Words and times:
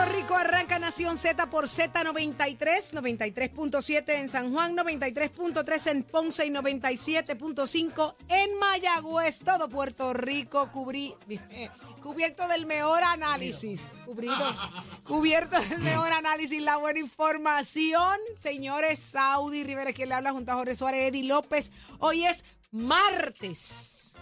Puerto 0.00 0.16
Rico 0.16 0.34
arranca 0.34 0.78
Nación 0.78 1.18
Z 1.18 1.50
por 1.50 1.66
Z93, 1.66 2.56
93.7 2.94 4.14
en 4.14 4.30
San 4.30 4.50
Juan, 4.50 4.74
93.3 4.74 5.90
en 5.90 6.02
Ponce 6.04 6.46
y 6.46 6.50
97.5 6.50 8.14
en 8.28 8.58
Mayagüez. 8.58 9.40
Todo 9.40 9.68
Puerto 9.68 10.14
Rico 10.14 10.70
cubrí, 10.72 11.14
eh, 11.28 11.68
cubierto 12.02 12.48
del 12.48 12.64
mejor 12.64 13.02
análisis. 13.02 13.92
Cubrido, 14.06 14.56
cubierto 15.04 15.60
del 15.68 15.80
mejor 15.80 16.12
análisis, 16.12 16.62
la 16.62 16.78
buena 16.78 17.00
información. 17.00 18.16
Señores, 18.36 18.98
Saudi 18.98 19.64
Rivera, 19.64 19.92
quien 19.92 20.08
le 20.08 20.14
habla 20.14 20.32
junto 20.32 20.52
a 20.52 20.54
Jorge 20.54 20.76
Suárez, 20.76 21.08
Eddie 21.08 21.24
López. 21.24 21.72
Hoy 21.98 22.24
es 22.24 22.42
martes. 22.70 24.16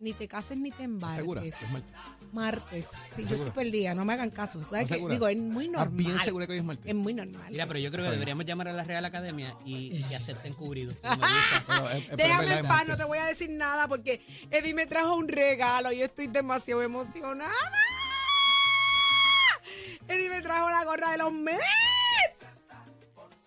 Ni 0.00 0.14
te 0.14 0.26
cases 0.26 0.56
ni 0.56 0.72
te 0.72 0.82
embarques. 0.82 1.20
¿Segura? 1.20 1.42
Es 2.30 2.34
martes. 2.34 2.90
Sí, 3.10 3.24
yo 3.28 3.36
estoy 3.36 3.50
perdida, 3.50 3.94
no 3.94 4.04
me 4.04 4.12
hagan 4.12 4.30
caso. 4.30 4.62
¿Sabes 4.64 4.88
qué? 4.88 4.96
Digo, 5.08 5.26
es 5.28 5.38
muy 5.38 5.66
¿Estás 5.66 5.86
normal. 5.86 5.96
bien 6.04 6.18
segura 6.20 6.46
que 6.46 6.52
hoy 6.52 6.58
es 6.58 6.64
martes? 6.64 6.86
Es 6.86 6.94
muy 6.94 7.12
normal. 7.12 7.46
Mira, 7.50 7.66
pero 7.66 7.78
yo 7.80 7.90
creo 7.90 8.04
que 8.04 8.10
deberíamos 8.12 8.46
llamar 8.46 8.68
a 8.68 8.72
la 8.72 8.84
Real 8.84 9.04
Academia 9.04 9.56
y 9.64 10.02
que 10.04 10.16
acepten 10.16 10.54
cubrido. 10.54 10.92
Es 11.02 12.08
verdad, 12.08 12.16
Déjame 12.16 12.58
en 12.58 12.68
paz, 12.68 12.84
no 12.86 12.96
te 12.96 13.04
voy 13.04 13.18
a 13.18 13.24
decir 13.26 13.50
nada 13.50 13.88
porque 13.88 14.20
Eddie 14.50 14.74
me 14.74 14.86
trajo 14.86 15.14
un 15.14 15.28
regalo 15.28 15.92
y 15.92 16.02
estoy 16.02 16.26
demasiado 16.28 16.82
emocionada. 16.82 17.52
Eddie 20.08 20.28
me 20.30 20.40
trajo 20.42 20.70
la 20.70 20.84
gorra 20.84 21.10
de 21.12 21.18
los 21.18 21.32
Mets. 21.32 21.58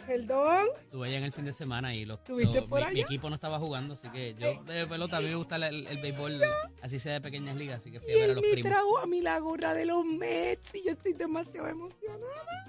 Perdón. 0.08 0.66
Estuve 0.84 1.08
allá 1.08 1.18
en 1.18 1.24
el 1.24 1.34
fin 1.34 1.46
de 1.46 1.54
semana 1.54 1.96
y 1.96 2.06
los, 2.06 2.20
¿Estuviste 2.20 2.62
los- 2.62 2.70
por 2.70 2.80
mi, 2.82 2.86
mi 2.86 2.92
allá? 3.00 3.06
equipo 3.06 3.30
no 3.30 3.36
estaba 3.36 3.60
jugando, 3.60 3.94
así 3.96 4.10
que 4.10 4.36
yo 4.36 4.64
de 4.64 4.86
pelota 4.88 5.18
a 5.18 5.22
mí 5.22 5.28
me 5.30 5.36
gusta 5.36 5.56
el, 5.58 5.64
el- 5.64 5.88
el 5.88 5.98
béisbol, 6.02 6.42
así 6.82 7.00
sea 7.00 7.14
de 7.14 7.22
pequeñas 7.22 7.56
ligas, 7.56 7.80
así 7.82 7.92
que 7.92 8.00
fui 8.00 8.10
Y 8.10 8.14
a 8.14 8.16
ver 8.16 8.24
a 8.24 8.26
él 8.30 8.36
los 8.36 8.44
me 8.44 8.52
primos. 8.54 8.72
trajo 8.72 8.98
a 9.00 9.06
mí 9.08 9.22
la 9.22 9.40
gorra 9.40 9.74
de 9.74 9.86
los 9.86 10.06
Mets 10.06 10.76
y 10.76 10.84
yo 10.86 10.92
estoy 10.92 11.14
demasiado 11.14 11.68
emocionada. 11.68 12.68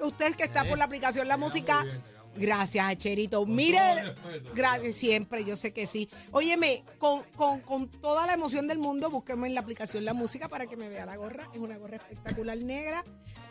Usted 0.00 0.34
que 0.36 0.44
está 0.44 0.64
por 0.64 0.76
la 0.78 0.84
aplicación 0.84 1.26
La 1.28 1.36
Música. 1.36 1.84
Gracias, 2.38 2.98
Cherito. 2.98 3.46
Mire, 3.46 3.78
gracias 4.54 4.94
siempre, 4.96 5.42
yo 5.42 5.56
sé 5.56 5.72
que 5.72 5.86
sí. 5.86 6.06
Óyeme, 6.32 6.84
con, 6.98 7.22
con, 7.34 7.60
con 7.60 7.88
toda 7.88 8.26
la 8.26 8.34
emoción 8.34 8.68
del 8.68 8.76
mundo, 8.78 9.08
búsqueme 9.08 9.48
en 9.48 9.54
la 9.54 9.60
aplicación 9.62 10.04
La 10.04 10.12
Música 10.12 10.46
para 10.46 10.66
que 10.66 10.76
me 10.76 10.90
vea 10.90 11.06
la 11.06 11.16
gorra. 11.16 11.48
Es 11.54 11.58
una 11.58 11.78
gorra 11.78 11.96
espectacular 11.96 12.58
negra 12.58 13.02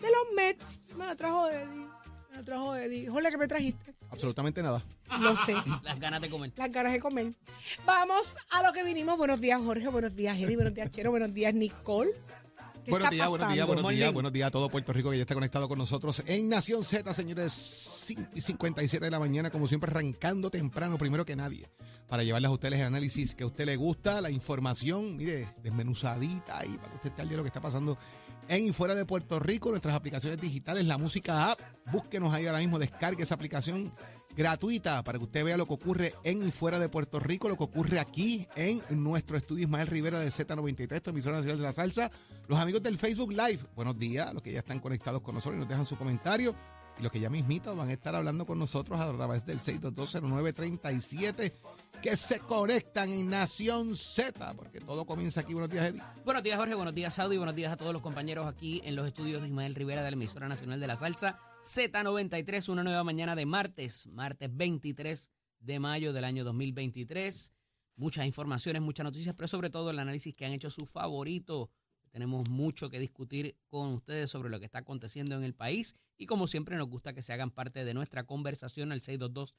de 0.01 0.07
los 0.11 0.35
Mets. 0.35 0.83
Me 0.95 1.07
la 1.07 1.15
trajo 1.15 1.47
Eddie. 1.49 1.87
Me 2.35 2.41
la 2.41 2.45
trajo 2.45 2.75
Eddie. 2.75 3.09
Hola, 3.09 3.31
¿qué 3.31 3.37
me 3.37 3.47
trajiste? 3.47 3.95
Absolutamente 4.11 4.61
nada. 4.61 4.83
Lo 5.21 5.37
sé. 5.37 5.53
Las 5.83 5.97
ganas 6.01 6.19
de 6.21 6.29
comer. 6.29 6.51
Las 6.57 6.69
ganas 6.69 6.91
de 6.91 6.99
comer. 6.99 7.33
Vamos 7.85 8.35
a 8.49 8.61
lo 8.61 8.73
que 8.73 8.83
vinimos. 8.83 9.17
Buenos 9.17 9.39
días, 9.39 9.61
Jorge. 9.61 9.87
Buenos 9.87 10.17
días, 10.17 10.37
Eddie. 10.37 10.55
Buenos 10.57 10.73
días, 10.73 10.91
Chero. 10.91 11.11
Buenos 11.11 11.33
días, 11.33 11.55
Nicole. 11.55 12.11
¿Qué 12.83 12.91
Buenos 12.91 13.09
días, 13.09 13.27
buenos 13.29 13.53
días, 13.53 13.65
buenos 13.65 13.89
días, 13.89 14.13
buenos 14.13 14.33
días 14.33 14.47
a 14.47 14.51
todo 14.51 14.69
Puerto 14.69 14.93
Rico 14.93 15.09
que 15.09 15.17
ya 15.17 15.23
está 15.23 15.33
conectado 15.33 15.67
con 15.67 15.79
nosotros 15.79 16.21
en 16.27 16.49
Nación 16.49 16.83
Z, 16.83 17.11
señores, 17.15 17.51
5 17.51 18.29
y 18.35 18.41
57 18.41 19.03
de 19.03 19.09
la 19.09 19.17
mañana, 19.17 19.49
como 19.49 19.67
siempre, 19.67 19.89
arrancando 19.89 20.51
temprano, 20.51 20.99
primero 20.99 21.25
que 21.25 21.35
nadie, 21.35 21.67
para 22.07 22.21
llevarles 22.21 22.49
a 22.49 22.53
ustedes 22.53 22.79
el 22.79 22.85
análisis 22.85 23.33
que 23.33 23.43
a 23.43 23.47
usted 23.47 23.65
le 23.65 23.75
gusta, 23.75 24.21
la 24.21 24.29
información, 24.29 25.17
mire, 25.17 25.51
desmenuzadita 25.63 26.59
ahí, 26.59 26.77
para 26.77 26.89
que 26.89 26.95
usted 26.97 27.09
esté 27.09 27.21
al 27.23 27.27
día 27.27 27.33
de 27.33 27.37
lo 27.37 27.43
que 27.43 27.47
está 27.47 27.61
pasando 27.61 27.97
en 28.47 28.67
y 28.67 28.73
fuera 28.73 28.95
de 28.95 29.05
Puerto 29.05 29.39
Rico, 29.39 29.69
nuestras 29.69 29.95
aplicaciones 29.95 30.39
digitales, 30.39 30.85
la 30.85 30.97
música 30.97 31.51
app, 31.51 31.59
búsquenos 31.91 32.33
ahí 32.33 32.47
ahora 32.47 32.59
mismo, 32.59 32.79
descargue 32.79 33.23
esa 33.23 33.35
aplicación 33.35 33.93
gratuita 34.35 35.03
para 35.03 35.17
que 35.17 35.23
usted 35.23 35.45
vea 35.45 35.57
lo 35.57 35.65
que 35.65 35.73
ocurre 35.73 36.13
en 36.23 36.45
y 36.45 36.51
fuera 36.51 36.77
de 36.77 36.89
Puerto 36.89 37.19
Rico, 37.19 37.47
lo 37.47 37.55
que 37.55 37.63
ocurre 37.63 37.99
aquí 37.99 38.47
en 38.55 38.81
nuestro 39.03 39.37
estudio 39.37 39.63
Ismael 39.63 39.87
Rivera 39.87 40.19
de 40.19 40.27
Z93, 40.27 41.01
tu 41.01 41.09
emisora 41.11 41.37
nacional 41.37 41.57
de 41.57 41.63
la 41.63 41.73
salsa. 41.73 42.11
Los 42.47 42.59
amigos 42.59 42.83
del 42.83 42.97
Facebook 42.97 43.31
Live, 43.31 43.59
buenos 43.75 43.97
días, 43.97 44.33
los 44.33 44.41
que 44.41 44.51
ya 44.51 44.59
están 44.59 44.79
conectados 44.79 45.21
con 45.21 45.35
nosotros 45.35 45.57
y 45.57 45.59
nos 45.59 45.69
dejan 45.69 45.85
su 45.85 45.97
comentario. 45.97 46.55
Y 46.97 47.03
los 47.03 47.11
que 47.11 47.19
ya 47.19 47.29
mismito 47.29 47.75
van 47.75 47.89
a 47.89 47.93
estar 47.93 48.15
hablando 48.15 48.45
con 48.45 48.57
nosotros 48.57 48.99
a 48.99 49.11
través 49.13 49.45
del 49.45 49.59
6220937 49.59 51.51
que 52.01 52.15
se 52.15 52.39
conectan 52.39 53.11
en 53.11 53.29
Nación 53.29 53.95
Z, 53.95 54.53
porque 54.55 54.79
todo 54.79 55.05
comienza 55.05 55.41
aquí. 55.41 55.53
Buenos 55.53 55.71
días, 55.71 55.85
Eddie. 55.85 56.01
Buenos 56.23 56.43
días, 56.43 56.57
Jorge. 56.57 56.75
Buenos 56.75 56.93
días, 56.93 57.13
Saudi. 57.13 57.37
Buenos 57.37 57.55
días 57.55 57.73
a 57.73 57.77
todos 57.77 57.93
los 57.93 58.01
compañeros 58.01 58.47
aquí 58.47 58.81
en 58.85 58.95
los 58.95 59.07
estudios 59.07 59.41
de 59.41 59.47
Ismael 59.47 59.75
Rivera 59.75 60.03
de 60.03 60.11
la 60.11 60.15
emisora 60.15 60.47
nacional 60.47 60.79
de 60.79 60.87
la 60.87 60.95
salsa 60.95 61.39
Z93. 61.63 62.69
Una 62.69 62.83
nueva 62.83 63.03
mañana 63.03 63.35
de 63.35 63.45
martes, 63.45 64.07
martes 64.07 64.49
23 64.53 65.31
de 65.59 65.79
mayo 65.79 66.13
del 66.13 66.25
año 66.25 66.43
2023. 66.43 67.51
Muchas 67.95 68.25
informaciones, 68.25 68.81
muchas 68.81 69.05
noticias, 69.05 69.33
pero 69.35 69.47
sobre 69.47 69.69
todo 69.69 69.89
el 69.89 69.99
análisis 69.99 70.35
que 70.35 70.45
han 70.45 70.53
hecho 70.53 70.69
sus 70.69 70.89
favoritos. 70.89 71.69
Tenemos 72.15 72.47
mucho 72.49 72.89
que 72.89 72.97
discutir 72.97 73.57
con 73.67 73.89
ustedes 73.89 74.29
sobre 74.29 74.49
lo 74.49 74.57
que 74.57 74.63
está 74.63 74.77
aconteciendo 74.77 75.35
en 75.35 75.43
el 75.43 75.53
país 75.53 75.97
y 76.17 76.27
como 76.27 76.47
siempre 76.47 76.77
nos 76.77 76.87
gusta 76.87 77.11
que 77.11 77.21
se 77.21 77.33
hagan 77.33 77.51
parte 77.51 77.83
de 77.83 77.93
nuestra 77.93 78.23
conversación 78.23 78.93
al 78.93 79.01
622-0937, 79.01 79.51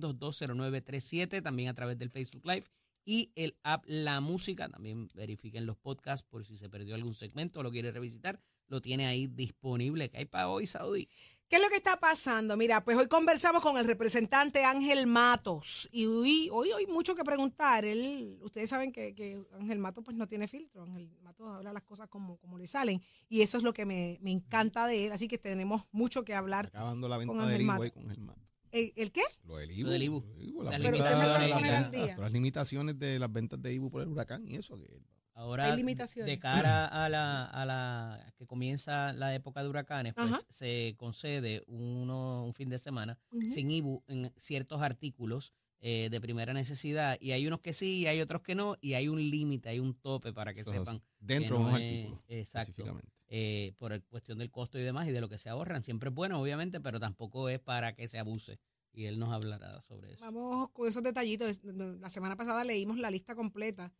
622-0937, 0.00 1.42
también 1.42 1.68
a 1.68 1.74
través 1.74 1.98
del 1.98 2.08
Facebook 2.08 2.46
Live 2.46 2.64
y 3.04 3.30
el 3.34 3.58
app 3.62 3.84
La 3.86 4.22
Música. 4.22 4.70
También 4.70 5.08
verifiquen 5.14 5.66
los 5.66 5.76
podcasts 5.76 6.26
por 6.26 6.46
si 6.46 6.56
se 6.56 6.70
perdió 6.70 6.94
algún 6.94 7.12
segmento 7.12 7.60
o 7.60 7.62
lo 7.62 7.70
quiere 7.70 7.92
revisitar. 7.92 8.40
Lo 8.68 8.80
tiene 8.80 9.04
ahí 9.06 9.26
disponible. 9.26 10.08
¿Qué 10.08 10.16
hay 10.16 10.24
para 10.24 10.48
hoy, 10.48 10.66
Saudi? 10.66 11.10
¿Qué 11.52 11.56
es 11.56 11.62
lo 11.62 11.68
que 11.68 11.76
está 11.76 12.00
pasando? 12.00 12.56
Mira, 12.56 12.82
pues 12.82 12.96
hoy 12.96 13.08
conversamos 13.08 13.62
con 13.62 13.76
el 13.76 13.84
representante 13.84 14.64
Ángel 14.64 15.06
Matos 15.06 15.86
y 15.92 16.06
hoy 16.06 16.48
hoy 16.50 16.70
hay 16.72 16.86
mucho 16.86 17.14
que 17.14 17.24
preguntar. 17.24 17.84
Él, 17.84 18.38
ustedes 18.40 18.70
saben 18.70 18.90
que, 18.90 19.14
que 19.14 19.38
Ángel 19.60 19.78
Matos 19.78 20.02
pues 20.02 20.16
no 20.16 20.26
tiene 20.26 20.48
filtro. 20.48 20.82
Ángel 20.84 21.10
Matos 21.20 21.46
habla 21.46 21.74
las 21.74 21.82
cosas 21.82 22.08
como, 22.08 22.38
como 22.38 22.56
le 22.56 22.66
salen 22.66 23.02
y 23.28 23.42
eso 23.42 23.58
es 23.58 23.64
lo 23.64 23.74
que 23.74 23.84
me, 23.84 24.18
me 24.22 24.30
encanta 24.32 24.86
de 24.86 25.04
él. 25.04 25.12
Así 25.12 25.28
que 25.28 25.36
tenemos 25.36 25.82
mucho 25.92 26.24
que 26.24 26.32
hablar. 26.34 26.68
Acabando 26.68 27.06
la 27.06 27.18
venta 27.18 27.34
Con 27.34 27.42
del 27.42 27.48
Ángel 27.50 27.60
Ibu 27.60 27.70
Mato. 27.70 27.82
ahí 27.82 27.90
con 27.90 28.10
el 28.10 28.20
mato. 28.22 28.40
¿El, 28.70 28.90
el 28.96 29.12
qué? 29.12 29.20
Lo 29.44 29.56
del 29.58 29.72
Ibu. 29.72 29.84
Lo 29.84 29.90
del 29.90 30.02
Ibu. 30.04 30.22
la- 30.62 30.70
las 30.70 32.32
limitaciones 32.32 32.98
de 32.98 33.18
las 33.18 33.30
ventas 33.30 33.60
de 33.60 33.74
Ibu 33.74 33.90
por 33.90 34.00
el 34.00 34.08
huracán 34.08 34.48
y 34.48 34.54
eso. 34.56 34.78
Que, 34.78 34.88
Ahora, 35.34 35.66
Hay 35.66 35.76
limitaciones. 35.76 36.30
de 36.30 36.38
cara 36.38 36.86
a 37.04 37.08
la, 37.08 37.44
a 37.46 37.64
la 37.64 38.32
que 38.36 38.46
comienza 38.46 39.12
la 39.14 39.34
época 39.34 39.62
de 39.62 39.68
huracanes, 39.68 40.14
pues 40.14 40.30
Ajá. 40.32 40.40
se 40.48 40.94
concede 40.98 41.62
uno, 41.66 42.44
un 42.44 42.54
fin 42.54 42.68
de 42.68 42.78
semana 42.78 43.18
sin 43.48 43.70
IBU 43.70 44.02
en 44.08 44.32
ciertos 44.36 44.82
artículos 44.82 45.52
eh, 45.80 46.08
de 46.10 46.20
primera 46.20 46.52
necesidad. 46.52 47.16
Y 47.20 47.32
hay 47.32 47.46
unos 47.46 47.60
que 47.60 47.72
sí, 47.72 48.00
y 48.00 48.06
hay 48.06 48.20
otros 48.20 48.42
que 48.42 48.54
no, 48.54 48.76
y 48.80 48.94
hay 48.94 49.08
un 49.08 49.18
límite, 49.30 49.68
hay 49.70 49.78
un 49.80 49.94
tope 49.94 50.32
para 50.32 50.52
que 50.54 50.64
sepan. 50.64 51.02
dentro 51.18 51.56
que 51.56 51.58
de 51.58 51.64
no 51.64 51.68
unos 51.68 51.80
es- 51.80 51.86
artículos. 51.86 52.20
Exacto. 52.28 52.70
Específicamente. 52.70 53.12
eh, 53.34 53.72
por 53.78 53.92
el 53.94 54.02
cuestión 54.04 54.38
del 54.38 54.50
costo 54.50 54.78
y 54.78 54.82
demás 54.82 55.08
y 55.08 55.12
de 55.12 55.20
lo 55.22 55.28
que 55.30 55.38
se 55.38 55.48
ahorran. 55.48 55.82
Siempre 55.82 56.10
es 56.10 56.14
bueno, 56.14 56.40
obviamente, 56.40 56.80
pero 56.80 57.00
tampoco 57.00 57.48
es 57.48 57.58
para 57.58 57.94
que 57.94 58.06
se 58.06 58.18
abuse. 58.18 58.60
Y 58.92 59.06
él 59.06 59.18
nos 59.18 59.32
hablará 59.32 59.80
sobre 59.80 60.12
eso. 60.12 60.20
Vamos 60.22 60.68
con 60.72 60.86
esos 60.86 61.02
detallitos. 61.02 61.60
La 61.64 62.10
semana 62.10 62.36
pasada 62.36 62.62
leímos 62.62 62.98
la 62.98 63.10
lista 63.10 63.34
completa 63.34 63.90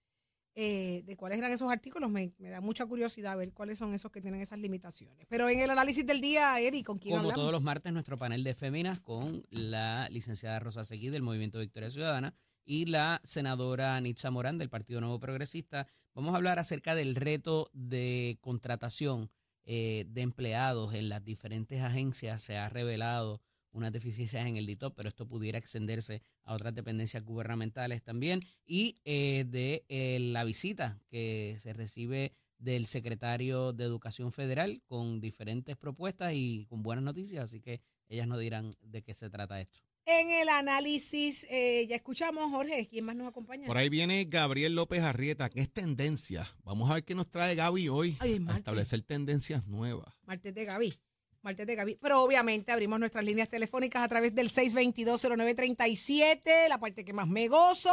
eh, 0.54 1.02
de 1.04 1.16
cuáles 1.16 1.38
eran 1.38 1.52
esos 1.52 1.70
artículos. 1.70 2.10
Me, 2.10 2.32
me 2.38 2.50
da 2.50 2.60
mucha 2.60 2.86
curiosidad 2.86 3.36
ver 3.36 3.52
cuáles 3.52 3.78
son 3.78 3.94
esos 3.94 4.10
que 4.10 4.20
tienen 4.20 4.40
esas 4.40 4.58
limitaciones. 4.58 5.26
Pero 5.28 5.48
en 5.48 5.60
el 5.60 5.70
análisis 5.70 6.06
del 6.06 6.20
día, 6.20 6.60
Eddie, 6.60 6.82
¿con 6.84 6.98
quién 6.98 7.12
Como 7.12 7.20
hablamos? 7.22 7.42
todos 7.42 7.52
los 7.52 7.62
martes, 7.62 7.92
nuestro 7.92 8.16
panel 8.18 8.44
de 8.44 8.54
féminas 8.54 9.00
con 9.00 9.44
la 9.50 10.08
licenciada 10.10 10.58
Rosa 10.60 10.84
Seguí 10.84 11.08
del 11.08 11.22
Movimiento 11.22 11.58
Victoria 11.58 11.90
Ciudadana 11.90 12.34
y 12.64 12.84
la 12.86 13.20
senadora 13.24 14.00
Nitza 14.00 14.30
Morán 14.30 14.58
del 14.58 14.70
Partido 14.70 15.00
Nuevo 15.00 15.18
Progresista. 15.18 15.86
Vamos 16.14 16.34
a 16.34 16.36
hablar 16.36 16.58
acerca 16.58 16.94
del 16.94 17.14
reto 17.16 17.70
de 17.72 18.38
contratación 18.40 19.30
eh, 19.64 20.04
de 20.08 20.20
empleados 20.22 20.94
en 20.94 21.08
las 21.08 21.24
diferentes 21.24 21.80
agencias. 21.80 22.42
Se 22.42 22.56
ha 22.56 22.68
revelado 22.68 23.40
unas 23.72 23.92
deficiencias 23.92 24.46
en 24.46 24.56
el 24.56 24.66
DITOP, 24.66 24.94
pero 24.94 25.08
esto 25.08 25.26
pudiera 25.26 25.58
extenderse 25.58 26.22
a 26.44 26.54
otras 26.54 26.74
dependencias 26.74 27.24
gubernamentales 27.24 28.02
también. 28.02 28.40
Y 28.64 29.00
eh, 29.04 29.44
de 29.48 29.84
eh, 29.88 30.18
la 30.20 30.44
visita 30.44 31.00
que 31.08 31.56
se 31.58 31.72
recibe 31.72 32.32
del 32.58 32.86
secretario 32.86 33.72
de 33.72 33.84
Educación 33.84 34.32
Federal 34.32 34.82
con 34.86 35.20
diferentes 35.20 35.76
propuestas 35.76 36.32
y 36.34 36.66
con 36.68 36.82
buenas 36.82 37.04
noticias, 37.04 37.44
así 37.44 37.60
que 37.60 37.80
ellas 38.08 38.28
nos 38.28 38.38
dirán 38.38 38.70
de 38.82 39.02
qué 39.02 39.14
se 39.14 39.30
trata 39.30 39.60
esto. 39.60 39.80
En 40.04 40.30
el 40.30 40.48
análisis, 40.48 41.46
eh, 41.48 41.86
ya 41.88 41.94
escuchamos, 41.94 42.50
Jorge, 42.50 42.88
¿quién 42.88 43.04
más 43.04 43.14
nos 43.14 43.28
acompaña? 43.28 43.68
Por 43.68 43.78
ahí 43.78 43.88
viene 43.88 44.24
Gabriel 44.24 44.74
López 44.74 45.00
Arrieta, 45.00 45.48
que 45.48 45.60
es 45.60 45.72
tendencia. 45.72 46.48
Vamos 46.64 46.90
a 46.90 46.94
ver 46.94 47.04
qué 47.04 47.14
nos 47.14 47.28
trae 47.28 47.54
Gaby 47.54 47.88
hoy. 47.88 48.16
Ay, 48.18 48.34
es 48.34 48.48
a 48.48 48.56
establecer 48.56 49.02
tendencias 49.02 49.68
nuevas. 49.68 50.12
Martes 50.24 50.54
de 50.54 50.64
Gaby. 50.64 50.94
Martes 51.42 51.66
de 51.66 51.74
Gaby. 51.74 51.98
Pero 52.00 52.22
obviamente 52.22 52.72
abrimos 52.72 53.00
nuestras 53.00 53.24
líneas 53.24 53.48
telefónicas 53.48 54.02
a 54.02 54.08
través 54.08 54.34
del 54.34 54.48
622-0937, 54.48 56.68
la 56.68 56.78
parte 56.78 57.04
que 57.04 57.12
más 57.12 57.28
me 57.28 57.48
gozo. 57.48 57.92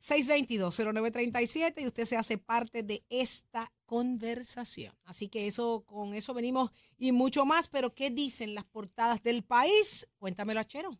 622-0937 0.00 1.74
y 1.78 1.86
usted 1.86 2.04
se 2.04 2.16
hace 2.16 2.38
parte 2.38 2.82
de 2.82 3.04
esta 3.08 3.72
conversación. 3.86 4.94
Así 5.04 5.28
que 5.28 5.46
eso, 5.46 5.84
con 5.86 6.14
eso 6.14 6.34
venimos 6.34 6.70
y 6.98 7.12
mucho 7.12 7.46
más. 7.46 7.68
Pero, 7.68 7.94
¿qué 7.94 8.10
dicen 8.10 8.54
las 8.54 8.64
portadas 8.64 9.22
del 9.22 9.42
país? 9.42 10.08
Cuéntamelo, 10.18 10.60
Achero. 10.60 10.98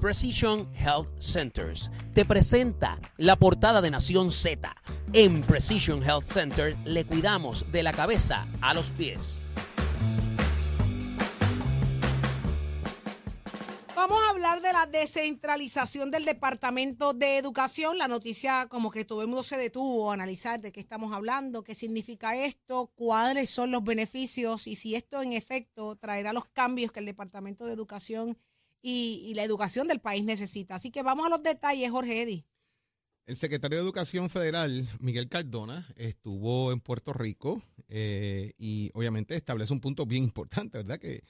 Precision 0.00 0.70
Health 0.74 1.08
Centers 1.18 1.90
te 2.12 2.26
presenta 2.26 3.00
la 3.16 3.36
portada 3.36 3.80
de 3.80 3.90
Nación 3.90 4.30
Z. 4.30 4.74
En 5.14 5.40
Precision 5.40 6.02
Health 6.02 6.24
Center 6.24 6.76
le 6.84 7.06
cuidamos 7.06 7.64
de 7.72 7.82
la 7.82 7.94
cabeza 7.94 8.46
a 8.60 8.74
los 8.74 8.90
pies. 8.90 9.40
Vamos 14.06 14.20
a 14.22 14.30
hablar 14.32 14.60
de 14.60 14.70
la 14.70 14.84
descentralización 14.84 16.10
del 16.10 16.26
Departamento 16.26 17.14
de 17.14 17.38
Educación. 17.38 17.96
La 17.96 18.06
noticia 18.06 18.66
como 18.68 18.90
que 18.90 19.06
todo 19.06 19.22
el 19.22 19.28
mundo 19.28 19.42
se 19.42 19.56
detuvo 19.56 20.10
a 20.10 20.14
analizar 20.14 20.60
de 20.60 20.72
qué 20.72 20.80
estamos 20.80 21.14
hablando, 21.14 21.64
qué 21.64 21.74
significa 21.74 22.36
esto, 22.36 22.92
cuáles 22.96 23.48
son 23.48 23.70
los 23.70 23.82
beneficios 23.82 24.66
y 24.66 24.76
si 24.76 24.94
esto 24.94 25.22
en 25.22 25.32
efecto 25.32 25.96
traerá 25.96 26.34
los 26.34 26.44
cambios 26.44 26.92
que 26.92 27.00
el 27.00 27.06
Departamento 27.06 27.64
de 27.64 27.72
Educación 27.72 28.36
y, 28.82 29.32
la 29.36 29.42
educación 29.42 29.88
del 29.88 30.00
país 30.00 30.26
necesita. 30.26 30.74
Así 30.74 30.90
que 30.90 31.02
vamos 31.02 31.26
a 31.26 31.30
los 31.30 31.42
detalles, 31.42 31.90
Jorge 31.90 32.20
Eddy. 32.20 32.44
El 33.24 33.36
secretario 33.36 33.78
de 33.78 33.84
Educación 33.84 34.28
Federal, 34.28 34.86
Miguel 34.98 35.30
Cardona, 35.30 35.88
estuvo 35.96 36.72
en 36.72 36.80
Puerto 36.80 37.14
Rico 37.14 37.62
eh, 37.88 38.52
y 38.58 38.90
obviamente 38.92 39.34
establece 39.34 39.72
un 39.72 39.80
punto 39.80 40.04
bien 40.04 40.24
importante, 40.24 40.76
¿verdad? 40.76 40.98
Que 40.98 41.24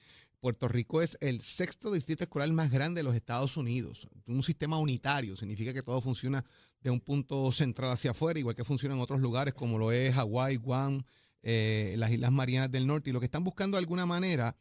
Puerto 0.45 0.69
Rico 0.69 1.01
es 1.01 1.17
el 1.23 1.41
sexto 1.41 1.91
distrito 1.91 2.25
escolar 2.25 2.53
más 2.53 2.71
grande 2.71 2.99
de 2.99 3.03
los 3.03 3.15
Estados 3.15 3.57
Unidos. 3.57 4.07
Un 4.27 4.43
sistema 4.43 4.77
unitario 4.77 5.37
significa 5.37 5.73
que 5.73 5.81
todo 5.81 6.03
funciona 6.03 6.45
de 6.83 6.91
un 6.91 7.01
punto 7.01 7.51
central 7.51 7.93
hacia 7.93 8.11
afuera, 8.11 8.39
igual 8.39 8.55
que 8.55 8.63
funciona 8.63 8.95
en 8.95 9.01
otros 9.01 9.23
lugares 9.23 9.55
como 9.55 9.79
lo 9.79 9.91
es 9.91 10.15
Hawái, 10.15 10.57
Guam, 10.57 11.03
eh, 11.43 11.95
las 11.97 12.11
Islas 12.11 12.31
Marianas 12.31 12.71
del 12.71 12.87
Norte. 12.87 13.09
Y 13.09 13.15
lo 13.15 13.21
que 13.21 13.25
están 13.25 13.43
buscando 13.43 13.79
de 13.79 13.85
alguna 13.85 14.05
manera 14.05 14.55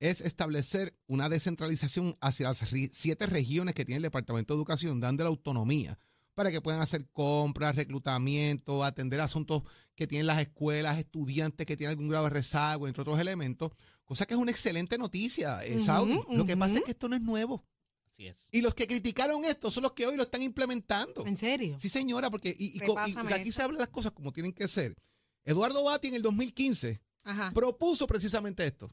es 0.00 0.22
establecer 0.22 0.98
una 1.06 1.28
descentralización 1.28 2.16
hacia 2.20 2.48
las 2.48 2.64
siete 2.90 3.26
regiones 3.26 3.76
que 3.76 3.84
tiene 3.84 3.98
el 3.98 4.02
Departamento 4.02 4.54
de 4.54 4.58
Educación, 4.58 4.98
dando 4.98 5.22
la 5.22 5.30
autonomía 5.30 6.00
para 6.34 6.50
que 6.50 6.60
puedan 6.60 6.80
hacer 6.80 7.08
compras, 7.12 7.76
reclutamiento, 7.76 8.84
atender 8.84 9.20
asuntos 9.20 9.62
que 9.94 10.08
tienen 10.08 10.26
las 10.26 10.40
escuelas, 10.40 10.98
estudiantes 10.98 11.64
que 11.66 11.76
tienen 11.76 11.90
algún 11.90 12.08
grado 12.08 12.24
de 12.24 12.30
rezago, 12.30 12.88
entre 12.88 13.02
otros 13.02 13.18
elementos, 13.18 13.70
cosa 14.08 14.24
que 14.26 14.32
es 14.32 14.40
una 14.40 14.50
excelente 14.50 14.96
noticia, 14.96 15.62
eh, 15.64 15.78
Saudi. 15.80 16.18
Lo 16.30 16.46
que 16.46 16.56
pasa 16.56 16.76
es 16.78 16.82
que 16.82 16.92
esto 16.92 17.08
no 17.08 17.14
es 17.14 17.20
nuevo. 17.20 17.62
Así 18.06 18.26
es. 18.26 18.48
Y 18.50 18.62
los 18.62 18.74
que 18.74 18.86
criticaron 18.86 19.44
esto 19.44 19.70
son 19.70 19.82
los 19.82 19.92
que 19.92 20.06
hoy 20.06 20.16
lo 20.16 20.22
están 20.22 20.40
implementando. 20.40 21.26
¿En 21.26 21.36
serio? 21.36 21.76
Sí, 21.78 21.90
señora, 21.90 22.30
porque 22.30 22.54
y, 22.58 22.78
y- 22.78 23.32
aquí 23.32 23.52
se 23.52 23.62
hablan 23.62 23.78
las 23.80 23.88
cosas 23.88 24.12
como 24.12 24.32
tienen 24.32 24.54
que 24.54 24.66
ser. 24.66 24.96
Eduardo 25.44 25.84
Bati 25.84 26.08
en 26.08 26.14
el 26.14 26.22
2015 26.22 27.02
Ajá. 27.24 27.52
propuso 27.52 28.06
precisamente 28.06 28.64
esto. 28.66 28.90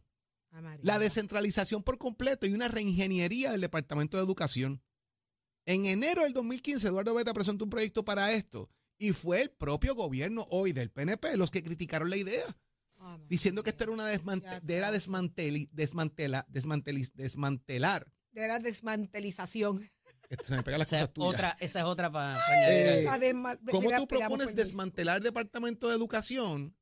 Ah. 0.52 0.78
La 0.82 1.00
descentralización 1.00 1.82
por 1.82 1.98
completo 1.98 2.46
y 2.46 2.54
una 2.54 2.68
reingeniería 2.68 3.54
del 3.54 3.62
Departamento 3.62 4.18
de 4.18 4.24
Educación. 4.24 4.82
En 5.66 5.86
enero 5.86 6.24
del 6.24 6.34
2015, 6.34 6.88
Eduardo 6.90 7.14
Beta 7.14 7.34
presentó 7.34 7.64
un 7.64 7.70
proyecto 7.70 8.04
para 8.04 8.34
esto 8.34 8.70
y 8.98 9.14
fue 9.14 9.42
el 9.42 9.50
propio 9.50 9.96
gobierno 9.96 10.46
hoy 10.50 10.74
del 10.74 10.92
PNP 10.92 11.38
los 11.38 11.52
que 11.52 11.64
criticaron 11.64 12.10
la 12.10 12.18
idea. 12.18 12.58
Diciendo 13.28 13.64
que 13.64 13.70
esto 13.72 13.84
era 13.86 13.94
una 13.94 14.10
desmante- 14.10 14.60
de 14.62 14.76
era 14.76 14.92
desmanteli- 14.92 15.70
desmantela- 15.72 16.46
desmanteli- 16.48 17.12
desmantelar. 17.14 18.12
Era 18.34 18.60
desmantelización. 18.60 19.90
Esto 20.30 20.44
se 20.46 20.56
me 20.56 20.64
pega 20.64 20.78
las 20.78 20.88
Esa 20.92 20.98
es 20.98 21.02
cosas 21.04 21.14
tuyas. 21.14 21.34
otra, 21.34 21.58
esa 21.60 21.80
es 21.80 21.86
otra 21.86 22.12
para 22.12 22.34
añadir. 22.36 22.88
Eh, 22.88 23.06
¿Cómo 23.72 23.90
tú 23.96 24.08
propones 24.08 24.56
desmantelar 24.56 25.18
el 25.18 25.24
Departamento 25.24 25.88
de 25.90 25.96
Educación 25.96 26.76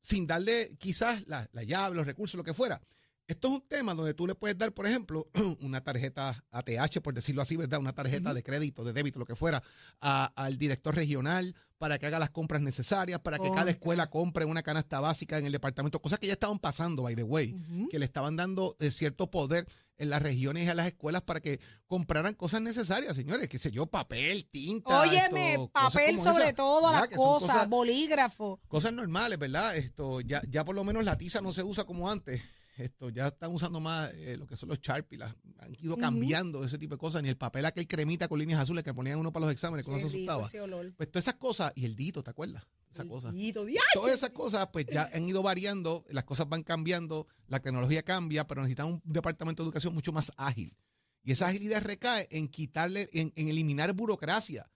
sin 0.00 0.26
darle 0.26 0.68
quizás 0.78 1.26
la, 1.26 1.48
la 1.52 1.62
llave, 1.64 1.96
los 1.96 2.06
recursos, 2.06 2.36
lo 2.36 2.44
que 2.44 2.54
fuera? 2.54 2.80
Esto 3.28 3.48
es 3.48 3.54
un 3.54 3.60
tema 3.68 3.94
donde 3.94 4.14
tú 4.14 4.26
le 4.26 4.34
puedes 4.34 4.56
dar, 4.56 4.72
por 4.72 4.86
ejemplo, 4.86 5.26
una 5.60 5.82
tarjeta 5.84 6.44
ATH, 6.50 7.00
por 7.02 7.12
decirlo 7.14 7.42
así, 7.42 7.56
¿verdad? 7.56 7.78
Una 7.78 7.92
tarjeta 7.92 8.32
de 8.34 8.42
crédito, 8.42 8.84
de 8.84 8.94
débito, 8.94 9.18
lo 9.18 9.26
que 9.26 9.36
fuera, 9.36 9.62
a- 10.00 10.32
al 10.34 10.56
director 10.56 10.94
regional 10.96 11.54
para 11.76 11.98
que 11.98 12.06
haga 12.06 12.18
las 12.18 12.30
compras 12.30 12.60
necesarias, 12.62 13.20
para 13.20 13.38
que 13.38 13.52
cada 13.52 13.70
escuela 13.70 14.10
compre 14.10 14.44
una 14.44 14.62
canasta 14.64 14.98
básica 14.98 15.38
en 15.38 15.46
el 15.46 15.52
departamento, 15.52 16.00
cosas 16.02 16.18
que 16.18 16.26
ya 16.26 16.32
estaban 16.32 16.58
pasando, 16.58 17.02
by 17.04 17.14
the 17.14 17.22
way, 17.22 17.54
que 17.90 17.98
le 18.00 18.04
estaban 18.06 18.34
dando 18.34 18.74
eh, 18.80 18.90
cierto 18.90 19.30
poder 19.30 19.64
en 19.98 20.10
las 20.10 20.20
regiones 20.22 20.64
y 20.66 20.68
a 20.70 20.74
las 20.74 20.86
escuelas 20.86 21.22
para 21.22 21.40
que 21.40 21.60
compraran 21.86 22.34
cosas 22.34 22.62
necesarias, 22.62 23.14
señores, 23.14 23.46
qué 23.48 23.58
sé 23.60 23.70
yo, 23.70 23.86
papel, 23.86 24.46
tinta. 24.50 25.02
Óyeme, 25.02 25.50
esto, 25.52 25.68
cosas 25.72 25.92
papel 25.92 26.18
sobre 26.18 26.44
esas, 26.44 26.54
todo, 26.54 26.90
las 26.90 27.00
son 27.10 27.38
cosas, 27.40 27.68
bolígrafo. 27.68 28.58
cosas 28.68 28.92
normales, 28.92 29.38
¿verdad? 29.38 29.76
Esto 29.76 30.20
ya, 30.20 30.40
ya 30.48 30.64
por 30.64 30.74
lo 30.74 30.82
menos 30.82 31.04
la 31.04 31.16
tiza 31.18 31.40
no 31.40 31.52
se 31.52 31.62
usa 31.62 31.84
como 31.84 32.10
antes. 32.10 32.42
Esto 32.78 33.10
ya 33.10 33.26
están 33.26 33.52
usando 33.52 33.80
más 33.80 34.12
eh, 34.14 34.36
lo 34.36 34.46
que 34.46 34.56
son 34.56 34.68
los 34.68 34.80
Sharpie, 34.80 35.18
las, 35.18 35.34
han 35.58 35.76
ido 35.80 35.96
cambiando 35.96 36.64
ese 36.64 36.78
tipo 36.78 36.94
de 36.94 36.98
cosas, 36.98 37.22
ni 37.24 37.28
el 37.28 37.36
papel 37.36 37.64
aquel 37.64 37.88
cremita 37.88 38.28
con 38.28 38.38
líneas 38.38 38.60
azules 38.60 38.84
que 38.84 38.94
ponían 38.94 39.18
uno 39.18 39.32
para 39.32 39.46
los 39.46 39.52
exámenes, 39.52 39.84
uno 39.86 39.98
se 39.98 40.06
asustaba. 40.06 40.48
Pues 40.96 41.10
todas 41.10 41.24
esas 41.24 41.34
cosas, 41.34 41.72
y 41.74 41.84
el 41.84 41.96
dito, 41.96 42.22
¿te 42.22 42.30
acuerdas? 42.30 42.64
Esa 42.88 43.04
cosa. 43.04 43.32
Diache. 43.64 43.86
Todas 43.94 44.14
esas 44.14 44.30
cosas, 44.30 44.68
pues 44.72 44.86
ya 44.86 45.10
han 45.12 45.28
ido 45.28 45.42
variando, 45.42 46.04
las 46.10 46.22
cosas 46.22 46.48
van 46.48 46.62
cambiando, 46.62 47.26
la 47.48 47.58
tecnología 47.58 48.04
cambia, 48.04 48.46
pero 48.46 48.62
necesitan 48.62 48.86
un 48.86 49.02
departamento 49.04 49.64
de 49.64 49.66
educación 49.66 49.92
mucho 49.92 50.12
más 50.12 50.32
ágil. 50.36 50.76
Y 51.24 51.32
esa 51.32 51.48
agilidad 51.48 51.82
recae 51.82 52.28
en 52.30 52.46
quitarle, 52.46 53.08
en, 53.12 53.32
en 53.34 53.48
eliminar 53.48 53.92
burocracia. 53.92 54.70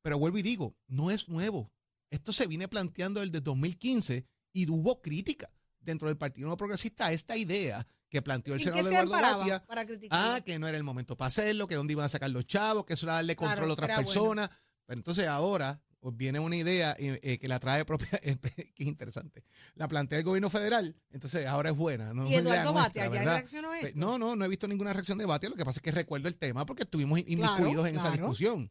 Pero 0.00 0.18
vuelvo 0.18 0.38
y 0.38 0.42
digo, 0.42 0.74
no 0.88 1.10
es 1.10 1.28
nuevo. 1.28 1.70
Esto 2.10 2.32
se 2.32 2.46
viene 2.46 2.66
planteando 2.66 3.20
desde 3.20 3.42
2015 3.42 4.26
y 4.54 4.70
hubo 4.70 5.02
crítica 5.02 5.50
dentro 5.82 6.08
del 6.08 6.16
Partido 6.16 6.46
Nuevo 6.46 6.56
Progresista 6.56 7.12
esta 7.12 7.36
idea 7.36 7.86
que 8.08 8.22
planteó 8.22 8.54
el 8.54 8.60
¿En 8.60 8.66
qué 8.72 8.82
senador 8.82 8.94
se 8.94 9.02
Eduardo 9.04 9.38
Batia. 9.38 9.64
Ah, 10.10 10.40
que 10.44 10.58
no 10.58 10.68
era 10.68 10.76
el 10.76 10.84
momento 10.84 11.16
para 11.16 11.28
hacerlo, 11.28 11.66
que 11.66 11.74
dónde 11.76 11.92
iban 11.94 12.04
a 12.04 12.08
sacar 12.10 12.30
los 12.30 12.46
chavos, 12.46 12.84
que 12.84 12.92
eso 12.94 13.06
era 13.06 13.14
darle 13.14 13.36
Claro, 13.36 13.50
control 13.52 13.70
a 13.70 13.72
otras 13.72 13.88
bueno. 13.88 14.02
personas. 14.02 14.50
Pero 14.84 14.98
entonces 14.98 15.26
ahora 15.28 15.80
pues, 16.00 16.14
viene 16.16 16.38
una 16.40 16.56
idea 16.56 16.94
eh, 16.98 17.18
eh, 17.22 17.38
que 17.38 17.48
la 17.48 17.58
trae 17.60 17.84
propia, 17.86 18.08
que 18.20 18.38
es 18.76 18.86
interesante. 18.86 19.44
La 19.76 19.88
plantea 19.88 20.18
el 20.18 20.24
gobierno 20.24 20.50
federal, 20.50 20.94
entonces 21.10 21.46
ahora 21.46 21.70
es 21.70 21.76
buena. 21.76 22.12
No 22.12 22.28
y 22.28 22.34
Eduardo 22.34 22.72
Batia, 22.74 23.06
¿ya 23.08 23.22
reaccionó 23.24 23.70
a 23.70 23.80
esto? 23.80 23.98
No, 23.98 24.18
no, 24.18 24.36
no 24.36 24.44
he 24.44 24.48
visto 24.48 24.68
ninguna 24.68 24.92
reacción 24.92 25.16
de 25.16 25.24
Batia. 25.24 25.48
Lo 25.48 25.56
que 25.56 25.64
pasa 25.64 25.78
es 25.78 25.82
que 25.82 25.92
recuerdo 25.92 26.28
el 26.28 26.36
tema 26.36 26.66
porque 26.66 26.82
estuvimos 26.82 27.18
Claro, 27.22 27.32
inmiscuidos 27.32 27.88
en 27.88 27.96
esa 27.96 28.10
discusión. 28.10 28.70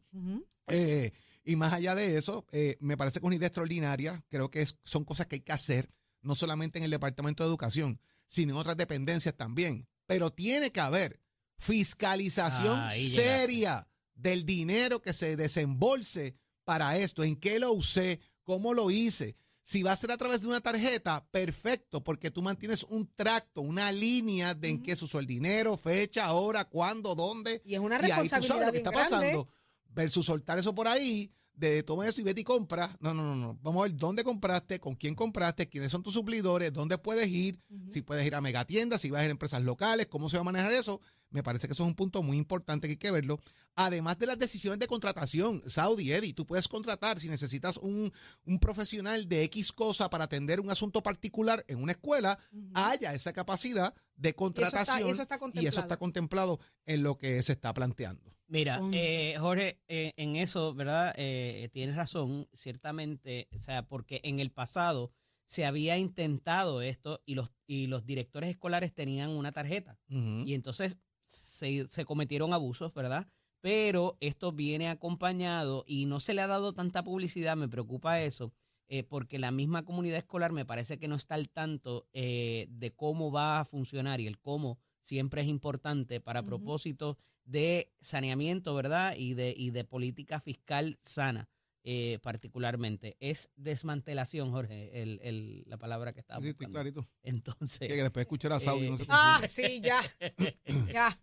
Eh, 0.68 1.10
y 1.44 1.56
más 1.56 1.72
allá 1.72 1.94
de 1.96 2.16
eso, 2.16 2.46
eh, 2.52 2.76
me 2.80 2.96
parece 2.96 3.18
que 3.18 3.24
es 3.24 3.26
una 3.26 3.34
idea 3.34 3.48
extraordinaria. 3.48 4.24
Creo 4.28 4.50
que 4.50 4.60
es- 4.62 4.78
son 4.84 5.04
cosas 5.04 5.26
que 5.26 5.36
hay 5.36 5.40
que 5.40 5.52
hacer, 5.52 5.90
no 6.22 6.34
solamente 6.34 6.78
en 6.78 6.84
el 6.84 6.90
Departamento 6.90 7.42
de 7.42 7.48
Educación, 7.48 8.00
sino 8.26 8.52
en 8.54 8.58
otras 8.58 8.76
dependencias 8.76 9.36
también. 9.36 9.86
Pero 10.06 10.30
tiene 10.32 10.72
que 10.72 10.80
haber 10.80 11.20
fiscalización 11.58 12.78
Ahí 12.78 13.08
llegaste. 13.08 13.22
seria 13.38 13.88
del 14.14 14.44
dinero 14.44 15.02
que 15.02 15.12
se 15.12 15.36
desembolse 15.36 16.36
para 16.64 16.96
esto. 16.96 17.24
¿En 17.24 17.36
qué 17.36 17.58
lo 17.58 17.72
usé? 17.72 18.20
¿Cómo 18.42 18.74
lo 18.74 18.90
hice? 18.90 19.36
Si 19.64 19.82
va 19.82 19.92
a 19.92 19.96
ser 19.96 20.10
a 20.10 20.16
través 20.16 20.42
de 20.42 20.48
una 20.48 20.60
tarjeta, 20.60 21.24
perfecto, 21.30 22.02
porque 22.02 22.30
tú 22.32 22.42
mantienes 22.42 22.82
un 22.84 23.06
tracto, 23.14 23.60
una 23.60 23.92
línea 23.92 24.54
de 24.54 24.68
en 24.68 24.82
qué 24.82 24.96
se 24.96 25.04
usó 25.04 25.20
el 25.20 25.26
dinero, 25.26 25.76
fecha, 25.76 26.32
hora, 26.32 26.64
cuándo, 26.64 27.14
dónde. 27.14 27.62
Y 27.64 27.74
es 27.74 27.80
una 27.80 27.96
Y 28.06 28.10
ahí 28.10 28.22
tú 28.22 28.28
sabes 28.28 28.48
responsabilidad 28.48 28.66
lo 28.66 28.72
que 28.72 28.78
está 28.78 28.90
grande. 28.90 29.10
pasando. 29.10 29.48
Versus 29.88 30.26
soltar 30.26 30.58
eso 30.58 30.74
por 30.74 30.88
ahí, 30.88 31.30
de 31.54 31.82
toma 31.82 32.06
eso 32.06 32.20
y 32.20 32.24
vete 32.24 32.40
y 32.40 32.44
compra. 32.44 32.96
No, 33.00 33.14
no, 33.14 33.22
no, 33.22 33.36
no. 33.36 33.58
Vamos 33.62 33.80
a 33.80 33.88
ver 33.88 33.96
dónde 33.96 34.24
compraste, 34.24 34.80
con 34.80 34.94
quién 34.94 35.14
compraste, 35.14 35.68
quiénes 35.68 35.92
son 35.92 36.02
tus 36.02 36.14
suplidores, 36.14 36.72
dónde 36.72 36.98
puedes 36.98 37.28
ir, 37.28 37.60
si 37.88 38.02
puedes 38.02 38.26
ir 38.26 38.34
a 38.34 38.40
megatiendas, 38.40 39.00
si 39.00 39.10
vas 39.10 39.20
a 39.20 39.24
ir 39.24 39.30
a 39.30 39.32
empresas 39.32 39.62
locales, 39.62 40.06
cómo 40.06 40.28
se 40.28 40.36
va 40.36 40.42
a 40.42 40.44
manejar 40.44 40.72
eso. 40.72 41.00
Me 41.30 41.42
parece 41.42 41.66
que 41.66 41.72
eso 41.72 41.82
es 41.82 41.88
un 41.88 41.94
punto 41.94 42.22
muy 42.22 42.36
importante 42.36 42.86
que 42.86 42.92
hay 42.92 42.96
que 42.98 43.10
verlo. 43.10 43.40
Además 43.74 44.18
de 44.18 44.26
las 44.26 44.38
decisiones 44.38 44.78
de 44.78 44.86
contratación, 44.86 45.62
Saudi, 45.66 46.12
Eddie, 46.12 46.34
tú 46.34 46.46
puedes 46.46 46.68
contratar 46.68 47.18
si 47.18 47.28
necesitas 47.28 47.78
un, 47.78 48.12
un 48.44 48.58
profesional 48.58 49.28
de 49.28 49.44
X 49.44 49.72
cosa 49.72 50.10
para 50.10 50.24
atender 50.24 50.60
un 50.60 50.70
asunto 50.70 51.02
particular 51.02 51.64
en 51.68 51.82
una 51.82 51.92
escuela, 51.92 52.38
haya 52.74 53.14
esa 53.14 53.32
capacidad 53.32 53.94
de 54.16 54.34
contratación 54.34 55.08
eso 55.08 55.22
está 55.22 55.38
y 55.54 55.66
eso 55.66 55.80
está 55.80 55.96
contemplado 55.96 56.60
en 56.84 57.02
lo 57.02 57.16
que 57.16 57.42
se 57.42 57.52
está 57.52 57.72
planteando. 57.72 58.32
Mira, 58.52 58.82
eh, 58.92 59.34
Jorge, 59.38 59.80
eh, 59.88 60.12
en 60.16 60.36
eso, 60.36 60.74
¿verdad? 60.74 61.14
Eh, 61.16 61.70
tienes 61.72 61.96
razón, 61.96 62.46
ciertamente, 62.52 63.48
o 63.54 63.58
sea, 63.58 63.88
porque 63.88 64.20
en 64.24 64.40
el 64.40 64.50
pasado 64.50 65.10
se 65.46 65.64
había 65.64 65.96
intentado 65.96 66.82
esto 66.82 67.22
y 67.24 67.34
los, 67.34 67.50
y 67.66 67.86
los 67.86 68.04
directores 68.04 68.50
escolares 68.50 68.92
tenían 68.92 69.30
una 69.30 69.52
tarjeta 69.52 69.98
y 70.08 70.52
entonces 70.52 70.98
se, 71.24 71.86
se 71.88 72.04
cometieron 72.04 72.52
abusos, 72.52 72.92
¿verdad? 72.92 73.26
Pero 73.62 74.18
esto 74.20 74.52
viene 74.52 74.90
acompañado 74.90 75.84
y 75.86 76.04
no 76.04 76.20
se 76.20 76.34
le 76.34 76.42
ha 76.42 76.46
dado 76.46 76.74
tanta 76.74 77.02
publicidad, 77.02 77.56
me 77.56 77.68
preocupa 77.68 78.20
eso, 78.20 78.52
eh, 78.88 79.02
porque 79.02 79.38
la 79.38 79.50
misma 79.50 79.86
comunidad 79.86 80.18
escolar 80.18 80.52
me 80.52 80.66
parece 80.66 80.98
que 80.98 81.08
no 81.08 81.16
está 81.16 81.36
al 81.36 81.48
tanto 81.48 82.06
eh, 82.12 82.66
de 82.68 82.92
cómo 82.92 83.32
va 83.32 83.60
a 83.60 83.64
funcionar 83.64 84.20
y 84.20 84.26
el 84.26 84.38
cómo 84.38 84.78
siempre 85.02 85.42
es 85.42 85.48
importante 85.48 86.20
para 86.20 86.40
Ujú. 86.40 86.48
propósitos 86.48 87.16
de 87.44 87.92
saneamiento, 88.00 88.74
¿verdad? 88.74 89.14
Y 89.16 89.34
de, 89.34 89.52
y 89.56 89.70
de 89.70 89.84
política 89.84 90.40
fiscal 90.40 90.96
sana, 91.02 91.50
eh, 91.84 92.20
particularmente. 92.22 93.16
Es 93.20 93.50
desmantelación, 93.56 94.52
Jorge, 94.52 95.02
el, 95.02 95.18
el- 95.22 95.64
la 95.66 95.76
palabra 95.76 96.12
que 96.12 96.20
estaba 96.20 96.40
Sí, 96.40 96.48
estoy 96.50 96.68
clarito. 96.68 97.06
Entonces, 97.24 97.88
Que, 97.88 97.94
después 97.96 98.22
escuchar 98.24 98.52
a 98.52 98.60
Saudi. 98.60 98.86
eh, 98.86 98.90
no 98.90 98.96
se 98.96 99.04
Ah, 99.08 99.38
confunda. 99.40 99.48
sí, 99.48 99.80
ya. 99.80 100.00
ya. 100.92 101.20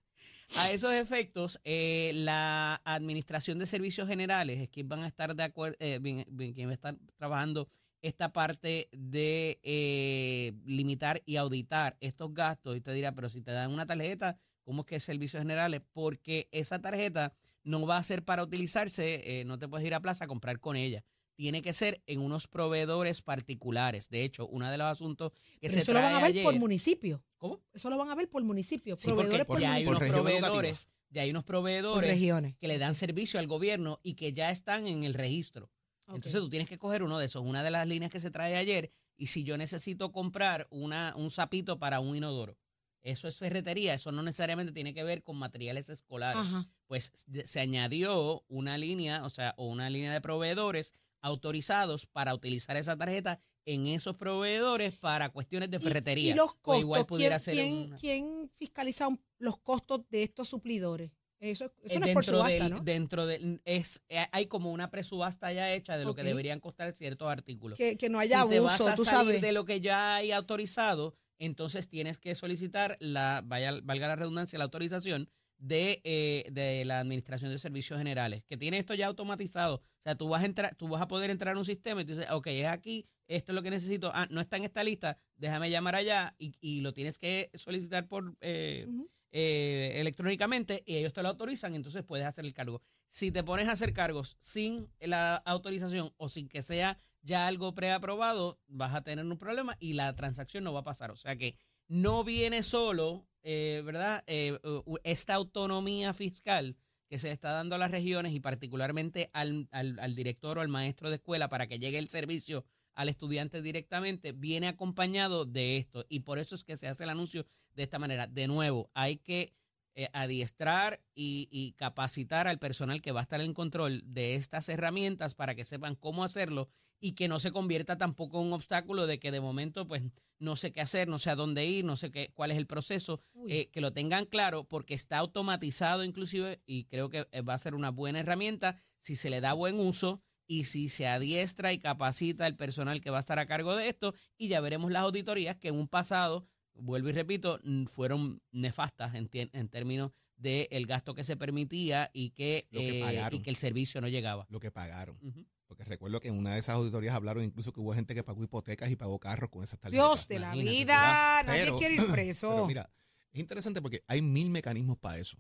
A 0.58 0.72
esos 0.72 0.94
efectos, 0.94 1.60
eh, 1.64 2.12
la 2.16 2.82
Administración 2.84 3.60
de 3.60 3.66
Servicios 3.68 4.08
Generales 4.08 4.60
es 4.60 4.68
quien 4.68 4.90
van 4.90 5.04
a 5.04 5.08
estar 5.08 5.36
de 5.36 5.44
acuerdo, 5.44 5.78
eh, 5.80 6.00
bien- 6.02 6.26
bien- 6.30 6.54
quien 6.54 6.68
va 6.68 6.72
a 6.72 6.74
estar 6.74 6.98
trabajando 7.18 7.70
esta 8.02 8.32
parte 8.32 8.90
de 8.92 9.60
eh, 9.64 10.54
limitar 10.66 11.22
y 11.26 11.36
auditar 11.36 11.98
estos 12.00 12.34
gastos. 12.34 12.78
Y 12.78 12.82
te 12.82 12.94
dirá, 12.94 13.14
pero 13.14 13.30
si 13.30 13.42
te 13.42 13.52
dan 13.52 13.72
una 13.72 13.86
tarjeta, 13.86 14.38
¿cómo 14.64 14.82
es 14.82 14.88
que 14.88 14.96
es 14.98 15.04
Servicios 15.04 15.42
Generales? 15.42 15.82
Porque 15.94 16.48
esa 16.52 16.82
tarjeta 16.82 17.34
no 17.64 17.86
va 17.86 17.98
a 17.98 18.04
ser 18.04 18.24
para 18.24 18.44
utilizarse, 18.44 19.42
eh, 19.42 19.46
no 19.46 19.60
te 19.60 19.68
puedes 19.68 19.86
ir 19.86 19.94
a 19.94 20.00
plaza 20.00 20.26
a 20.26 20.28
comprar 20.28 20.60
con 20.60 20.76
ella. 20.76 21.04
Tiene 21.36 21.62
que 21.62 21.74
ser 21.74 22.02
en 22.06 22.20
unos 22.20 22.48
proveedores 22.48 23.22
particulares. 23.22 24.10
De 24.10 24.24
hecho, 24.24 24.46
uno 24.48 24.70
de 24.70 24.78
los 24.78 24.88
asuntos 24.88 25.32
que 25.32 25.68
Pero 25.68 25.74
se 25.74 25.80
eso 25.80 25.94
lo 25.94 26.02
van 26.02 26.16
a 26.16 26.18
ver 26.18 26.26
ayer, 26.26 26.44
por 26.44 26.60
municipio. 26.60 27.24
¿Cómo? 27.38 27.62
Eso 27.74 27.90
lo 27.90 27.98
van 27.98 28.10
a 28.10 28.16
ver 28.16 28.30
por 28.30 28.44
municipio. 28.44 28.98
Sí, 28.98 29.08
porque 29.08 29.22
proveedores 29.22 29.48
por 29.48 29.62
ya 29.62 29.74
hay 29.74 29.86
unos 29.86 30.04
proveedores, 30.04 30.90
ya 31.10 31.22
hay 31.22 31.30
unos 31.30 31.46
proveedores 31.46 32.10
regiones. 32.10 32.56
que 32.58 32.68
le 32.68 32.78
dan 32.78 32.94
servicio 32.94 33.40
al 33.40 33.48
gobierno 33.48 34.02
y 34.04 34.16
que 34.16 34.34
ya 34.34 34.52
están 34.52 34.86
en 34.88 35.06
el 35.06 35.14
registro. 35.14 35.70
Entonces 36.16 36.42
tú 36.42 36.50
tienes 36.50 36.68
que 36.68 36.78
coger 36.78 37.04
uno 37.04 37.18
de 37.20 37.26
esos, 37.26 37.44
una 37.44 37.64
de 37.64 37.72
las 37.72 37.88
líneas 37.88 38.12
que 38.12 38.20
se 38.20 38.32
trae 38.32 38.56
ayer, 38.56 38.92
y 39.18 39.28
si 39.28 39.44
yo 39.44 39.58
necesito 39.58 40.12
comprar 40.12 40.68
una, 40.72 41.14
un 41.16 41.30
sapito 41.32 41.78
para 41.80 42.00
un 42.00 42.16
inodoro, 42.16 42.58
eso 43.02 43.28
es 43.28 43.38
ferretería, 43.38 43.94
eso 43.94 44.12
no 44.12 44.22
necesariamente 44.24 44.74
tiene 44.74 44.94
que 44.94 45.04
ver 45.04 45.24
con 45.24 45.38
materiales 45.38 45.90
escolares. 45.90 46.42
Ajá. 46.42 46.70
Pues 46.88 47.12
se 47.46 47.60
añadió 47.60 48.44
una 48.48 48.78
línea, 48.78 49.24
o 49.24 49.30
sea, 49.30 49.54
o 49.58 49.68
una 49.68 49.90
línea 49.90 50.12
de 50.12 50.22
proveedores 50.22 50.94
autorizados 51.22 52.06
para 52.06 52.34
utilizar 52.34 52.78
esa 52.78 52.98
tarjeta 52.98 53.40
en 53.66 53.88
esos 53.88 54.16
proveedores 54.16 54.98
para 54.98 55.30
cuestiones 55.30 55.70
de 55.70 55.80
ferretería. 55.80 56.32
Y, 56.32 56.36
los 56.36 56.56
costos, 56.56 56.82
igual 56.82 57.06
pudiera 57.06 57.38
¿quién, 57.38 57.40
ser 57.40 57.54
quién, 57.56 57.74
una- 57.88 57.96
quién 57.98 58.50
fiscaliza 58.58 59.08
los 59.38 59.58
costos 59.60 60.02
de 60.10 60.24
estos 60.24 60.48
suplidores? 60.48 61.12
Eso, 61.40 61.72
eso 61.84 61.96
Eh, 61.96 62.00
no 62.00 62.06
es 62.06 62.14
por 62.14 62.26
subasta, 62.26 62.64
del, 62.66 62.70
¿no? 62.70 62.80
dentro 62.82 63.26
del 63.26 63.62
es 63.66 64.04
eh, 64.10 64.26
hay 64.32 64.48
como 64.48 64.72
una 64.72 64.90
presubasta 64.92 65.52
ya 65.54 65.74
hecha 65.74 65.98
de 65.98 66.04
lo 66.06 66.14
que 66.14 66.24
deberían 66.24 66.60
costar 66.60 66.92
ciertos 66.92 67.30
artículos. 67.30 67.78
Que, 67.78 67.98
que 67.98 68.10
no 68.10 68.20
haya 68.20 68.44
si 68.44 68.50
te 68.50 68.60
vas 68.60 68.74
abuso, 68.80 68.90
a 68.92 68.96
tú 68.96 69.06
salir 69.06 69.18
sabes. 69.20 69.42
de 69.42 69.52
lo 69.54 69.64
que 69.66 69.80
ya 69.80 70.16
hay 70.16 70.32
autorizado, 70.32 71.16
entonces 71.38 71.88
tienes 71.88 72.18
que 72.20 72.36
solicitar 72.36 72.98
la 73.00 73.42
vaya 73.46 73.80
valga 73.82 74.08
la 74.10 74.16
redundancia 74.18 74.58
la 74.60 74.66
autorización 74.66 75.30
de, 75.58 76.02
eh, 76.06 76.46
de 76.52 76.86
la 76.86 77.00
Administración 77.00 77.52
de 77.52 77.58
Servicios 77.58 77.98
Generales, 77.98 78.44
que 78.48 78.56
tiene 78.58 78.78
esto 78.78 78.94
ya 78.94 79.08
automatizado. 79.08 79.76
O 79.76 80.02
sea, 80.04 80.16
tú 80.16 80.30
vas 80.30 80.44
a 80.44 80.46
entrar, 80.46 80.76
tú 80.76 80.88
vas 80.88 81.02
a 81.02 81.08
poder 81.08 81.30
entrar 81.30 81.56
a 81.56 81.60
un 81.60 81.66
sistema 81.66 82.02
y 82.02 82.06
tú 82.06 82.14
dices, 82.14 82.28
ok, 82.32 82.48
es 82.48 82.66
aquí, 82.68 83.06
esto 83.28 83.52
es 83.52 83.56
lo 83.56 83.62
que 83.62 83.70
necesito, 83.70 84.12
ah, 84.14 84.26
no 84.30 84.40
está 84.42 84.56
en 84.58 84.64
esta 84.64 84.84
lista, 84.84 85.18
déjame 85.36 85.70
llamar 85.70 85.96
allá 85.96 86.34
y, 86.40 86.54
y 86.62 86.80
lo 86.82 86.94
tienes 86.94 87.18
que 87.20 87.50
solicitar 87.54 88.08
por 88.08 88.36
eh. 88.42 88.88
Eh, 89.32 89.94
electrónicamente 89.96 90.84
y 90.86 90.96
ellos 90.98 91.14
te 91.14 91.22
lo 91.22 91.30
autorizan, 91.30 91.76
entonces 91.76 92.04
puedes 92.04 92.26
hacer 92.26 92.46
el 92.46 92.54
cargo. 92.54 92.82
Si 93.08 93.32
te 93.32 93.44
pones 93.44 93.68
a 93.68 93.72
hacer 93.74 93.94
cargos 93.94 94.38
sin 94.40 94.90
la 95.00 95.36
autorización 95.38 96.14
o 96.18 96.30
sin 96.30 96.48
que 96.48 96.62
sea 96.62 96.98
ya 97.22 97.48
algo 97.48 97.74
preaprobado, 97.76 98.60
vas 98.68 98.94
a 98.96 99.04
tener 99.04 99.26
un 99.26 99.38
problema 99.38 99.76
y 99.80 99.94
la 99.94 100.16
transacción 100.16 100.64
no 100.64 100.74
va 100.74 100.80
a 100.82 100.84
pasar. 100.84 101.12
O 101.12 101.16
sea 101.16 101.36
que 101.36 101.56
no 101.88 102.24
viene 102.24 102.64
solo, 102.64 103.28
eh, 103.44 103.82
¿verdad? 103.86 104.24
Eh, 104.28 104.60
esta 105.04 105.34
autonomía 105.34 106.14
fiscal 106.14 106.78
que 107.08 107.18
se 107.18 107.32
está 107.32 107.52
dando 107.54 107.76
a 107.76 107.80
las 107.80 107.90
regiones 107.92 108.34
y 108.34 108.40
particularmente 108.40 109.32
al- 109.34 109.68
al 109.72 110.16
director 110.16 110.58
o 110.60 110.62
al 110.62 110.68
maestro 110.68 111.10
de 111.10 111.16
escuela 111.16 111.50
para 111.50 111.68
que 111.68 111.80
llegue 111.80 111.98
el 111.98 112.10
servicio 112.10 112.64
al 113.00 113.08
estudiante 113.08 113.62
directamente, 113.62 114.34
viene 114.34 114.68
acompañado 114.68 115.46
de 115.46 115.78
esto. 115.78 116.06
Y 116.10 116.20
por 116.20 116.38
eso 116.38 116.54
es 116.54 116.66
que 116.66 116.76
se 116.76 116.86
hace 116.86 117.06
el 117.06 117.10
anuncio 117.10 117.46
de 117.74 117.84
esta 117.84 117.98
manera. 117.98 118.28
De 118.28 118.46
nuevo, 118.50 118.92
hay 118.94 119.16
que 119.16 119.54
eh, 119.96 120.10
adiestrar 120.12 121.02
y, 121.16 121.48
y 121.50 121.72
capacitar 121.78 122.50
al 122.50 122.60
personal 122.60 123.02
que 123.02 123.14
va 123.14 123.22
a 123.22 123.24
estar 123.24 123.40
en 123.40 123.54
control 123.54 124.04
de 124.06 124.36
estas 124.36 124.68
herramientas 124.68 125.34
para 125.34 125.56
que 125.56 125.64
sepan 125.64 125.96
cómo 125.96 126.26
hacerlo 126.26 126.68
y 127.00 127.14
que 127.14 127.30
no 127.30 127.40
se 127.40 127.54
convierta 127.54 127.98
tampoco 127.98 128.42
en 128.42 128.48
un 128.48 128.54
obstáculo 128.54 129.08
de 129.08 129.18
que 129.18 129.32
de 129.32 129.40
momento 129.40 129.88
pues 129.88 130.04
no 130.38 130.58
sé 130.58 130.74
qué 130.74 130.82
hacer, 130.82 131.08
no 131.08 131.20
sé 131.20 131.30
a 131.30 131.36
dónde 131.36 131.66
ir, 131.66 131.86
no 131.86 131.96
sé 131.96 132.12
qué, 132.12 132.32
cuál 132.34 132.52
es 132.52 132.58
el 132.58 132.68
proceso, 132.68 133.22
eh, 133.48 133.70
que 133.72 133.80
lo 133.80 133.94
tengan 133.94 134.26
claro 134.26 134.66
porque 134.66 134.94
está 134.94 135.20
automatizado 135.20 136.04
inclusive 136.04 136.62
y 136.66 136.84
creo 136.86 137.10
que 137.10 137.28
eh, 137.32 137.42
va 137.42 137.54
a 137.54 137.60
ser 137.60 137.76
una 137.76 137.92
buena 137.92 138.20
herramienta 138.20 138.76
si 139.00 139.16
se 139.16 139.30
le 139.30 139.40
da 139.40 139.54
buen 139.54 139.80
uso 139.80 140.22
y 140.50 140.66
si 140.66 140.90
se 140.90 141.08
adiestra 141.08 141.72
y 141.74 141.78
capacita 141.78 142.48
el 142.48 142.56
personal 142.56 143.02
que 143.02 143.12
va 143.12 143.18
a 143.18 143.20
estar 143.20 143.38
a 143.38 143.46
cargo 143.46 143.76
de 143.76 143.88
esto 143.88 144.16
y 144.36 144.48
ya 144.48 144.60
veremos 144.60 144.92
las 144.92 145.04
auditorías 145.04 145.56
que 145.56 145.68
en 145.68 145.76
un 145.76 145.88
pasado, 145.88 146.48
vuelvo 146.74 147.10
y 147.10 147.12
repito, 147.12 147.60
fueron 147.86 148.42
nefastas 148.52 149.14
en, 149.14 149.30
términos 149.70 150.12
del 150.38 150.88
gasto 150.88 151.14
que 151.14 151.24
se 151.24 151.38
permitía 151.38 152.10
y 152.14 152.32
que, 152.32 152.68
eh, 152.72 153.00
pagaron. 153.00 153.40
y 153.40 153.44
que 153.44 153.52
el 153.52 153.58
servicio 153.58 154.02
no 154.02 154.08
llegaba. 154.08 154.48
Lo 154.50 154.60
que 154.60 154.72
pagaron. 154.72 155.20
Porque 155.68 155.84
recuerdo 155.84 156.20
que 156.20 156.30
en 156.30 156.38
una 156.38 156.54
de 156.54 156.60
esas 156.60 156.78
auditorías 156.78 157.14
hablaron 157.14 157.44
incluso 157.44 157.72
que 157.72 157.80
hubo 157.80 157.94
gente 157.94 158.16
que 158.16 158.24
pagó 158.24 158.44
hipotecas 158.44 158.90
y 158.90 158.96
pagó 158.96 159.20
carros 159.20 159.52
con 159.52 159.64
esas 159.64 159.80
tarjetas. 159.80 160.04
Dios 160.04 160.28
de 160.28 160.40
la 160.40 160.56
Imagínate, 160.56 160.78
vida, 160.78 161.44
nadie 161.44 161.72
quiere 161.78 161.94
ir 161.94 162.08
preso 162.12 162.50
Pero 162.50 162.66
mira, 162.66 162.90
es 163.32 163.40
interesante 163.40 163.84
porque 163.84 164.04
hay 164.08 164.24
mil 164.24 164.50
mecanismos 164.50 164.98
para 164.98 165.20
eso. 165.20 165.38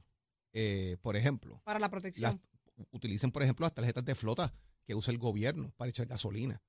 Eh, 0.54 0.98
por 1.02 1.16
ejemplo, 1.16 1.60
para 1.64 1.80
la 1.80 1.90
protección. 1.90 2.32
las, 2.32 2.86
utilicen, 2.92 3.32
por 3.32 3.42
ejemplo, 3.42 3.66
las 3.66 3.74
tarjetas 3.74 4.06
de 4.06 4.14
flota 4.14 4.54
que 4.90 4.96
usa 4.96 5.12
el 5.12 5.20
gobierno 5.20 5.72
para 5.78 5.92
echar 5.92 6.08
gasolina 6.08 6.64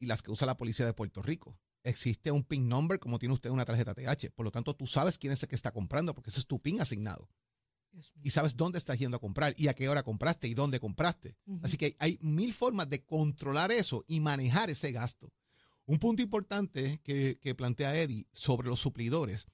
y 0.00 0.06
las 0.06 0.22
que 0.22 0.32
usa 0.32 0.44
la 0.44 0.56
policía 0.56 0.84
de 0.86 0.92
Puerto 0.92 1.22
Rico. 1.22 1.56
Existe 1.84 2.32
un 2.32 2.42
PIN 2.42 2.68
number 2.68 2.98
como 2.98 3.20
tiene 3.20 3.32
usted 3.32 3.50
una 3.50 3.64
tarjeta 3.64 3.94
TH. 3.94 4.32
Por 4.34 4.44
lo 4.44 4.50
tanto, 4.50 4.74
tú 4.74 4.88
sabes 4.88 5.18
quién 5.18 5.32
es 5.32 5.40
el 5.44 5.48
que 5.48 5.54
está 5.54 5.70
comprando 5.70 6.16
porque 6.16 6.30
ese 6.30 6.40
es 6.40 6.46
tu 6.48 6.58
PIN 6.60 6.80
asignado. 6.80 7.30
Y 8.24 8.30
sabes 8.30 8.56
dónde 8.56 8.78
estás 8.78 8.98
yendo 8.98 9.18
a 9.18 9.20
comprar 9.20 9.54
y 9.56 9.68
a 9.68 9.74
qué 9.74 9.88
hora 9.88 10.02
compraste 10.02 10.48
y 10.48 10.54
dónde 10.54 10.80
compraste. 10.80 11.36
Así 11.62 11.76
que 11.76 11.94
hay 12.00 12.18
mil 12.20 12.52
formas 12.52 12.90
de 12.90 13.04
controlar 13.04 13.70
eso 13.70 14.04
y 14.08 14.18
manejar 14.18 14.68
ese 14.68 14.90
gasto. 14.90 15.32
Un 15.86 16.00
punto 16.00 16.22
importante 16.22 17.00
que, 17.04 17.38
que 17.40 17.54
plantea 17.54 17.94
Eddie 17.94 18.26
sobre 18.32 18.66
los 18.66 18.80
suplidores 18.80 19.46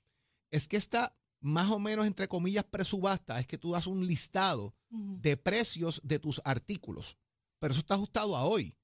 es 0.51 0.69
que 0.69 0.79
esta 0.79 1.15
más 1.45 1.71
o 1.71 1.79
menos 1.79 2.07
entre 2.07 2.29
comillas 2.29 2.65
presubasta 2.65 3.39
es 3.39 3.47
que 3.47 3.59
tú 3.59 3.73
das 3.73 3.87
un 3.87 4.07
listado 4.07 4.75
de 4.89 5.37
precios 5.37 6.01
de 6.03 6.19
tus 6.19 6.41
artículos, 6.45 7.19
pero 7.65 7.73
eso 7.73 7.81
está 7.81 7.95
ajustado 7.95 8.37
a 8.37 8.45
hoy. 8.45 8.77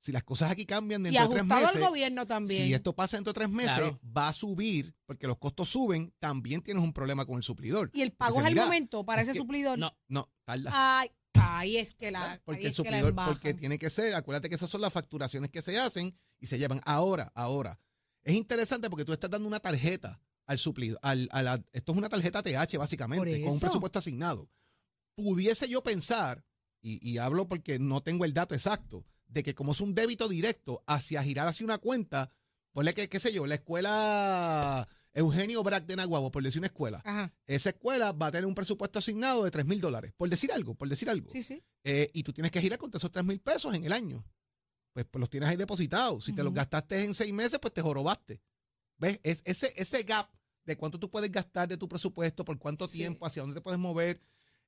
Si 0.00 0.10
las 0.10 0.22
cosas 0.22 0.50
aquí 0.50 0.64
cambian 0.64 1.02
Y 1.02 1.10
dentro 1.10 1.28
de 1.28 1.34
tres 1.34 1.44
meses, 1.44 1.76
al 1.76 1.88
gobierno 1.90 2.24
también. 2.26 2.64
si 2.66 2.72
esto 2.72 2.94
pasa 2.94 3.18
dentro 3.18 3.34
de 3.34 3.38
tres 3.40 3.50
meses, 3.50 3.74
Claro. 3.74 4.00
va 4.16 4.28
a 4.28 4.32
subir 4.32 4.94
porque 5.04 5.26
los 5.26 5.36
costos 5.36 5.68
suben, 5.68 6.14
también 6.18 6.62
tienes 6.62 6.82
un 6.82 6.94
problema 6.94 7.26
con 7.26 7.36
el 7.36 7.42
suplidor. 7.42 7.90
y 7.92 8.00
el 8.00 8.12
pago 8.12 8.36
Dice, 8.38 8.48
es 8.52 8.56
al 8.58 8.64
momento 8.64 9.04
para 9.04 9.20
es 9.20 9.28
ese 9.28 9.34
que- 9.34 9.40
suplidor. 9.40 9.78
No, 9.78 9.94
No, 10.08 10.30
tarda. 10.46 10.70
Ay, 10.72 11.08
ahí 11.34 11.76
es 11.76 11.92
que 11.94 12.10
la. 12.10 12.40
Porque 12.46 12.68
el 12.68 12.72
suplidor, 12.72 13.14
porque 13.14 13.52
tiene 13.52 13.78
que 13.78 13.90
ser, 13.90 14.14
acuérdate 14.14 14.48
que 14.48 14.54
esas 14.54 14.70
son 14.70 14.80
las 14.80 14.92
facturaciones 14.94 15.50
que 15.50 15.60
se 15.60 15.78
hacen 15.78 16.16
y 16.40 16.46
se 16.46 16.58
llevan 16.58 16.80
ahora, 16.86 17.30
ahora. 17.34 17.78
Es 18.24 18.34
interesante 18.34 18.88
porque 18.88 19.04
tú 19.04 19.12
estás 19.12 19.28
dando 19.30 19.46
una 19.46 19.60
tarjeta 19.60 20.20
al 20.46 20.58
suplido, 20.58 20.98
al, 21.02 21.28
a 21.32 21.42
la- 21.42 21.64
esto 21.72 21.92
es 21.92 21.98
una 21.98 22.08
tarjeta 22.08 22.42
TH 22.42 22.78
básicamente, 22.78 23.42
con 23.42 23.52
un 23.52 23.60
presupuesto 23.60 23.98
asignado. 23.98 24.48
Pudiese 25.16 25.68
yo 25.68 25.82
pensar, 25.82 26.44
y, 26.82 26.98
y 27.08 27.18
hablo 27.18 27.48
porque 27.48 27.78
no 27.78 28.00
tengo 28.02 28.24
el 28.24 28.34
dato 28.34 28.54
exacto, 28.54 29.04
de 29.28 29.42
que 29.42 29.54
como 29.54 29.72
es 29.72 29.80
un 29.80 29.94
débito 29.94 30.28
directo 30.28 30.82
hacia 30.86 31.22
girar 31.22 31.48
hacia 31.48 31.64
una 31.64 31.78
cuenta, 31.78 32.30
ponle 32.72 32.94
que, 32.94 33.08
qué 33.08 33.18
sé 33.20 33.32
yo, 33.32 33.46
la 33.46 33.56
escuela 33.56 34.88
Eugenio 35.14 35.62
Brack 35.62 35.86
de 35.86 35.96
Naguabo, 35.96 36.30
por 36.30 36.42
decir 36.42 36.60
una 36.60 36.66
escuela, 36.66 37.00
Ajá. 37.04 37.32
esa 37.46 37.70
escuela 37.70 38.12
va 38.12 38.26
a 38.26 38.32
tener 38.32 38.46
un 38.46 38.54
presupuesto 38.54 38.98
asignado 38.98 39.44
de 39.44 39.50
3 39.50 39.64
mil 39.66 39.80
dólares, 39.80 40.12
por 40.16 40.28
decir 40.28 40.52
algo, 40.52 40.74
por 40.74 40.88
decir 40.88 41.08
algo. 41.08 41.30
Sí, 41.30 41.42
sí. 41.42 41.62
Eh, 41.84 42.10
y 42.12 42.22
tú 42.22 42.32
tienes 42.32 42.52
que 42.52 42.60
girar 42.60 42.78
contra 42.78 42.98
esos 42.98 43.10
3 43.10 43.24
mil 43.24 43.40
pesos 43.40 43.74
en 43.74 43.84
el 43.84 43.92
año. 43.92 44.24
Pues, 44.92 45.06
pues 45.10 45.20
los 45.20 45.30
tienes 45.30 45.48
ahí 45.48 45.56
depositados. 45.56 46.24
Si 46.24 46.32
te 46.32 46.42
los 46.42 46.54
gastaste 46.54 47.04
en 47.04 47.14
seis 47.14 47.32
meses, 47.32 47.58
pues 47.60 47.72
te 47.74 47.82
jorobaste. 47.82 48.40
¿Ves? 48.98 49.20
Es, 49.22 49.42
ese, 49.44 49.70
ese 49.76 50.02
gap 50.04 50.30
de 50.64 50.76
cuánto 50.76 50.98
tú 50.98 51.10
puedes 51.10 51.30
gastar 51.30 51.68
de 51.68 51.76
tu 51.76 51.86
presupuesto, 51.88 52.44
por 52.44 52.58
cuánto 52.58 52.88
Sí. 52.88 52.98
tiempo, 52.98 53.26
hacia 53.26 53.42
dónde 53.42 53.56
te 53.56 53.60
puedes 53.60 53.78
mover. 53.78 54.20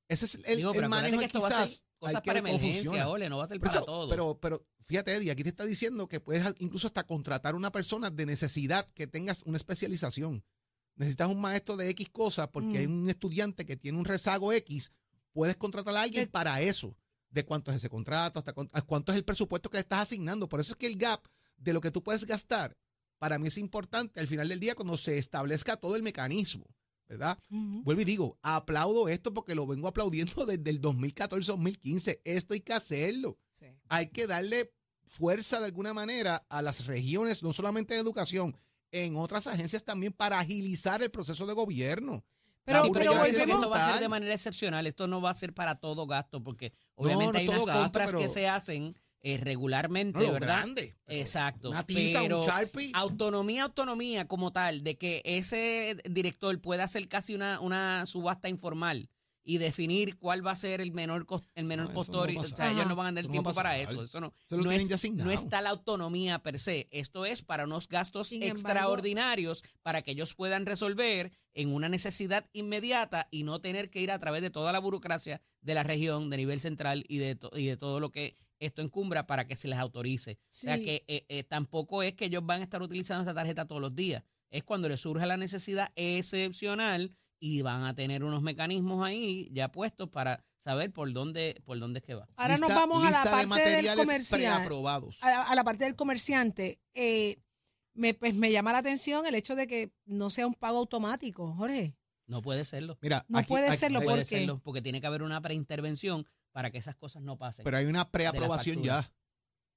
Ese 0.08 0.24
es 0.24 0.40
el, 0.46 0.56
digo, 0.56 0.72
pero 0.72 0.88
manejo 0.88 1.18
que 1.18 1.26
esto 1.26 1.40
va 1.40 1.48
a 1.48 1.50
quizás 1.50 1.70
ser 1.70 1.82
cosas 1.98 2.22
para 2.22 2.38
emergencia. 2.38 3.08
Ole, 3.08 3.28
no 3.28 3.38
va 3.38 3.44
a 3.44 3.46
ser 3.46 3.58
Pero, 3.60 3.70
para 3.70 3.78
eso- 3.80 3.84
todo. 3.86 4.08
pero, 4.08 4.38
pero 4.40 4.66
fíjate, 4.80 5.14
Eddie, 5.14 5.30
aquí 5.30 5.42
te 5.42 5.50
está 5.50 5.64
diciendo 5.64 6.08
que 6.08 6.18
puedes 6.20 6.44
incluso 6.60 6.86
hasta 6.86 7.04
contratar 7.04 7.54
una 7.54 7.70
persona 7.70 8.10
de 8.10 8.24
necesidad 8.24 8.86
que 8.94 9.06
tengas 9.06 9.42
una 9.42 9.58
especialización. 9.58 10.44
Necesitas 10.96 11.28
un 11.28 11.40
maestro 11.40 11.76
de 11.76 11.90
X 11.90 12.08
cosas 12.10 12.48
porque 12.48 12.70
Mm. 12.70 12.76
hay 12.76 12.86
un 12.86 13.08
estudiante 13.10 13.66
que 13.66 13.76
tiene 13.76 13.98
un 13.98 14.04
rezago 14.04 14.52
X. 14.52 14.92
Puedes 15.32 15.56
contratar 15.56 15.94
a 15.96 16.02
alguien 16.02 16.24
Que- 16.24 16.30
para 16.30 16.60
eso. 16.62 16.96
De 17.30 17.44
cuánto 17.44 17.70
es 17.70 17.76
ese 17.76 17.90
contrato, 17.90 18.38
hasta 18.38 18.54
cuánto, 18.54 18.82
cuánto 18.86 19.12
es 19.12 19.18
el 19.18 19.24
presupuesto 19.24 19.68
que 19.68 19.76
le 19.76 19.80
estás 19.82 20.00
asignando. 20.00 20.48
Por 20.48 20.60
eso 20.60 20.72
es 20.72 20.76
que 20.76 20.86
el 20.86 20.96
gap 20.96 21.22
de 21.58 21.74
lo 21.74 21.82
que 21.82 21.90
tú 21.90 22.02
puedes 22.02 22.24
gastar, 22.24 22.74
para 23.18 23.38
mí 23.38 23.48
es 23.48 23.58
importante 23.58 24.18
al 24.20 24.26
final 24.26 24.48
del 24.48 24.58
día 24.60 24.74
cuando 24.74 24.96
se 24.96 25.18
establezca 25.18 25.76
todo 25.76 25.94
el 25.96 26.02
mecanismo, 26.02 26.64
¿verdad? 27.08 27.38
Ujú. 27.50 27.82
Vuelvo 27.84 28.02
y 28.02 28.04
digo, 28.04 28.38
aplaudo 28.42 29.08
esto 29.08 29.32
porque 29.32 29.54
lo 29.54 29.66
vengo 29.66 29.88
aplaudiendo 29.88 30.32
desde 30.46 30.70
el 30.70 30.80
2014-2015. 30.80 32.20
Esto 32.24 32.54
hay 32.54 32.60
que 32.60 32.72
hacerlo 32.72 33.38
Sí. 33.50 33.66
hay 33.88 34.06
que 34.08 34.26
darle 34.26 34.72
fuerza 35.02 35.58
de 35.58 35.66
alguna 35.66 35.92
manera 35.94 36.44
a 36.48 36.62
las 36.62 36.86
regiones, 36.86 37.42
no 37.42 37.52
solamente 37.52 37.94
de 37.94 38.00
educación, 38.00 38.56
en 38.92 39.16
otras 39.16 39.46
agencias 39.46 39.82
también 39.84 40.12
para 40.12 40.38
agilizar 40.38 41.02
el 41.02 41.10
proceso 41.10 41.46
de 41.46 41.54
gobierno. 41.54 42.24
Pero- 42.64 42.92
pero 42.92 43.24
esto 43.24 43.70
va 43.70 43.82
a 43.88 43.92
ser 43.92 44.00
de 44.02 44.08
manera 44.08 44.34
excepcional. 44.34 44.86
Esto 44.86 45.06
no 45.06 45.22
va 45.22 45.30
a 45.30 45.34
ser 45.34 45.54
para 45.54 45.80
todo 45.80 46.06
gasto, 46.06 46.42
porque 46.44 46.72
obviamente 46.94 47.32
no 47.32 47.38
hay 47.38 47.48
unas 47.48 47.64
gasto, 47.66 47.82
compras 47.82 48.14
que 48.14 48.28
se 48.28 48.46
hacen 48.46 48.94
eh, 49.22 49.36
regularmente, 49.38 50.18
No, 50.20 50.32
¿verdad? 50.32 50.62
grande, 50.62 50.96
pero 51.04 51.20
Exacto. 51.20 51.70
Una 51.70 51.84
tiza, 51.84 52.20
pero 52.22 52.40
un 52.40 52.46
Sharpie. 52.46 52.90
autonomía, 52.94 53.64
autonomía 53.64 54.26
como 54.26 54.52
tal, 54.52 54.82
de 54.84 54.96
que 54.96 55.22
ese 55.24 55.96
director 56.08 56.60
pueda 56.60 56.84
hacer 56.84 57.08
casi 57.08 57.34
una, 57.34 57.60
una 57.60 58.06
subasta 58.06 58.48
informal 58.48 59.10
y 59.50 59.56
definir 59.56 60.18
cuál 60.18 60.46
va 60.46 60.50
a 60.50 60.56
ser 60.56 60.82
el 60.82 60.92
menor 60.92 61.26
el 61.54 61.64
menor 61.64 61.90
No, 61.94 62.00
o 62.00 62.04
sea, 62.44 62.70
ellos 62.70 62.86
no 62.86 62.94
van 62.96 63.06
a 63.06 63.10
tener 63.10 63.24
Eso 63.24 63.28
no 63.28 63.32
tiempo 63.32 63.54
para 63.54 63.78
eso. 63.78 64.02
Eso 64.02 64.20
no, 64.20 64.34
Eso 64.44 64.56
lo 64.58 64.64
no, 64.64 64.70
es- 64.72 64.82
está 65.30 65.62
la 65.62 65.70
autonomía 65.70 66.38
per 66.42 66.58
se. 66.60 66.86
Esto 66.90 67.24
es 67.24 67.40
para 67.40 67.64
unos 67.64 67.88
gastos 67.88 68.28
Sin 68.28 68.42
embargo- 68.42 68.58
extraordinarios 68.60 69.64
para 69.82 70.02
que 70.02 70.10
ellos 70.10 70.34
puedan 70.34 70.66
resolver 70.66 71.32
en 71.54 71.72
una 71.72 71.88
necesidad 71.88 72.44
inmediata 72.52 73.26
y 73.30 73.42
no 73.44 73.58
tener 73.62 73.88
que 73.88 74.02
ir 74.02 74.10
a 74.10 74.18
través 74.18 74.42
de 74.42 74.50
toda 74.50 74.70
la 74.70 74.80
burocracia 74.80 75.40
de 75.62 75.72
la 75.74 75.82
región, 75.82 76.28
de 76.28 76.36
nivel 76.36 76.60
central 76.60 77.06
y 77.08 77.16
de, 77.16 77.34
to- 77.34 77.50
y 77.56 77.64
de 77.66 77.78
todo 77.78 78.00
lo 78.00 78.10
que 78.10 78.36
esto 78.58 78.82
encumbra 78.82 79.26
para 79.26 79.46
que 79.46 79.56
se 79.56 79.66
les 79.68 79.78
autorice. 79.78 80.32
O 80.42 80.46
sea 80.50 80.76
que 80.76 81.04
eh, 81.08 81.24
eh, 81.30 81.42
tampoco 81.44 82.02
es 82.02 82.12
que 82.12 82.26
ellos 82.26 82.44
van 82.44 82.60
a 82.60 82.64
estar 82.64 82.82
utilizando 82.82 83.22
esta 83.22 83.32
tarjeta 83.34 83.64
todos 83.66 83.80
los 83.80 83.94
días. 83.94 84.24
Es 84.50 84.62
cuando 84.62 84.90
les 84.90 85.00
surge 85.00 85.24
la 85.24 85.36
necesidad 85.38 85.90
excepcional 85.96 87.12
y 87.40 87.62
van 87.62 87.84
a 87.84 87.94
tener 87.94 88.24
unos 88.24 88.42
mecanismos 88.42 89.04
ahí 89.04 89.48
ya 89.52 89.70
puestos 89.70 90.08
para 90.08 90.44
saber 90.56 90.92
por 90.92 91.12
dónde 91.12 91.62
por 91.64 91.78
dónde 91.78 92.00
es 92.00 92.04
que 92.04 92.14
va. 92.14 92.28
Ahora 92.36 92.56
nos 92.56 92.68
vamos 92.68 92.98
a 93.06 93.10
la 93.10 93.18
lista 93.18 93.38
de 93.38 93.46
parte 93.46 93.70
del 93.70 94.22
preaprobados. 94.30 95.22
a 95.22 95.30
la, 95.30 95.42
a 95.44 95.54
la 95.54 95.64
parte 95.64 95.84
del 95.84 95.94
comerciante, 95.94 96.80
eh, 96.94 97.38
me, 97.94 98.14
pues 98.14 98.34
me 98.34 98.50
llama 98.50 98.72
la 98.72 98.78
atención 98.78 99.26
el 99.26 99.34
hecho 99.34 99.54
de 99.54 99.66
que 99.66 99.92
no 100.06 100.30
sea 100.30 100.46
un 100.46 100.54
pago 100.54 100.78
automático, 100.78 101.52
Jorge. 101.54 101.96
No 102.26 102.42
puede 102.42 102.64
serlo. 102.64 102.98
Mira, 103.00 103.24
No 103.28 103.42
puede 103.42 103.74
serlo 103.74 104.60
porque 104.62 104.82
tiene 104.82 105.00
que 105.00 105.06
haber 105.06 105.22
una 105.22 105.40
preintervención 105.40 106.26
para 106.52 106.70
que 106.70 106.78
esas 106.78 106.94
cosas 106.94 107.22
no 107.22 107.36
pasen. 107.36 107.64
pero 107.64 107.76
hay 107.76 107.86
una 107.86 108.10
preaprobación 108.10 108.82
ya. 108.82 109.10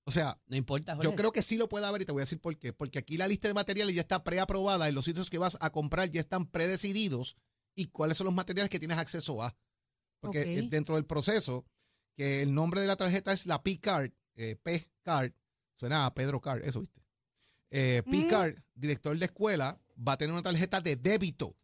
O 0.03 0.11
sea, 0.11 0.39
no 0.47 0.57
importa, 0.57 0.95
Jorge. 0.95 1.07
yo 1.09 1.15
creo 1.15 1.31
que 1.31 1.43
sí 1.43 1.57
lo 1.57 1.69
puede 1.69 1.85
haber 1.85 2.01
y 2.01 2.05
te 2.05 2.11
voy 2.11 2.21
a 2.21 2.23
decir 2.23 2.39
por 2.39 2.57
qué. 2.57 2.73
Porque 2.73 2.99
aquí 2.99 3.17
la 3.17 3.27
lista 3.27 3.47
de 3.47 3.53
materiales 3.53 3.93
ya 3.95 4.01
está 4.01 4.23
preaprobada 4.23 4.89
y 4.89 4.91
los 4.91 5.05
sitios 5.05 5.29
que 5.29 5.37
vas 5.37 5.57
a 5.61 5.69
comprar 5.69 6.09
ya 6.09 6.19
están 6.19 6.47
predecididos 6.47 7.37
y 7.81 7.87
cuáles 7.87 8.17
son 8.17 8.25
los 8.25 8.33
materiales 8.33 8.69
que 8.69 8.79
tienes 8.79 8.97
acceso 8.97 9.41
a. 9.43 9.55
Porque 10.19 10.59
eh, 10.59 10.67
dentro 10.69 10.95
del 10.95 11.05
proceso, 11.05 11.65
que 12.15 12.43
el 12.43 12.53
nombre 12.53 12.81
de 12.81 12.87
la 12.87 12.95
tarjeta 12.95 13.33
es 13.33 13.45
la 13.45 13.63
P-Card, 13.63 14.11
eh, 14.35 14.55
P-Card, 14.61 15.31
suena 15.75 16.05
a 16.05 16.13
Pedro 16.13 16.39
Card, 16.39 16.63
eso 16.63 16.81
viste. 16.81 17.01
Eh, 17.71 18.03
Mm. 18.05 18.11
P-Card, 18.11 18.55
director 18.75 19.17
de 19.17 19.25
escuela, 19.25 19.81
va 19.97 20.13
a 20.13 20.17
tener 20.17 20.33
una 20.33 20.43
tarjeta 20.43 20.81
de 20.81 20.95
débito 20.95 21.57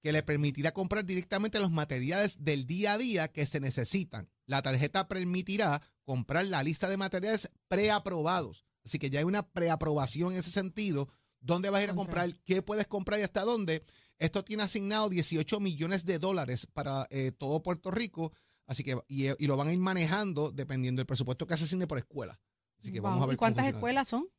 que 0.00 0.12
le 0.12 0.22
permitirá 0.22 0.72
comprar 0.72 1.04
directamente 1.04 1.58
los 1.58 1.70
materiales 1.72 2.44
del 2.44 2.66
día 2.66 2.92
a 2.92 2.98
día 2.98 3.28
que 3.28 3.44
se 3.46 3.58
necesitan. 3.58 4.30
La 4.44 4.62
tarjeta 4.62 5.08
permitirá 5.08 5.82
comprar 6.04 6.46
la 6.46 6.62
lista 6.62 6.88
de 6.88 6.96
materiales 6.96 7.50
preaprobados. 7.66 8.64
Así 8.84 9.00
que 9.00 9.10
ya 9.10 9.18
hay 9.18 9.24
una 9.24 9.48
preaprobación 9.48 10.32
en 10.32 10.38
ese 10.38 10.50
sentido. 10.52 11.08
¿Dónde 11.40 11.70
vas 11.70 11.80
a 11.80 11.84
ir 11.84 11.90
a 11.90 11.94
comprar? 11.94 12.32
¿Qué 12.44 12.62
puedes 12.62 12.86
comprar 12.86 13.18
y 13.18 13.24
hasta 13.24 13.42
dónde? 13.42 13.84
Esto 14.18 14.42
tiene 14.44 14.62
asignado 14.62 15.08
18 15.08 15.60
millones 15.60 16.04
de 16.04 16.18
dólares 16.18 16.66
para 16.72 17.06
eh, 17.10 17.32
todo 17.32 17.62
Puerto 17.62 17.90
Rico. 17.90 18.32
Así 18.66 18.82
que, 18.82 18.96
y, 19.08 19.26
y 19.42 19.46
lo 19.46 19.56
van 19.56 19.68
a 19.68 19.72
ir 19.72 19.78
manejando 19.78 20.50
dependiendo 20.50 21.00
del 21.00 21.06
presupuesto 21.06 21.46
que 21.46 21.56
se 21.56 21.64
asigne 21.64 21.86
por 21.86 21.98
escuela. 21.98 22.40
Así 22.78 22.90
que 22.92 23.00
vamos 23.00 23.22
a 23.22 23.26
ver 23.26 23.34
¿Y 23.34 23.36
cuántas 23.36 23.66
escuelas 23.66 24.08
son? 24.08 24.24
Eh, 24.24 24.30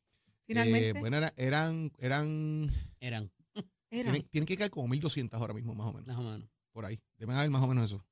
Finalmente. 0.46 1.00
bueno, 1.00 1.16
era- 1.18 1.32
eran, 1.36 1.92
eran, 1.98 2.70
Eran, 3.00 3.30
Eran. 3.50 3.64
tienen, 3.90 4.28
tienen 4.28 4.46
que 4.46 4.56
caer 4.56 4.70
como 4.70 4.88
1.200 4.88 5.32
ahora 5.34 5.54
mismo, 5.54 5.74
más 5.74 5.86
o 5.88 5.92
menos. 5.92 6.06
más 6.06 6.18
o 6.18 6.22
menos. 6.22 6.48
Por 6.72 6.84
ahí. 6.84 7.00
Deben 7.16 7.36
haber 7.36 7.50
más 7.50 7.62
o 7.62 7.66
menos 7.68 7.86
eso. 7.86 8.04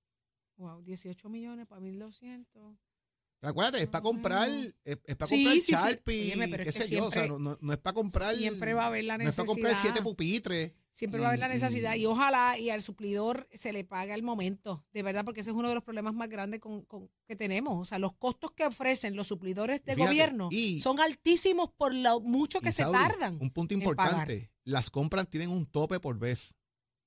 Wow, 0.57 0.83
18 0.83 1.29
millones 1.29 1.67
para 1.67 1.81
1200. 1.81 2.77
Pero 3.41 3.51
acuérdate, 3.51 3.83
es 3.83 3.89
para 3.89 4.03
comprar, 4.03 4.49
es, 4.49 4.75
es 4.85 5.17
para 5.17 5.27
Sí, 5.29 5.35
comprar 5.45 5.55
sí, 5.55 5.61
sí. 5.63 5.73
Sharpie, 5.73 6.23
Óyeme, 6.33 6.49
pero 6.49 6.65
qué 6.65 6.73
sé 6.73 6.89
yo, 6.95 7.05
o 7.07 7.11
sea, 7.11 7.27
no, 7.27 7.39
no- 7.39 7.59
no 7.61 7.73
es 7.73 7.79
para 7.79 7.95
comprar, 7.95 8.35
Siempre 8.37 8.73
va 8.73 8.85
a 8.85 8.87
haber 8.87 9.05
la 9.05 9.19
no 9.19 9.29
es 9.29 9.37
para 9.37 9.47
comprar 9.47 9.73
necesidad. 9.73 9.93
siete 9.95 10.03
pupitres. 10.03 10.73
Siempre 10.97 11.21
va 11.21 11.27
a 11.27 11.29
haber 11.29 11.41
la 11.41 11.49
necesidad 11.49 11.95
y- 11.95 12.07
ojalá 12.07 12.59
y 12.59 12.71
al 12.71 12.81
suplidor 12.81 13.47
se 13.53 13.71
le 13.75 13.85
pague 13.85 14.15
al 14.15 14.23
momento, 14.23 14.87
de 14.95 15.03
verdad, 15.03 15.27
porque 15.27 15.43
ese 15.43 15.51
es 15.51 15.57
uno 15.57 15.69
de 15.69 15.75
los 15.75 15.85
problemas 15.85 16.15
más 16.15 16.31
grandes 16.31 16.59
con, 16.59 16.87
con- 16.87 17.11
que 17.29 17.37
tenemos. 17.37 17.79
O 17.83 17.85
sea, 17.85 17.99
los 17.99 18.15
costos 18.15 18.53
que 18.53 18.65
ofrecen 18.65 19.15
los 19.15 19.27
suplidores 19.29 19.85
de 19.85 19.95
Fíjate, 19.95 20.11
gobierno 20.11 20.49
y- 20.51 20.81
son 20.81 20.99
altísimos 20.99 21.71
por 21.77 21.95
lo 21.95 22.21
mucho 22.21 22.61
que 22.63 22.73
se 22.73 22.83
tardan. 22.85 23.37
Un 23.43 23.51
punto 23.51 23.75
importante, 23.75 24.51
las 24.65 24.89
compras 24.89 25.29
tienen 25.29 25.51
un 25.51 25.67
tope 25.67 26.01
por 26.01 26.19
vez. 26.19 26.55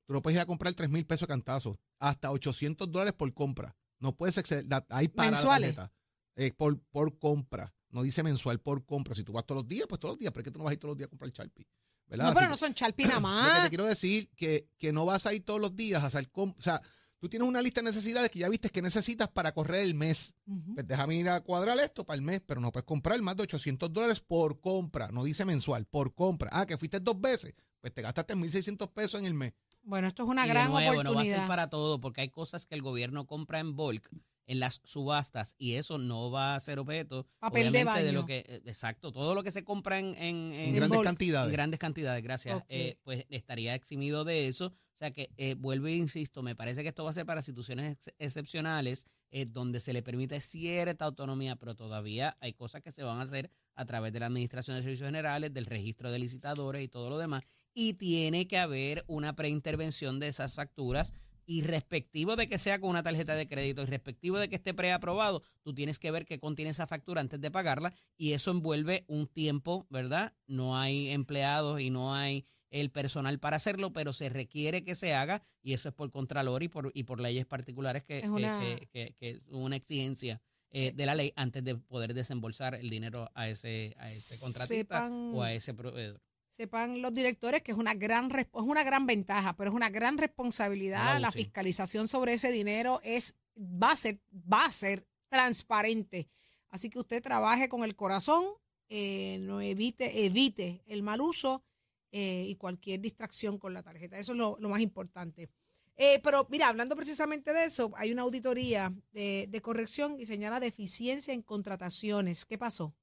Tú 0.05 0.13
no 0.13 0.21
puedes 0.21 0.35
ir 0.37 0.41
a 0.41 0.45
comprar 0.45 0.71
3 0.73 0.89
mil 0.91 1.07
pesos 1.07 1.27
de 1.27 1.33
cantazo, 1.33 1.79
hasta 1.97 2.31
800 2.31 2.91
dólares 2.91 3.13
por 3.13 3.33
compra. 3.33 3.75
No 3.99 4.15
puedes 4.15 4.37
exceder, 4.37 4.65
hay 4.89 5.07
para 5.07 5.31
la. 5.31 5.91
Eh, 6.35 6.53
por, 6.55 6.79
por 6.91 7.17
compra. 7.17 7.73
No 7.89 8.03
dice 8.03 8.21
mensual, 8.21 8.59
por 8.61 8.85
compra. 8.85 9.15
Si 9.15 9.23
tú 9.23 9.33
vas 9.33 9.45
todos 9.47 9.63
los 9.63 9.67
días, 9.67 9.87
pues 9.89 9.99
todos 9.99 10.13
los 10.13 10.19
días. 10.19 10.31
Pero 10.31 10.41
es 10.41 10.45
que 10.45 10.51
tú 10.51 10.59
no 10.59 10.65
vas 10.65 10.71
a 10.71 10.73
ir 10.75 10.79
todos 10.79 10.91
los 10.91 10.97
días 10.97 11.07
a 11.07 11.09
comprar 11.09 11.31
Sharpie. 11.31 11.67
¿Verdad? 12.09 12.25
No, 12.25 12.29
Así 12.31 12.35
pero 12.37 12.47
que- 12.47 12.51
no 12.51 12.57
son 12.57 12.73
Sharpie 12.73 13.05
nada 13.07 13.19
Lo 13.19 13.27
que 13.27 13.31
más. 13.51 13.63
te 13.63 13.69
quiero 13.69 13.85
decir 13.85 14.29
que, 14.35 14.67
que 14.77 14.91
no 14.91 15.05
vas 15.05 15.25
a 15.25 15.33
ir 15.33 15.45
todos 15.45 15.59
los 15.61 15.75
días 15.75 16.03
a 16.03 16.07
hacer 16.07 16.29
com- 16.31 16.53
O 16.57 16.61
sea, 16.61 16.81
tú 17.19 17.29
tienes 17.29 17.47
una 17.47 17.61
lista 17.61 17.81
de 17.81 17.85
necesidades 17.85 18.29
que 18.31 18.39
ya 18.39 18.49
viste 18.49 18.69
que 18.69 18.81
necesitas 18.81 19.27
para 19.29 19.51
correr 19.53 19.81
el 19.83 19.93
mes. 19.93 20.33
Ujú. 20.47 20.73
Pues 20.75 20.87
déjame 20.87 21.15
ir 21.15 21.29
a 21.29 21.41
cuadrar 21.41 21.77
esto 21.79 22.05
para 22.05 22.15
el 22.15 22.21
mes, 22.21 22.41
pero 22.45 22.61
no 22.61 22.71
puedes 22.71 22.85
comprar 22.85 23.21
más 23.21 23.35
de 23.37 23.43
800 23.43 23.91
dólares 23.93 24.19
por 24.21 24.59
compra. 24.61 25.09
No 25.11 25.23
dice 25.23 25.45
mensual, 25.45 25.85
por 25.85 26.13
compra. 26.15 26.49
Ah, 26.53 26.65
que 26.65 26.77
fuiste 26.77 26.99
dos 26.99 27.19
veces, 27.19 27.53
pues 27.81 27.93
te 27.93 28.01
gastaste 28.01 28.35
1.600 28.35 28.91
pesos 28.93 29.19
en 29.19 29.25
el 29.25 29.33
mes. 29.33 29.53
Bueno, 29.81 30.07
esto 30.07 30.23
es 30.23 30.29
una 30.29 30.43
y 30.45 30.47
de 30.47 30.53
gran 30.53 30.69
nuevo, 30.69 30.91
no 30.91 30.95
va 30.95 30.99
a 30.99 31.01
oportunidad. 31.11 31.37
ser 31.39 31.47
para 31.47 31.69
todo, 31.69 31.99
porque 32.01 32.21
hay 32.21 32.29
cosas 32.29 32.65
que 32.65 32.75
el 32.75 32.81
gobierno 32.81 33.25
compra 33.27 33.59
en 33.59 33.75
bulk 33.75 34.09
en 34.49 34.59
las 34.59 34.81
subastas 34.83 35.55
y 35.57 35.75
eso 35.75 35.97
no 35.97 36.29
va 36.31 36.55
a 36.55 36.59
ser 36.59 36.79
objeto 36.79 37.25
Papel 37.39 37.71
de 37.71 38.11
lo 38.11 38.25
que 38.25 38.39
eh, 38.47 38.61
exacto 38.65 39.11
todo 39.11 39.33
lo 39.35 39.43
que 39.43 39.51
se 39.51 39.63
compra 39.63 39.99
en, 39.99 40.07
en, 40.15 40.53
En, 40.53 40.53
en- 40.69 40.75
grandes 40.75 41.01
cantidades. 41.01 41.47
en 41.47 41.53
grandes 41.53 41.79
cantidades 41.79 42.23
gracias. 42.23 42.63
Eh, 42.67 42.97
pues 43.03 43.25
estaría 43.29 43.75
eximido 43.75 44.23
de 44.25 44.47
eso. 44.47 44.67
O 44.67 44.97
sea 44.99 45.11
que 45.11 45.29
eh, 45.37 45.55
vuelvo 45.57 45.87
e 45.87 45.95
insisto 45.95 46.41
me 46.43 46.55
parece 46.57 46.81
que 46.83 46.89
esto 46.89 47.05
va 47.05 47.11
a 47.11 47.13
ser 47.13 47.25
para 47.25 47.41
situaciones 47.41 47.93
ex- 47.93 48.13
excepcionales 48.19 49.05
eh, 49.31 49.45
donde 49.45 49.79
se 49.79 49.93
le 49.93 50.01
permite 50.01 50.41
cierta 50.41 51.05
autonomía 51.05 51.55
pero 51.55 51.73
todavía 51.75 52.35
hay 52.41 52.51
cosas 52.53 52.81
que 52.81 52.91
se 52.91 53.03
van 53.03 53.19
a 53.19 53.21
hacer 53.21 53.49
a 53.75 53.85
través 53.85 54.11
de 54.11 54.19
la 54.19 54.25
administración 54.25 54.75
de 54.75 54.83
servicios 54.83 55.07
generales 55.07 55.53
del 55.53 55.67
registro 55.67 56.11
de 56.11 56.19
licitadores 56.19 56.83
y 56.83 56.89
todo 56.89 57.09
lo 57.09 57.17
demás 57.17 57.45
y 57.73 57.93
tiene 57.93 58.45
que 58.47 58.57
haber 58.57 59.05
una 59.07 59.35
preintervención 59.37 60.19
de 60.19 60.27
esas 60.27 60.55
facturas 60.55 61.13
y 61.49 61.63
respectivo 61.63 62.35
de 62.35 62.47
que 62.47 62.59
sea 62.59 62.79
con 62.79 62.91
una 62.91 63.01
tarjeta 63.01 63.33
de 63.33 63.47
crédito 63.47 63.81
y 63.81 63.85
respectivo 63.87 64.37
de 64.37 64.49
que 64.49 64.55
esté 64.57 64.71
preaprobado, 64.75 65.41
tú 65.63 65.73
tienes 65.73 65.97
que 65.97 66.11
ver 66.11 66.23
qué 66.27 66.37
contiene 66.37 66.69
esa 66.69 66.85
factura 66.85 67.21
antes 67.21 67.41
de 67.41 67.49
pagarla 67.49 67.91
y 68.17 68.33
eso 68.33 68.51
envuelve 68.51 69.03
un 69.07 69.25
tiempo, 69.25 69.87
¿verdad? 69.89 70.31
No 70.45 70.77
hay 70.77 71.09
empleados 71.09 71.81
y 71.81 71.89
no 71.89 72.13
hay 72.13 72.45
el 72.69 72.91
personal 72.91 73.39
para 73.39 73.57
hacerlo, 73.57 73.91
pero 73.93 74.13
se 74.13 74.29
requiere 74.29 74.83
que 74.83 74.93
se 74.93 75.15
haga 75.15 75.41
y 75.63 75.73
eso 75.73 75.89
es 75.89 75.95
por 75.95 76.11
contralor 76.11 76.61
y 76.61 76.67
por, 76.67 76.91
y 76.93 77.01
por 77.05 77.19
leyes 77.19 77.47
particulares 77.47 78.03
que 78.03 78.19
Es 78.19 78.25
una- 78.27 78.59
que, 78.59 78.87
que- 78.91 79.15
que 79.19 79.29
es 79.31 79.41
una 79.49 79.75
exigencia 79.75 80.39
eh, 80.71 80.91
de 80.95 81.05
la 81.07 81.15
ley 81.15 81.33
antes 81.35 81.63
de 81.63 81.73
poder 81.77 82.13
desembolsar 82.13 82.75
el 82.75 82.91
dinero 82.91 83.31
a 83.33 83.49
ese, 83.49 83.95
a 83.97 84.07
ese 84.11 84.39
contratista 84.39 85.07
Sepan- 85.07 85.31
o 85.33 85.41
a 85.41 85.51
ese 85.51 85.73
proveedor. 85.73 86.21
Sepan 86.59 87.01
los 87.01 87.13
directores 87.13 87.63
que 87.63 87.71
es 87.71 87.77
una 87.77 87.93
gran 87.93 88.29
es 88.37 88.47
una 88.51 88.83
gran 88.83 89.05
ventaja, 89.05 89.55
pero 89.55 89.69
es 89.69 89.75
una 89.77 89.89
gran 89.89 90.17
responsabilidad. 90.17 91.17
la 91.21 91.31
fiscalización 91.31 92.09
sobre 92.09 92.33
ese 92.33 92.51
dinero 92.51 92.99
es 93.01 93.37
va 93.55 93.93
a 93.93 93.95
ser 93.95 94.19
va 94.33 94.65
a 94.65 94.71
ser 94.73 95.07
transparente. 95.29 96.27
Así 96.67 96.89
que 96.89 96.99
usted 96.99 97.23
trabaje 97.23 97.69
con 97.69 97.85
el 97.85 97.95
corazón, 97.95 98.43
eh, 98.89 99.37
no 99.39 99.61
evite 99.61 100.25
evite 100.25 100.83
el 100.87 101.01
mal 101.01 101.21
uso 101.21 101.63
eh, 102.11 102.43
y 102.45 102.55
cualquier 102.55 102.99
distracción 102.99 103.57
con 103.57 103.73
la 103.73 103.81
tarjeta. 103.81 104.19
Eso 104.19 104.33
es 104.33 104.37
lo, 104.37 104.57
lo 104.59 104.67
más 104.67 104.81
importante. 104.81 105.49
Eh, 105.95 106.19
pero 106.25 106.45
mira, 106.49 106.67
hablando 106.67 106.97
precisamente 106.97 107.53
de 107.53 107.63
eso, 107.63 107.93
hay 107.95 108.11
una 108.11 108.23
auditoría 108.23 108.93
de, 109.13 109.47
de 109.47 109.61
corrección 109.61 110.19
y 110.19 110.25
señala 110.25 110.59
deficiencia 110.59 111.33
en 111.33 111.41
contrataciones. 111.41 112.43
¿Qué 112.43 112.57
pasó? 112.57 112.93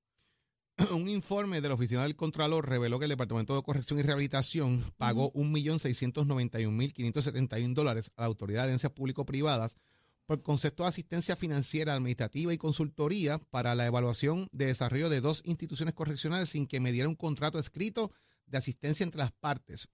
Un 0.93 1.09
informe 1.09 1.62
de 1.62 1.69
la 1.69 1.75
Oficina 1.75 2.03
del 2.03 2.17
Contralor 2.17 2.69
reveló 2.69 2.99
que 2.99 3.07
el 3.07 3.11
Departamento 3.11 3.57
de 3.57 3.62
Corrección 3.62 3.99
y 3.99 4.03
Rehabilitación 4.03 4.85
pagó 4.99 5.33
1.691.571 5.33 7.73
dólares 7.73 8.12
a 8.17 8.21
la 8.23 8.27
Autoridad 8.27 8.65
de 8.65 8.69
Agencias 8.69 8.93
Público-Privadas 8.93 9.79
por 10.27 10.43
concepto 10.43 10.83
de 10.83 10.91
asistencia 10.91 11.35
financiera, 11.35 11.95
administrativa 11.95 12.53
y 12.53 12.59
consultoría 12.59 13.39
para 13.39 13.75
la 13.75 13.87
evaluación 13.87 14.51
de 14.53 14.67
desarrollo 14.67 15.09
de 15.09 15.23
dos 15.23 15.41
instituciones 15.47 15.95
correccionales 15.95 16.51
sin 16.51 16.67
que 16.67 16.81
mediara 16.81 17.09
un 17.09 17.15
contrato 17.15 17.59
escrito 17.59 18.12
de 18.45 18.59
asistencia 18.59 19.05
entre 19.05 19.21
las 19.21 19.33
partes. 19.33 19.89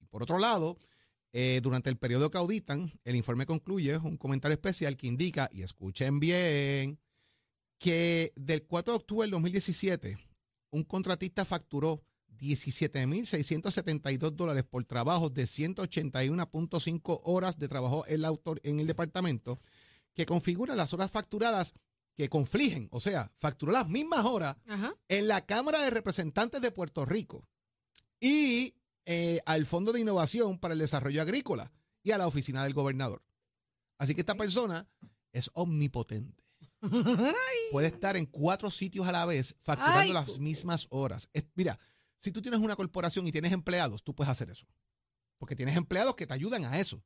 Y 0.00 0.06
por 0.06 0.22
otro 0.22 0.38
lado, 0.38 0.78
eh, 1.32 1.60
durante 1.62 1.90
el 1.90 1.98
periodo 1.98 2.30
que 2.30 2.38
auditan, 2.38 2.90
el 3.04 3.16
informe 3.16 3.44
concluye 3.44 3.98
un 3.98 4.16
comentario 4.16 4.54
especial 4.54 4.96
que 4.96 5.06
indica, 5.06 5.50
y 5.52 5.60
escuchen 5.62 6.18
bien, 6.18 6.98
que 7.78 8.32
del 8.36 8.64
4 8.66 8.92
de 8.92 8.96
octubre 8.98 9.24
del 9.24 9.30
2017, 9.32 10.18
un 10.70 10.84
contratista 10.84 11.44
facturó 11.44 12.02
17.672 12.38 14.30
dólares 14.32 14.64
por 14.64 14.84
trabajo 14.84 15.30
de 15.30 15.44
181.5 15.44 17.20
horas 17.24 17.58
de 17.58 17.68
trabajo 17.68 18.04
en, 18.08 18.22
la 18.22 18.28
autor- 18.30 18.60
en 18.64 18.80
el 18.80 18.86
departamento, 18.86 19.58
que 20.14 20.26
configura 20.26 20.74
las 20.76 20.92
horas 20.92 21.10
facturadas 21.10 21.74
que 22.14 22.28
confligen, 22.28 22.88
o 22.92 23.00
sea, 23.00 23.32
facturó 23.36 23.72
las 23.72 23.88
mismas 23.88 24.24
horas 24.24 24.56
Ajá. 24.68 24.94
en 25.08 25.26
la 25.26 25.44
Cámara 25.44 25.82
de 25.82 25.90
Representantes 25.90 26.60
de 26.60 26.70
Puerto 26.70 27.04
Rico 27.04 27.48
y 28.20 28.74
eh, 29.06 29.40
al 29.46 29.66
Fondo 29.66 29.92
de 29.92 30.00
Innovación 30.00 30.58
para 30.60 30.74
el 30.74 30.78
Desarrollo 30.80 31.20
Agrícola 31.22 31.72
y 32.04 32.12
a 32.12 32.18
la 32.18 32.28
Oficina 32.28 32.62
del 32.62 32.72
Gobernador. 32.72 33.24
Así 33.98 34.14
que 34.14 34.20
esta 34.20 34.36
persona 34.36 34.88
es 35.32 35.50
omnipotente. 35.54 36.43
Puede 37.72 37.88
estar 37.88 38.16
en 38.16 38.26
cuatro 38.26 38.70
sitios 38.70 39.06
a 39.06 39.12
la 39.12 39.26
vez 39.26 39.56
facturando 39.60 40.00
Ay, 40.00 40.12
las 40.12 40.38
mismas 40.38 40.86
horas. 40.90 41.28
Es- 41.32 41.46
mira, 41.54 41.78
si 42.16 42.32
tú 42.32 42.40
tienes 42.40 42.60
una 42.60 42.76
corporación 42.76 43.26
y 43.26 43.32
tienes 43.32 43.52
empleados, 43.52 44.02
tú 44.02 44.14
puedes 44.14 44.30
hacer 44.30 44.50
eso. 44.50 44.66
Porque 45.38 45.56
tienes 45.56 45.76
empleados 45.76 46.14
que 46.14 46.26
te 46.26 46.32
ayudan 46.32 46.64
a 46.64 46.78
eso. 46.78 47.02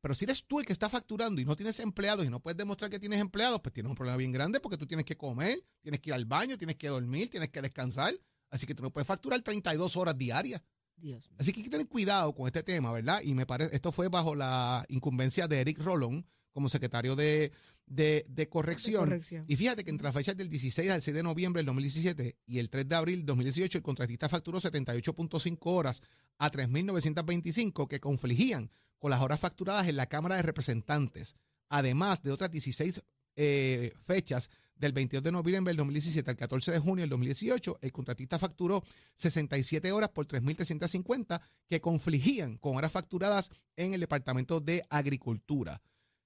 Pero 0.00 0.14
si 0.14 0.24
eres 0.24 0.44
tú 0.44 0.58
el 0.60 0.66
que 0.66 0.72
está 0.72 0.88
facturando 0.88 1.40
y 1.40 1.44
no 1.44 1.56
tienes 1.56 1.78
empleados 1.80 2.26
y 2.26 2.28
no 2.28 2.40
puedes 2.40 2.56
demostrar 2.56 2.90
que 2.90 2.98
tienes 2.98 3.20
empleados, 3.20 3.60
pues 3.60 3.72
tienes 3.72 3.88
un 3.88 3.96
problema 3.96 4.16
bien 4.16 4.32
grande 4.32 4.60
porque 4.60 4.76
tú 4.76 4.86
tienes 4.86 5.06
que 5.06 5.16
comer, 5.16 5.64
tienes 5.80 6.00
que 6.00 6.10
ir 6.10 6.14
al 6.14 6.24
baño, 6.26 6.58
tienes 6.58 6.76
que 6.76 6.88
dormir, 6.88 7.30
tienes 7.30 7.50
que 7.50 7.62
descansar. 7.62 8.14
Así 8.50 8.66
que 8.66 8.74
tú 8.74 8.82
no 8.82 8.90
puedes 8.92 9.06
facturar 9.06 9.40
32 9.42 9.96
horas 9.96 10.18
diarias. 10.18 10.60
Dios. 10.96 11.30
Así 11.38 11.52
que 11.52 11.60
hay 11.60 11.64
que 11.64 11.70
tener 11.70 11.88
cuidado 11.88 12.34
con 12.34 12.46
este 12.48 12.62
tema, 12.64 12.90
¿verdad? 12.90 13.20
Y 13.22 13.34
me 13.34 13.46
parece, 13.46 13.74
esto 13.74 13.92
fue 13.92 14.08
bajo 14.08 14.34
la 14.34 14.84
incumbencia 14.88 15.46
de 15.46 15.60
Eric 15.60 15.78
Rolón 15.78 16.26
como 16.52 16.68
secretario 16.68 17.14
de, 17.14 17.52
de- 17.90 18.24
de 18.28 18.48
corrección. 18.48 19.04
De 19.04 19.08
corrección. 19.10 19.44
Y 19.48 19.56
fíjate 19.56 19.84
que 19.84 19.90
entre 19.90 20.04
las 20.04 20.14
fechas 20.14 20.36
del 20.36 20.48
16 20.48 20.90
al 20.90 21.02
6 21.02 21.14
de 21.14 21.22
noviembre 21.22 21.60
del 21.60 21.66
2017 21.66 22.36
y 22.46 22.58
el 22.58 22.70
3 22.70 22.88
de 22.88 22.94
abril 22.96 23.16
del 23.20 23.26
2018, 23.26 23.78
el 23.78 23.82
contratista 23.82 24.28
facturó 24.28 24.60
78.5 24.60 25.58
horas 25.72 26.02
a 26.38 26.50
3.925 26.50 27.88
que 27.88 28.00
confligían 28.00 28.70
con 28.98 29.10
las 29.10 29.20
horas 29.20 29.40
facturadas 29.40 29.86
en 29.88 29.96
la 29.96 30.06
Cámara 30.06 30.36
de 30.36 30.42
Representantes, 30.42 31.36
además 31.68 32.22
de 32.22 32.32
otras 32.32 32.50
16 32.50 33.00
eh, 33.36 33.92
fechas 34.02 34.50
del 34.74 34.92
22 34.92 35.22
de 35.24 35.32
noviembre 35.32 35.70
del 35.70 35.76
2017 35.78 36.30
al 36.30 36.36
14 36.36 36.70
de 36.72 36.78
junio 36.78 37.02
del 37.02 37.10
2018, 37.10 37.78
el 37.82 37.92
contratista 37.92 38.38
facturó 38.38 38.84
67 39.16 39.90
horas 39.92 40.08
por 40.10 40.26
3.350 40.26 41.40
que 41.68 41.80
confligían 41.80 42.58
con 42.58 42.76
horas 42.76 42.92
facturadas 42.92 43.50
en 43.76 43.94
el 43.94 44.00
Departamento 44.00 44.60
de 44.60 44.84
Agricultura. 44.88 45.80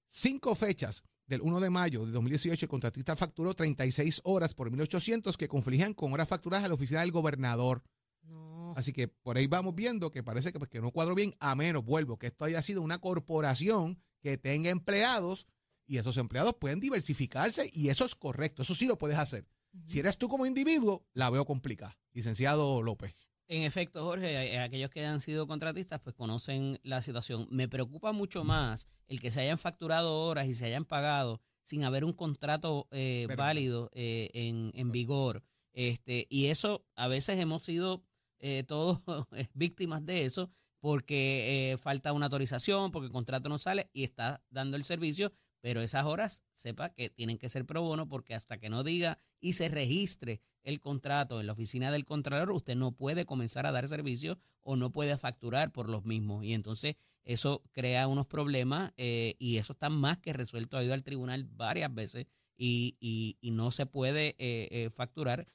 Cinco 0.07 0.53
fechas 0.55 1.03
del 1.25 1.41
1 1.41 1.59
de 1.59 1.69
mayo 1.69 2.05
de 2.05 2.11
2018, 2.11 2.65
el 2.65 2.69
contratista 2.69 3.15
facturó 3.15 3.53
36 3.53 4.21
horas 4.23 4.53
por 4.53 4.71
1.800 4.71 5.35
que 5.35 5.47
confligían 5.47 5.93
con 5.93 6.13
horas 6.13 6.27
facturadas 6.27 6.65
a 6.65 6.67
la 6.67 6.73
oficina 6.73 7.01
del 7.01 7.11
gobernador. 7.11 7.83
No. 8.23 8.73
Así 8.75 8.93
que 8.93 9.07
por 9.07 9.37
ahí 9.37 9.47
vamos 9.47 9.75
viendo 9.75 10.11
que 10.11 10.23
parece 10.23 10.51
que, 10.51 10.59
pues, 10.59 10.69
que 10.69 10.81
no 10.81 10.91
cuadro 10.91 11.15
bien, 11.15 11.33
a 11.39 11.55
menos, 11.55 11.83
vuelvo, 11.83 12.17
que 12.17 12.27
esto 12.27 12.45
haya 12.45 12.61
sido 12.61 12.81
una 12.81 12.99
corporación 12.99 14.01
que 14.21 14.37
tenga 14.37 14.69
empleados 14.69 15.47
y 15.85 15.97
esos 15.97 16.17
empleados 16.17 16.55
pueden 16.59 16.79
diversificarse 16.79 17.69
y 17.73 17.89
eso 17.89 18.05
es 18.05 18.15
correcto, 18.15 18.61
eso 18.61 18.75
sí 18.75 18.87
lo 18.87 18.97
puedes 18.97 19.17
hacer. 19.17 19.47
Si 19.85 19.99
eres 19.99 20.17
tú 20.17 20.29
como 20.29 20.45
individuo, 20.45 21.05
la 21.13 21.29
veo 21.29 21.45
complicada. 21.45 21.97
Licenciado 22.13 22.81
López. 22.83 23.15
En 23.53 23.61
efecto, 23.61 24.03
Jorge, 24.03 24.57
aquellos 24.57 24.89
que 24.89 25.05
han 25.05 25.19
sido 25.19 25.45
contratistas 25.45 25.99
pues 25.99 26.15
conocen 26.15 26.79
la 26.81 27.03
situación. 27.03 27.47
Me 27.51 27.67
preocupa 27.67 28.11
mucho 28.11 28.43
más 28.43 28.87
el 29.07 29.19
que 29.19 29.29
se 29.29 29.41
hayan 29.41 29.59
facturado 29.59 30.21
horas 30.25 30.47
y 30.47 30.55
se 30.55 30.65
hayan 30.65 30.85
pagado 30.85 31.39
sin 31.61 31.83
haber 31.83 32.03
un 32.03 32.13
contrato 32.13 32.87
eh, 32.89 33.27
válido 33.37 33.91
eh, 33.93 34.31
en, 34.33 34.71
en 34.73 34.91
vigor. 34.91 35.43
Este, 35.71 36.25
y 36.31 36.47
eso 36.47 36.83
a 36.95 37.07
veces 37.07 37.37
hemos 37.37 37.61
sido 37.61 38.03
eh, 38.39 38.63
todos 38.63 38.97
víctimas 39.53 40.03
de 40.03 40.25
eso 40.25 40.49
porque 40.79 41.77
falta 41.79 42.11
una 42.11 42.25
autorización, 42.25 42.91
porque 42.91 43.05
el 43.05 43.13
contrato 43.13 43.49
no 43.49 43.59
sale 43.59 43.87
y 43.93 44.03
está 44.03 44.43
dando 44.49 44.77
el 44.77 44.83
servicio, 44.83 45.31
pero 45.63 45.81
esas 45.81 46.03
horas 46.03 46.43
sepa 46.51 46.89
que 46.89 47.09
tienen 47.09 47.37
que 47.37 47.47
ser 47.47 47.65
pro 47.65 47.81
bono 47.81 48.09
porque 48.09 48.35
hasta 48.35 48.57
que 48.57 48.69
no 48.69 48.83
diga 48.83 49.17
y 49.39 49.53
se 49.53 49.69
registre 49.69 50.41
el 50.61 50.81
contrato 50.81 51.39
en 51.39 51.47
la 51.47 51.53
oficina 51.53 51.89
del 51.89 52.03
contralor, 52.03 52.51
usted 52.51 52.75
no 52.75 52.91
puede 52.91 53.25
comenzar 53.25 53.65
a 53.65 53.71
dar 53.71 53.87
servicio 53.87 54.37
o 54.61 54.75
no 54.75 54.91
puede 54.91 55.17
facturar 55.17 55.71
por 55.71 55.89
los 55.89 56.03
mismos. 56.03 56.43
Y 56.43 56.53
entonces 56.53 56.97
eso 57.23 57.63
crea 57.71 58.09
unos 58.09 58.27
problemas 58.27 58.91
eh, 58.97 59.35
y 59.39 59.55
eso 59.55 59.71
está 59.71 59.89
más 59.89 60.17
que 60.17 60.33
resuelto. 60.33 60.75
Ha 60.77 60.83
ido 60.83 60.93
al 60.93 61.03
tribunal 61.03 61.45
varias 61.45 61.93
veces 61.93 62.25
y, 62.57 62.97
y- 62.99 63.51
no 63.51 63.71
se 63.71 63.85
puede 63.85 64.35
eh, 64.39 64.67
eh, 64.69 64.89
facturar 64.89 65.47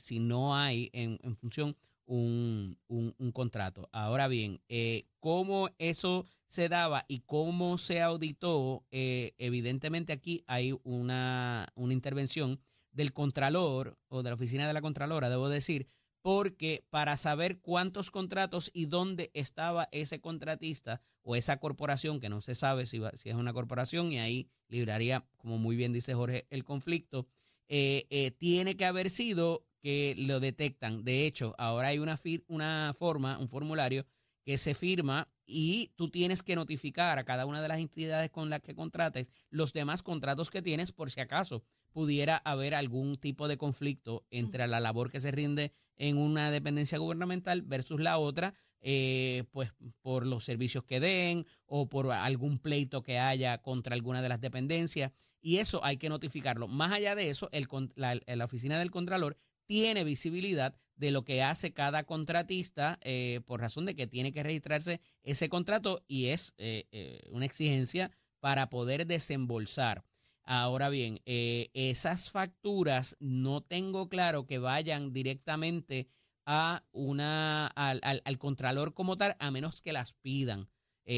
si 0.00 0.18
no 0.18 0.56
hay 0.56 0.90
en 0.92 1.36
función 1.36 1.76
un, 2.06 2.78
un- 2.88 3.14
contrato. 3.32 3.88
Ahora 3.92 4.28
bien, 4.28 4.60
eh, 4.68 5.06
¿cómo 5.20 5.68
eso 5.78 6.24
se 6.48 6.68
daba 6.68 7.04
y 7.08 7.20
cómo 7.20 7.78
se 7.78 8.00
auditó? 8.00 8.84
Eh, 8.90 9.34
evidentemente 9.38 10.12
aquí 10.12 10.42
hay 10.46 10.74
una, 10.84 11.68
una 11.74 11.92
intervención 11.92 12.60
del 12.92 13.12
Contralor 13.12 13.98
o 14.08 14.22
de 14.22 14.30
la 14.30 14.34
oficina 14.34 14.66
de 14.66 14.72
la 14.72 14.80
Contralora, 14.80 15.28
debo 15.28 15.48
decir, 15.48 15.86
porque 16.22 16.84
para 16.90 17.16
saber 17.16 17.60
cuántos 17.60 18.10
contratos 18.10 18.70
y 18.72 18.86
dónde 18.86 19.30
estaba 19.34 19.88
ese 19.92 20.20
contratista 20.20 21.00
o 21.22 21.36
esa 21.36 21.58
corporación, 21.58 22.20
que 22.20 22.28
no 22.28 22.40
se 22.40 22.54
sabe 22.54 22.86
si, 22.86 22.98
va- 22.98 23.12
si 23.14 23.28
es 23.28 23.36
una 23.36 23.52
corporación 23.52 24.12
y 24.12 24.18
ahí 24.18 24.48
libraría, 24.68 25.24
como 25.36 25.58
muy 25.58 25.76
bien 25.76 25.92
dice 25.92 26.14
Jorge, 26.14 26.46
el 26.50 26.64
conflicto, 26.64 27.26
eh, 27.68 28.32
tiene 28.38 28.76
que 28.76 28.84
haber 28.84 29.10
sido 29.10 29.64
que 29.86 30.16
lo 30.18 30.40
detectan. 30.40 31.04
De 31.04 31.26
hecho, 31.26 31.54
ahora 31.58 31.86
hay 31.88 32.00
una, 32.00 32.18
una 32.48 32.92
forma, 32.98 33.38
un 33.38 33.46
formulario 33.46 34.04
que 34.42 34.58
se 34.58 34.74
firma 34.74 35.28
y 35.46 35.92
tú 35.94 36.10
tienes 36.10 36.42
que 36.42 36.56
notificar 36.56 37.20
a 37.20 37.24
cada 37.24 37.46
una 37.46 37.62
de 37.62 37.68
las 37.68 37.78
entidades 37.78 38.30
con 38.30 38.50
las 38.50 38.62
que 38.62 38.74
contrates 38.74 39.30
los 39.48 39.72
demás 39.72 40.02
contratos 40.02 40.50
que 40.50 40.60
tienes 40.60 40.90
por 40.90 41.12
si 41.12 41.20
acaso 41.20 41.62
pudiera 41.92 42.36
haber 42.38 42.74
algún 42.74 43.16
tipo 43.16 43.46
de 43.46 43.58
conflicto 43.58 44.26
entre 44.30 44.66
la 44.66 44.80
labor 44.80 45.08
que 45.08 45.20
se 45.20 45.30
rinde 45.30 45.70
en 45.94 46.18
una 46.18 46.50
dependencia 46.50 46.98
gubernamental 46.98 47.62
versus 47.62 48.00
la 48.00 48.18
otra, 48.18 48.54
eh, 48.80 49.44
pues 49.52 49.72
por 50.02 50.26
los 50.26 50.42
servicios 50.42 50.82
que 50.82 50.98
den 50.98 51.46
o 51.64 51.88
por 51.88 52.10
algún 52.10 52.58
pleito 52.58 53.04
que 53.04 53.20
haya 53.20 53.58
contra 53.62 53.94
alguna 53.94 54.20
de 54.20 54.30
las 54.30 54.40
dependencias. 54.40 55.12
Y 55.40 55.58
eso 55.58 55.84
hay 55.84 55.96
que 55.96 56.08
notificarlo. 56.08 56.66
Más 56.66 56.90
allá 56.90 57.14
de 57.14 57.30
eso, 57.30 57.48
el, 57.52 57.68
la, 57.94 58.20
la 58.26 58.44
oficina 58.44 58.80
del 58.80 58.90
Contralor 58.90 59.36
tiene 59.66 60.04
visibilidad 60.04 60.74
de 60.96 61.10
lo 61.10 61.24
que 61.24 61.42
hace 61.42 61.72
cada 61.72 62.04
contratista 62.04 62.98
eh, 63.02 63.40
por 63.46 63.60
razón 63.60 63.84
de 63.84 63.94
que 63.94 64.06
tiene 64.06 64.32
que 64.32 64.42
registrarse 64.42 65.00
ese 65.22 65.48
contrato 65.48 66.02
y 66.08 66.26
es 66.26 66.54
eh, 66.58 66.86
eh, 66.90 67.20
una 67.30 67.44
exigencia 67.46 68.10
para 68.40 68.70
poder 68.70 69.06
desembolsar. 69.06 70.04
Ahora 70.48 70.88
bien, 70.90 71.20
esas 71.24 72.30
facturas 72.30 73.16
no 73.18 73.62
tengo 73.62 74.08
claro 74.08 74.46
que 74.46 74.58
vayan 74.58 75.12
directamente 75.12 76.06
a 76.44 76.84
una 76.92 77.66
al, 77.66 77.98
al- 78.04 78.22
al 78.24 78.38
contralor 78.38 78.94
como 78.94 79.16
tal, 79.16 79.34
a 79.40 79.50
menos 79.50 79.82
que 79.82 79.92
las 79.92 80.12
pidan. 80.12 80.68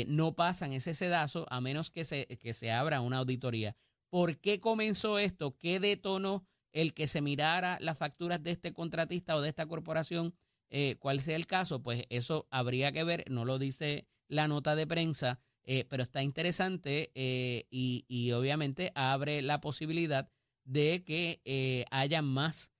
No 0.06 0.34
pasan 0.34 0.72
ese 0.72 0.94
sedazo 0.94 1.46
a 1.50 1.60
menos 1.60 1.90
que 1.90 2.04
se, 2.04 2.26
que 2.38 2.54
se 2.54 2.70
abra 2.72 3.02
una 3.02 3.18
auditoría. 3.18 3.76
¿Por 4.08 4.38
qué 4.38 4.60
comenzó 4.60 5.18
esto? 5.18 5.58
¿Qué 5.58 5.78
detonó 5.78 6.46
el 6.72 6.94
que 6.94 7.06
se 7.06 7.20
mirara 7.20 7.78
las 7.80 7.98
facturas 7.98 8.42
de 8.42 8.50
este 8.50 8.72
contratista 8.72 9.36
o 9.36 9.40
de 9.40 9.48
esta 9.48 9.66
corporación? 9.66 10.34
Eh, 10.70 10.96
¿Cuál 10.98 11.20
sea 11.20 11.36
el 11.36 11.46
caso? 11.46 11.82
Pues 11.82 12.04
eso 12.10 12.46
habría 12.50 12.92
que 12.92 13.04
ver, 13.04 13.24
no 13.30 13.44
lo 13.44 13.58
dice 13.58 14.06
la 14.28 14.48
nota 14.48 14.76
de 14.76 14.86
prensa, 14.86 15.40
eh, 15.64 15.84
pero 15.88 16.02
está 16.02 16.22
interesante 16.22 17.10
eh, 17.14 17.66
y, 17.70 18.04
y 18.08 18.32
obviamente 18.32 18.92
abre 18.94 19.42
la 19.42 19.60
posibilidad 19.60 20.30
de 20.64 21.02
que 21.04 21.86
haya 21.90 22.20
más 22.20 22.70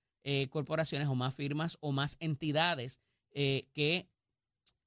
corporaciones 0.51 1.07
o 1.07 1.15
más 1.15 1.33
firmas 1.33 1.79
o 1.81 1.91
más 1.91 2.15
entidades 2.19 2.99
que 3.31 4.07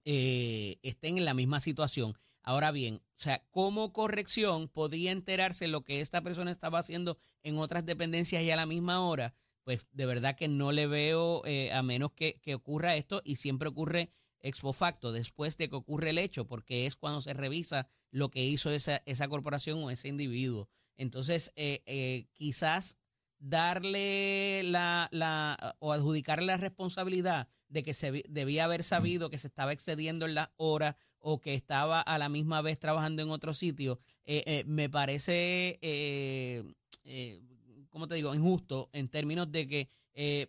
estén 0.04 1.18
en 1.18 1.24
la 1.24 1.34
misma 1.34 1.58
situación. 1.58 2.16
Ahora 2.42 2.72
bien, 2.72 2.96
o 2.96 3.00
sea, 3.14 3.44
como 3.50 3.92
corrección 3.92 4.68
podría 4.68 5.12
enterarse 5.12 5.68
lo 5.68 5.85
que 5.85 6.00
esta 6.00 6.22
persona 6.22 6.50
estaba 6.50 6.78
haciendo 6.78 7.18
en 7.42 7.59
otras 7.59 7.87
dependencias 7.87 8.42
y 8.42 8.50
a 8.50 8.57
la 8.57 8.66
misma 8.66 9.07
hora, 9.07 9.35
pues 9.64 9.87
de 9.92 10.07
verdad 10.07 10.37
que 10.37 10.48
no 10.48 10.72
le 10.72 10.87
veo 10.87 11.44
eh, 11.46 11.72
a 11.72 11.83
menos 11.83 12.12
que, 12.12 12.40
que 12.40 12.55
ocurra 12.55 12.96
esto 12.96 13.22
y 13.24 13.37
siempre 13.37 13.68
ocurre 13.68 14.11
ex 14.40 14.61
facto, 14.74 15.12
después 15.12 15.57
de 15.57 15.68
que 15.68 15.76
ocurre 15.76 16.11
el 16.11 16.18
hecho, 16.18 16.46
porque 16.46 16.87
es 16.87 16.96
cuando 16.96 17.20
se 17.20 17.33
revisa 17.33 17.87
lo 18.11 18.31
que 18.31 18.44
hizo 18.44 18.70
esa, 18.70 19.02
esa 19.07 19.28
corporación 19.28 19.83
o 19.83 19.90
ese 19.90 20.09
individuo. 20.09 20.68
Entonces, 20.96 21.52
eh, 21.57 21.83
eh, 21.87 22.26
quizás 22.33 22.98
darle 23.38 24.62
la, 24.64 25.09
la 25.11 25.76
o 25.78 25.92
adjudicarle 25.92 26.46
la 26.46 26.57
responsabilidad 26.57 27.48
de 27.68 27.83
que 27.83 27.94
se 27.94 28.24
debía 28.28 28.64
haber 28.64 28.85
sabido 28.85 29.31
que 29.31 29.38
se 29.38 29.46
estaba 29.46 29.72
excediendo 29.72 30.26
en 30.26 30.35
las 30.35 30.50
horas 30.57 30.96
o 31.22 31.40
que 31.40 31.54
estaba 31.54 32.00
a 32.00 32.18
la 32.18 32.28
misma 32.28 32.61
vez 32.61 32.78
trabajando 32.78 33.22
en 33.22 33.30
otro 33.30 33.54
sitio, 33.54 33.98
eh, 34.24 34.42
eh, 34.46 34.64
me 34.66 34.90
parece 34.90 35.78
eh, 35.80 36.64
eh, 37.04 37.40
como 37.88 38.08
te 38.08 38.14
digo, 38.14 38.35
injusto 38.35 38.88
en 38.92 39.08
términos 39.08 39.50
de 39.50 39.66
que 39.66 39.88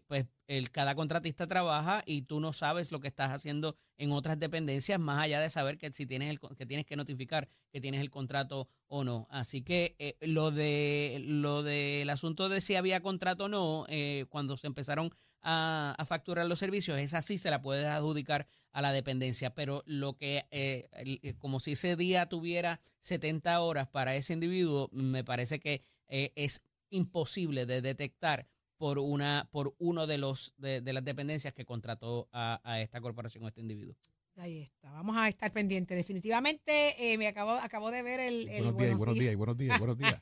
pues 0.07 0.25
el, 0.47 0.71
cada 0.71 0.93
contratista 0.93 1.47
trabaja 1.47 2.03
y 2.05 2.23
tú 2.23 2.41
no 2.41 2.51
sabes 2.51 2.91
lo 2.91 2.99
que 2.99 3.07
estás 3.07 3.31
haciendo 3.31 3.77
en 3.97 4.11
otras 4.11 4.37
dependencias 4.37 4.99
más 4.99 5.19
allá 5.19 5.39
de 5.39 5.49
saber 5.49 5.77
que 5.77 5.91
si 5.93 6.05
tienes 6.05 6.29
el, 6.29 6.39
que 6.57 6.65
tienes 6.65 6.85
que 6.85 6.97
notificar 6.97 7.47
que 7.69 7.79
tienes 7.79 8.01
el 8.01 8.09
contrato 8.09 8.67
o 8.87 9.05
no. 9.05 9.27
Así 9.29 9.61
que 9.61 10.17
lo 10.19 10.51
de 10.51 11.21
lo 11.25 11.63
del 11.63 12.09
asunto 12.09 12.49
de 12.49 12.59
si 12.59 12.75
había 12.75 13.01
contrato 13.01 13.45
o 13.45 13.49
no 13.49 13.85
eh, 13.87 14.25
cuando 14.29 14.57
se 14.57 14.67
empezaron 14.67 15.11
a, 15.43 15.95
a, 15.97 16.05
facturar 16.05 16.45
los 16.45 16.59
servicios 16.59 16.97
es 16.97 17.13
así 17.13 17.37
se 17.37 17.49
la 17.49 17.61
puedes 17.61 17.85
adjudicar 17.85 18.47
a 18.71 18.81
la 18.81 18.91
dependencia, 18.91 19.53
pero 19.53 19.83
lo 19.85 20.17
que 20.17 20.45
eh, 20.51 21.35
como 21.37 21.59
si 21.59 21.73
ese 21.73 21.95
día 21.95 22.27
tuviera 22.27 22.81
70 23.01 23.59
horas 23.61 23.87
para 23.87 24.15
ese 24.15 24.33
individuo 24.33 24.89
me 24.91 25.23
parece 25.23 25.59
que 25.59 25.83
es 26.07 26.63
imposible 26.89 27.65
de 27.65 27.81
detectar 27.81 28.47
por 28.77 28.99
una 28.99 29.47
por 29.51 29.75
uno 29.79 30.07
de 30.07 30.17
los 30.17 30.53
de, 30.57 30.81
las 30.91 31.05
dependencias 31.05 31.53
que 31.53 31.65
contrató 31.65 32.27
a, 32.31 32.81
esta 32.81 32.99
corporación 33.01 33.43
o 33.43 33.47
a 33.47 33.49
este 33.49 33.61
individuo. 33.61 33.95
Ahí 34.35 34.61
está, 34.61 34.91
vamos 34.91 35.15
a 35.15 35.29
estar 35.29 35.51
pendientes. 35.51 35.95
Definitivamente 35.95 36.95
eh, 36.97 37.17
me 37.17 37.27
acabo, 37.27 37.51
acabo 37.51 37.91
de 37.91 38.01
ver 38.01 38.19
el, 38.19 38.47
buenos, 38.47 38.77
días, 38.77 38.97
buenos 38.97 39.15
días, 39.15 39.35
buenos 39.37 39.57
días, 39.57 39.79
buenos 39.79 39.97
días. 39.99 40.19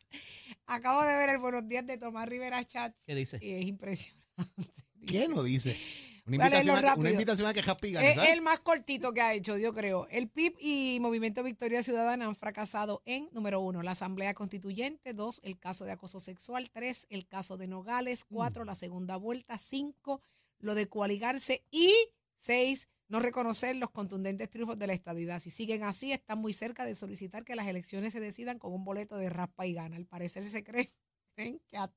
acabo 0.65 1.01
de 1.03 1.15
ver 1.15 1.29
el 1.29 1.37
buenos 1.39 1.67
días 1.67 1.87
de 1.87 1.97
Tomás 1.97 2.27
Rivera 2.27 2.63
Chats. 2.65 3.03
¿Qué 3.05 3.15
dice? 3.15 3.39
Y 3.41 3.53
es 3.53 3.65
impresionante. 3.65 4.27
¿Qué 5.05 5.27
no 5.27 5.43
dice? 5.43 5.77
Una 6.27 6.35
invitación, 6.35 6.85
a, 6.85 6.95
una 6.95 7.09
invitación 7.09 7.47
a 7.47 7.53
que 7.53 7.61
Es 7.61 8.29
el 8.29 8.41
más 8.41 8.59
cortito 8.59 9.11
que 9.11 9.21
ha 9.21 9.33
hecho, 9.33 9.57
yo 9.57 9.73
creo. 9.73 10.07
El 10.09 10.29
PIB 10.29 10.55
y 10.59 10.99
Movimiento 11.01 11.41
Victoria 11.41 11.81
Ciudadana 11.81 12.27
han 12.27 12.35
fracasado 12.35 13.01
en, 13.05 13.27
número 13.31 13.59
uno, 13.59 13.81
la 13.81 13.91
Asamblea 13.91 14.35
Constituyente, 14.35 15.13
dos, 15.13 15.41
el 15.43 15.57
caso 15.57 15.83
de 15.83 15.91
acoso 15.91 16.19
sexual, 16.19 16.69
tres, 16.71 17.07
el 17.09 17.27
caso 17.27 17.57
de 17.57 17.67
Nogales, 17.67 18.23
cuatro, 18.23 18.63
mm. 18.63 18.67
la 18.67 18.75
segunda 18.75 19.17
vuelta, 19.17 19.57
cinco, 19.57 20.21
lo 20.59 20.75
de 20.75 20.87
coaligarse 20.87 21.65
y 21.71 21.91
seis, 22.35 22.87
no 23.07 23.19
reconocer 23.19 23.75
los 23.75 23.89
contundentes 23.89 24.49
triunfos 24.49 24.77
de 24.77 24.87
la 24.87 24.93
estadidad. 24.93 25.39
Si 25.39 25.49
siguen 25.49 25.83
así, 25.83 26.13
están 26.13 26.37
muy 26.37 26.53
cerca 26.53 26.85
de 26.85 26.93
solicitar 26.93 27.43
que 27.43 27.55
las 27.55 27.67
elecciones 27.67 28.13
se 28.13 28.19
decidan 28.19 28.59
con 28.59 28.73
un 28.73 28.85
boleto 28.85 29.17
de 29.17 29.29
raspa 29.29 29.65
y 29.65 29.73
gana. 29.73 29.97
Al 29.97 30.05
parecer 30.05 30.45
se 30.45 30.63
creen 30.63 30.91
que 31.35 31.77
a 31.77 31.91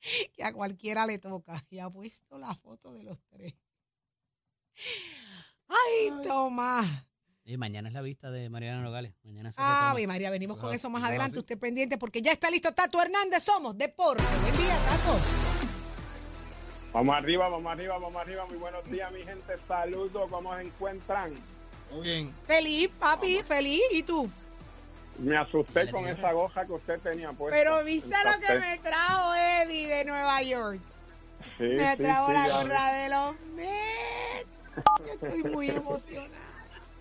que 0.34 0.44
a 0.44 0.52
cualquiera 0.52 1.06
le 1.06 1.18
toca. 1.18 1.64
Y 1.70 1.78
ha 1.78 1.90
puesto 1.90 2.38
la 2.38 2.54
foto 2.54 2.92
de 2.92 3.02
los 3.02 3.18
tres. 3.28 3.54
Ay, 5.68 6.12
Tomás. 6.22 6.86
Y 7.44 7.56
mañana 7.56 7.88
es 7.88 7.94
la 7.94 8.02
vista 8.02 8.30
de 8.30 8.50
Mariana 8.50 8.82
Nogales. 8.82 9.14
Mañana 9.22 9.50
se 9.50 9.58
Ah, 9.62 9.94
María, 10.06 10.30
venimos 10.30 10.58
con 10.58 10.74
eso 10.74 10.90
más 10.90 11.02
adelante. 11.02 11.38
Usted 11.38 11.58
pendiente 11.58 11.96
porque 11.96 12.20
ya 12.20 12.30
está 12.32 12.50
listo 12.50 12.74
Tato 12.74 13.00
Hernández. 13.00 13.42
Somos 13.42 13.76
Deporte. 13.76 14.22
Buen 14.42 14.56
día, 14.58 14.78
Tato. 14.86 15.18
Vamos 16.92 17.16
arriba, 17.16 17.48
vamos 17.48 17.72
arriba, 17.72 17.98
vamos 17.98 18.16
arriba. 18.20 18.44
Muy 18.46 18.58
buenos 18.58 18.84
días, 18.90 19.10
mi 19.12 19.22
gente. 19.22 19.54
Saludos. 19.66 20.30
¿Cómo 20.30 20.54
se 20.56 20.62
encuentran? 20.62 21.32
Muy 21.90 22.02
bien. 22.02 22.34
Feliz, 22.46 22.90
papi, 22.98 23.40
feliz. 23.42 23.80
¿Y 23.92 24.02
tú? 24.02 24.30
Me 25.18 25.36
asusté 25.36 25.90
con 25.90 26.06
esa 26.06 26.32
goja 26.32 26.64
que 26.64 26.72
usted 26.72 27.00
tenía 27.00 27.32
puesta. 27.32 27.56
Pero 27.56 27.82
viste 27.84 28.14
lo 28.24 28.40
que 28.46 28.54
me 28.58 28.78
trajo 28.78 29.34
Eddie 29.34 29.88
de 29.88 30.04
Nueva 30.04 30.42
York. 30.42 30.80
Sí, 31.58 31.64
me 31.64 31.96
trajo 31.96 32.32
la 32.32 32.48
gorra 32.48 32.92
de 32.92 33.08
los 33.08 33.34
Mets. 33.56 34.64
Estoy 35.12 35.42
muy 35.52 35.70
emocionada. 35.70 36.28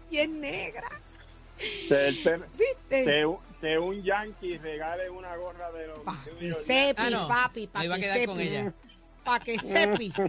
Y 0.09 0.17
es 0.17 0.29
negra. 0.29 0.89
¿Viste? 1.59 3.27
Que 3.61 3.79
un 3.79 4.03
yankee 4.03 4.57
regale 4.57 5.09
una 5.09 5.35
gorra 5.35 5.71
de 5.71 5.87
los 5.87 5.99
Pa 5.99 6.15
que 6.39 6.53
sepi, 6.53 7.13
ah, 7.15 7.25
papi, 7.27 7.67
para 7.67 7.95
que 7.95 8.13
sepis. 8.13 8.51
Para 9.23 9.43
que 9.43 9.59
sepis. 9.59 10.15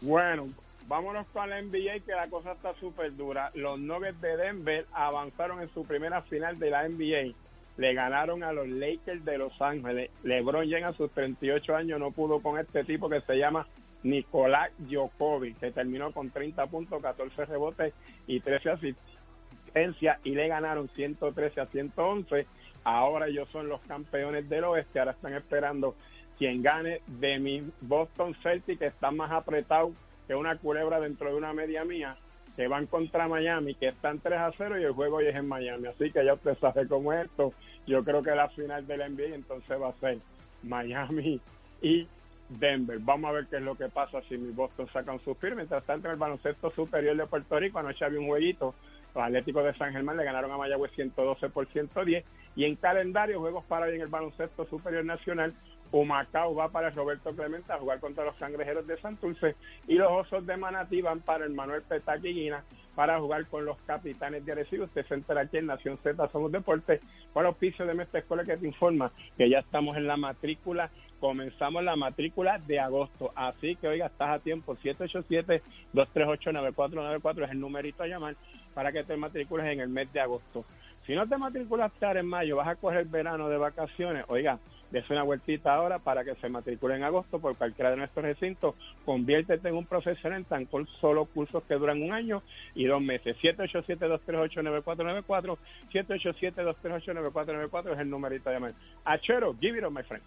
bueno, 0.00 0.48
Vámonos 0.92 1.26
con 1.28 1.48
la 1.48 1.62
NBA, 1.62 2.00
que 2.04 2.12
la 2.12 2.28
cosa 2.28 2.52
está 2.52 2.74
súper 2.74 3.16
dura. 3.16 3.50
Los 3.54 3.80
Nuggets 3.80 4.20
de 4.20 4.36
Denver 4.36 4.84
avanzaron 4.92 5.62
en 5.62 5.72
su 5.72 5.86
primera 5.86 6.20
final 6.20 6.58
de 6.58 6.68
la 6.68 6.86
NBA. 6.86 7.34
Le 7.78 7.94
ganaron 7.94 8.44
a 8.44 8.52
los 8.52 8.68
Lakers 8.68 9.24
de 9.24 9.38
Los 9.38 9.58
Ángeles. 9.62 10.10
LeBron 10.22 10.66
llega 10.66 10.88
a 10.88 10.92
sus 10.92 11.10
38 11.12 11.74
años, 11.74 11.98
no 11.98 12.10
pudo 12.10 12.40
con 12.40 12.58
este 12.58 12.84
tipo 12.84 13.08
que 13.08 13.22
se 13.22 13.38
llama 13.38 13.66
Nicolás 14.02 14.70
Djokovic, 14.80 15.58
que 15.60 15.70
terminó 15.70 16.12
con 16.12 16.28
30 16.28 16.66
puntos, 16.66 17.00
14 17.00 17.46
rebotes 17.46 17.94
y 18.26 18.40
13 18.40 18.70
asistencias 18.72 20.18
y 20.24 20.34
le 20.34 20.46
ganaron 20.48 20.90
113 20.90 21.58
a 21.58 21.66
111. 21.68 22.46
Ahora 22.84 23.28
ellos 23.28 23.48
son 23.50 23.66
los 23.66 23.80
campeones 23.80 24.46
del 24.46 24.64
oeste, 24.64 24.98
ahora 24.98 25.12
están 25.12 25.32
esperando 25.32 25.94
quien 26.36 26.62
gane 26.62 27.00
de 27.06 27.38
mi 27.38 27.62
Boston 27.80 28.36
Celtics, 28.42 28.78
que 28.78 28.86
está 28.88 29.10
más 29.10 29.32
apretado 29.32 29.92
que 30.26 30.34
una 30.34 30.56
culebra 30.56 31.00
dentro 31.00 31.28
de 31.28 31.34
una 31.36 31.52
media 31.52 31.84
mía, 31.84 32.16
que 32.56 32.68
van 32.68 32.86
contra 32.86 33.28
Miami, 33.28 33.74
que 33.74 33.88
están 33.88 34.18
3 34.18 34.38
a 34.38 34.52
0 34.56 34.78
y 34.78 34.84
el 34.84 34.92
juego 34.92 35.16
hoy 35.16 35.26
es 35.26 35.36
en 35.36 35.48
Miami. 35.48 35.88
Así 35.88 36.10
que 36.10 36.24
ya 36.24 36.34
usted 36.34 36.56
sabe 36.58 36.86
cómo 36.86 37.12
es 37.12 37.26
esto. 37.26 37.52
Yo 37.86 38.04
creo 38.04 38.22
que 38.22 38.30
la 38.30 38.48
final 38.50 38.86
del 38.86 39.14
NBA 39.14 39.34
entonces 39.34 39.80
va 39.80 39.88
a 39.88 40.00
ser 40.00 40.18
Miami 40.62 41.40
y 41.80 42.06
Denver. 42.48 42.98
Vamos 43.00 43.30
a 43.30 43.32
ver 43.32 43.46
qué 43.46 43.56
es 43.56 43.62
lo 43.62 43.74
que 43.74 43.88
pasa 43.88 44.20
si 44.28 44.36
mi 44.36 44.52
Boston 44.52 44.86
sacan 44.92 45.16
sus 45.18 45.24
suspiro. 45.24 45.56
Mientras 45.56 45.84
tanto, 45.84 46.08
en 46.08 46.12
el 46.12 46.18
baloncesto 46.18 46.70
superior 46.70 47.16
de 47.16 47.26
Puerto 47.26 47.58
Rico, 47.58 47.78
anoche 47.78 48.04
había 48.04 48.20
un 48.20 48.28
jueguito. 48.28 48.74
Los 49.14 49.24
Atléticos 49.24 49.64
de 49.64 49.74
San 49.74 49.92
Germán 49.92 50.16
le 50.16 50.24
ganaron 50.24 50.50
a 50.52 50.56
Mayagüez 50.56 50.92
112 50.92 51.48
por 51.48 51.66
110. 51.66 52.24
Y 52.54 52.64
en 52.64 52.76
calendario, 52.76 53.40
juegos 53.40 53.64
para 53.64 53.86
hoy 53.86 53.94
en 53.94 54.02
el 54.02 54.08
baloncesto 54.08 54.66
superior 54.66 55.04
nacional, 55.04 55.54
Humacao 55.92 56.54
va 56.54 56.68
para 56.68 56.90
Roberto 56.90 57.34
Clemente 57.36 57.72
a 57.72 57.78
jugar 57.78 58.00
contra 58.00 58.24
los 58.24 58.34
cangrejeros 58.36 58.86
de 58.86 58.96
Santurce 58.96 59.54
y 59.86 59.94
los 59.94 60.10
osos 60.10 60.44
de 60.46 60.56
Manatí 60.56 61.02
van 61.02 61.20
para 61.20 61.44
el 61.44 61.52
Manuel 61.52 61.82
Petaquiguina 61.82 62.64
para 62.94 63.18
jugar 63.20 63.46
con 63.46 63.64
los 63.64 63.78
capitanes 63.82 64.44
de 64.44 64.52
Arecibo. 64.52 64.84
Usted 64.84 65.06
se 65.06 65.14
entera 65.14 65.40
aquí 65.42 65.58
en 65.58 65.66
Nación 65.66 65.98
Z 66.02 66.28
Somos 66.28 66.50
Deportes 66.50 67.00
con 67.32 67.54
pisos 67.54 67.86
de 67.86 67.94
nuestra 67.94 68.18
escuela 68.20 68.44
que 68.44 68.56
te 68.56 68.66
informa 68.66 69.12
que 69.36 69.48
ya 69.48 69.60
estamos 69.60 69.96
en 69.96 70.06
la 70.06 70.16
matrícula. 70.16 70.90
Comenzamos 71.20 71.84
la 71.84 71.94
matrícula 71.94 72.58
de 72.58 72.80
agosto. 72.80 73.30
Así 73.34 73.76
que, 73.76 73.88
oiga, 73.88 74.06
estás 74.06 74.30
a 74.30 74.38
tiempo. 74.40 74.76
787-238-9494 74.76 77.44
es 77.44 77.50
el 77.50 77.60
numerito 77.60 78.02
a 78.02 78.08
llamar 78.08 78.34
para 78.74 78.92
que 78.92 79.04
te 79.04 79.16
matricules 79.16 79.66
en 79.66 79.80
el 79.80 79.88
mes 79.88 80.12
de 80.12 80.20
agosto. 80.20 80.66
Si 81.06 81.14
no 81.14 81.28
te 81.28 81.36
matriculaste 81.36 82.06
ahora 82.06 82.20
en 82.20 82.26
mayo, 82.26 82.56
vas 82.56 82.68
a 82.68 82.76
coger 82.76 83.06
verano 83.06 83.48
de 83.48 83.56
vacaciones. 83.56 84.24
Oiga, 84.28 84.60
Dese 84.92 85.12
una 85.14 85.22
vueltita 85.22 85.74
ahora 85.74 85.98
para 85.98 86.22
que 86.22 86.34
se 86.34 86.50
matricule 86.50 86.96
en 86.96 87.02
agosto 87.02 87.38
por 87.38 87.56
cualquiera 87.56 87.90
de 87.90 87.96
nuestros 87.96 88.26
recintos. 88.26 88.74
Conviértete 89.06 89.70
en 89.70 89.76
un 89.76 89.86
profesional 89.86 90.40
en 90.40 90.44
tan 90.44 90.68
solo 91.00 91.24
cursos 91.24 91.62
que 91.64 91.76
duran 91.76 92.02
un 92.02 92.12
año 92.12 92.42
y 92.74 92.84
dos 92.84 93.00
meses. 93.00 93.34
787-238-9494. 93.42 95.56
787-238-9494 95.90 97.94
es 97.94 98.00
el 98.00 98.10
numerito 98.10 98.50
de 98.50 98.56
llamar. 98.56 98.74
Achero, 99.06 99.56
give 99.58 99.78
it 99.78 99.84
on, 99.84 99.94
my 99.94 100.02
friend. 100.02 100.22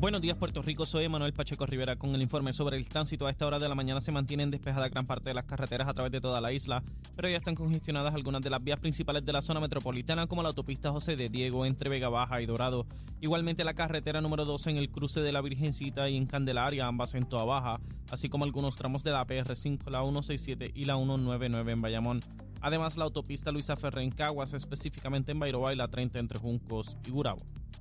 Buenos 0.00 0.20
días 0.20 0.36
Puerto 0.36 0.62
Rico, 0.62 0.86
soy 0.86 1.08
Manuel 1.08 1.32
Pacheco 1.32 1.66
Rivera 1.66 1.96
con 1.96 2.14
el 2.14 2.22
informe 2.22 2.52
sobre 2.52 2.76
el 2.76 2.88
tránsito. 2.88 3.26
A 3.26 3.30
esta 3.30 3.48
hora 3.48 3.58
de 3.58 3.68
la 3.68 3.74
mañana 3.74 4.00
se 4.00 4.12
mantienen 4.12 4.48
despejadas 4.48 4.92
gran 4.92 5.08
parte 5.08 5.30
de 5.30 5.34
las 5.34 5.44
carreteras 5.44 5.88
a 5.88 5.92
través 5.92 6.12
de 6.12 6.20
toda 6.20 6.40
la 6.40 6.52
isla, 6.52 6.84
pero 7.16 7.28
ya 7.28 7.38
están 7.38 7.56
congestionadas 7.56 8.14
algunas 8.14 8.40
de 8.42 8.48
las 8.48 8.62
vías 8.62 8.78
principales 8.78 9.24
de 9.24 9.32
la 9.32 9.42
zona 9.42 9.58
metropolitana 9.58 10.28
como 10.28 10.44
la 10.44 10.50
autopista 10.50 10.92
José 10.92 11.16
de 11.16 11.28
Diego 11.28 11.66
entre 11.66 11.90
Vega 11.90 12.08
Baja 12.08 12.40
y 12.40 12.46
Dorado. 12.46 12.86
Igualmente 13.20 13.64
la 13.64 13.74
carretera 13.74 14.20
número 14.20 14.44
12 14.44 14.70
en 14.70 14.76
el 14.76 14.88
cruce 14.88 15.20
de 15.20 15.32
la 15.32 15.40
Virgencita 15.40 16.08
y 16.08 16.16
en 16.16 16.26
Candelaria, 16.26 16.86
ambas 16.86 17.16
en 17.16 17.28
Toa 17.28 17.44
Baja, 17.44 17.80
así 18.08 18.28
como 18.28 18.44
algunos 18.44 18.76
tramos 18.76 19.02
de 19.02 19.10
la 19.10 19.26
PR5, 19.26 19.90
la 19.90 20.02
167 20.02 20.70
y 20.76 20.84
la 20.84 20.94
199 20.94 21.72
en 21.72 21.82
Bayamón. 21.82 22.20
Además 22.60 22.96
la 22.98 23.04
autopista 23.04 23.50
Luisa 23.50 23.76
Ferrer 23.76 24.04
en 24.04 24.12
Caguas, 24.12 24.54
específicamente 24.54 25.32
en 25.32 25.40
Bairoa 25.40 25.72
y 25.72 25.76
la 25.76 25.88
30 25.88 26.20
entre 26.20 26.38
Juncos 26.38 26.96
y 27.04 27.10
Gurabo. 27.10 27.40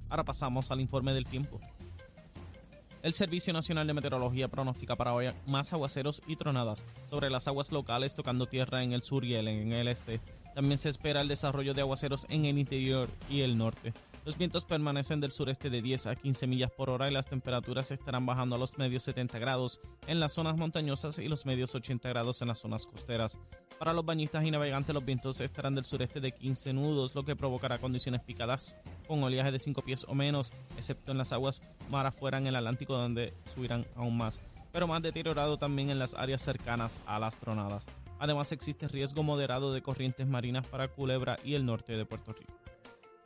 Ahora 0.09 0.23
pasamos 0.23 0.71
al 0.71 0.81
informe 0.81 1.13
del 1.13 1.27
tiempo. 1.27 1.59
El 3.07 3.13
Servicio 3.13 3.53
Nacional 3.53 3.87
de 3.87 3.93
Meteorología 3.93 4.49
pronostica 4.49 4.97
para 4.97 5.13
hoy 5.13 5.27
más 5.45 5.71
aguaceros 5.71 6.21
y 6.27 6.35
tronadas 6.35 6.85
sobre 7.09 7.29
las 7.29 7.47
aguas 7.47 7.71
locales 7.71 8.15
tocando 8.15 8.47
tierra 8.47 8.83
en 8.83 8.91
el 8.91 9.01
sur 9.01 9.23
y 9.23 9.35
en 9.35 9.71
el 9.71 9.87
este. 9.87 10.19
También 10.53 10.77
se 10.77 10.89
espera 10.89 11.21
el 11.21 11.29
desarrollo 11.29 11.73
de 11.73 11.79
aguaceros 11.79 12.27
en 12.27 12.43
el 12.43 12.57
interior 12.57 13.07
y 13.29 13.43
el 13.43 13.57
norte. 13.57 13.93
Los 14.25 14.37
vientos 14.37 14.65
permanecen 14.65 15.21
del 15.21 15.31
sureste 15.31 15.69
de 15.69 15.81
10 15.81 16.07
a 16.07 16.15
15 16.17 16.47
millas 16.47 16.69
por 16.69 16.89
hora 16.89 17.07
y 17.07 17.13
las 17.13 17.27
temperaturas 17.27 17.91
estarán 17.91 18.25
bajando 18.25 18.55
a 18.55 18.59
los 18.59 18.77
medios 18.77 19.03
70 19.03 19.39
grados 19.39 19.79
en 20.05 20.19
las 20.19 20.33
zonas 20.33 20.57
montañosas 20.57 21.17
y 21.19 21.29
los 21.29 21.45
medios 21.45 21.75
80 21.75 22.09
grados 22.09 22.41
en 22.41 22.49
las 22.49 22.59
zonas 22.59 22.85
costeras. 22.85 23.39
Para 23.79 23.93
los 23.93 24.03
bañistas 24.05 24.43
y 24.43 24.49
navegantes 24.49 24.93
los 24.93 25.05
vientos 25.05 25.39
estarán 25.39 25.75
del 25.75 25.85
sureste 25.85 26.19
de 26.19 26.31
15 26.31 26.73
nudos, 26.73 27.13
lo 27.13 27.23
que 27.23 27.35
provocará 27.35 27.77
condiciones 27.77 28.21
picadas 28.21 28.75
con 29.07 29.23
oleaje 29.23 29.51
de 29.51 29.59
5 29.59 29.83
pies 29.83 30.03
o 30.07 30.15
menos, 30.15 30.51
excepto 30.77 31.11
en 31.11 31.19
las 31.19 31.31
aguas 31.31 31.61
mar 31.89 32.07
afuera 32.07 32.39
en 32.39 32.47
el 32.47 32.55
Atlántico 32.55 32.97
donde 32.97 33.35
subirán 33.45 33.85
aún 33.95 34.17
más. 34.17 34.41
pero 34.71 34.87
más 34.87 35.01
deteriorado 35.01 35.57
también 35.57 35.89
en 35.89 35.97
las 35.97 36.13
áreas 36.13 36.41
cercanas 36.41 37.01
a 37.07 37.19
las 37.19 37.37
tronadas. 37.37 37.87
Además 38.19 38.51
existe 38.51 38.87
riesgo 38.87 39.23
moderado 39.23 39.73
de 39.73 39.81
corrientes 39.81 40.27
marinas 40.27 40.67
para 40.67 40.87
Culebra 40.87 41.39
y 41.43 41.55
el 41.55 41.65
norte 41.65 41.97
de 41.97 42.05
Puerto 42.05 42.33
Rico. 42.33 42.53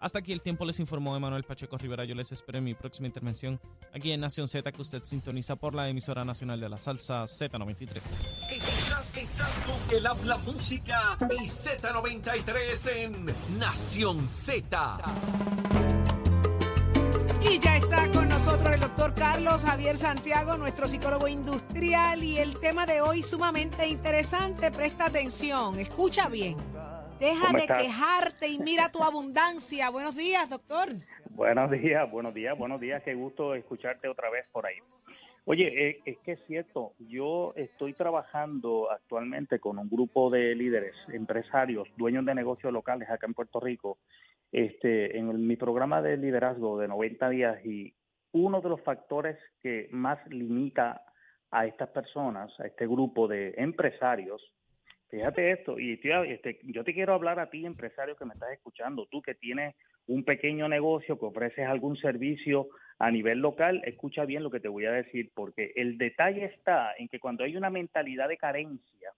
Hasta 0.02 0.18
aquí 0.18 0.34
el 0.34 0.42
tiempo 0.42 0.66
les 0.66 0.80
informó 0.80 1.16
Emanuel 1.16 1.44
Pacheco 1.44 1.78
Rivera. 1.78 2.04
Yo 2.06 2.16
les 2.16 2.32
espero 2.32 2.58
en 2.58 2.64
mi 2.64 2.74
próxima 2.74 3.06
intervención 3.06 3.62
aquí 3.94 4.12
en 4.12 4.20
Nación 4.20 4.48
Z 4.48 4.72
que 4.72 4.82
usted 4.82 5.04
sintoniza 5.04 5.56
por 5.56 5.76
la 5.76 5.88
emisora 5.90 6.26
nacional 6.26 6.60
de 6.60 6.70
la 6.70 6.80
salsa 6.80 7.26
Z93. 7.26 8.02
Estás, 8.50 9.12
estás 9.16 9.60
con 9.60 9.96
el 9.96 10.08
habla 10.08 10.38
música 10.38 11.18
y 11.30 11.44
Z93 11.44 12.92
en 12.96 13.26
Nación 13.60 14.28
Z. 14.28 14.98
Y 17.44 17.60
ya 17.60 17.78
está 17.78 18.10
con 18.10 18.28
nosotros 18.28 18.74
el 18.74 18.82
doctor 18.82 19.14
Carlos 19.14 19.64
Javier 19.66 19.98
Santiago, 19.98 20.58
nuestro 20.58 20.88
psicólogo 20.88 21.28
industrial, 21.28 22.24
y 22.24 22.38
el 22.38 22.60
tema 22.60 22.88
de 22.88 23.02
hoy 23.02 23.22
sumamente 23.22 23.88
interesante. 23.88 24.72
Presta 24.72 25.06
atención, 25.06 25.80
escucha 25.80 26.28
bien. 26.28 26.71
Deja 27.22 27.54
de 27.54 27.68
quejarte 27.68 28.50
y 28.50 28.58
mira 28.66 28.92
tu 28.92 29.04
abundancia. 29.04 29.92
Buenos 29.92 30.18
días, 30.18 30.50
doctor. 30.50 30.88
Buenos 31.30 31.70
días, 31.70 32.10
buenos 32.10 32.34
días, 32.34 32.58
buenos 32.58 32.82
días. 32.82 33.04
Qué 33.04 33.14
gusto 33.14 33.54
escucharte 33.54 34.08
otra 34.08 34.32
vez 34.32 34.48
por 34.52 34.66
ahí. 34.66 34.78
Oye, 35.46 35.68
eh, 35.68 36.00
es 36.04 36.18
que 36.26 36.32
es 36.32 36.40
cierto, 36.48 36.94
yo 36.98 37.54
estoy 37.56 37.94
trabajando 37.94 38.90
actualmente 38.90 39.60
con 39.60 39.78
un 39.78 39.88
grupo 39.88 40.32
de 40.32 40.56
líderes, 40.56 40.96
empresarios, 41.14 41.88
dueños 41.96 42.26
de 42.26 42.34
negocios 42.34 42.74
locales 42.74 43.08
acá 43.08 43.28
en 43.28 43.36
Puerto 43.36 43.60
Rico, 43.60 44.00
este, 44.52 45.16
en 45.16 45.46
mi 45.46 45.58
programa 45.58 46.02
de 46.02 46.18
liderazgo 46.18 46.80
de 46.80 46.88
90 46.88 47.30
días 47.30 47.64
y 47.64 47.94
uno 48.32 48.62
de 48.62 48.70
los 48.70 48.82
factores 48.82 49.38
que 49.62 49.90
más 49.92 50.18
limita 50.26 51.04
a 51.52 51.68
estas 51.68 51.90
personas, 51.90 52.52
a 52.60 52.66
este 52.66 52.88
grupo 52.88 53.28
de 53.28 53.54
empresarios, 53.58 54.42
fíjate 55.12 55.52
esto, 55.52 55.78
y 55.78 55.94
este, 55.94 56.60
yo 56.64 56.84
te 56.84 56.94
quiero 56.94 57.14
hablar 57.14 57.40
a 57.40 57.50
ti, 57.50 57.66
empresario 57.66 58.16
que 58.16 58.26
me 58.26 58.34
estás 58.34 58.52
escuchando, 58.54 59.06
tú 59.12 59.22
que 59.22 59.36
tienes 59.36 59.76
un 60.08 60.24
pequeño 60.24 60.68
negocio, 60.68 61.20
que 61.20 61.26
ofreces 61.26 61.68
algún 61.68 61.98
servicio 61.98 62.70
a 62.98 63.12
nivel 63.12 63.40
local, 63.40 63.82
escucha 63.86 64.26
bien 64.26 64.42
lo 64.42 64.50
que 64.50 64.60
te 64.60 64.68
voy 64.68 64.86
a 64.86 64.92
decir, 64.92 65.32
porque 65.36 65.74
el 65.76 65.98
detalle 65.98 66.46
está 66.46 66.94
en 66.98 67.08
que 67.08 67.20
cuando 67.20 67.44
hay 67.44 67.56
una 67.56 67.70
mentalidad 67.70 68.30
de 68.30 68.38
carencia, 68.38 69.12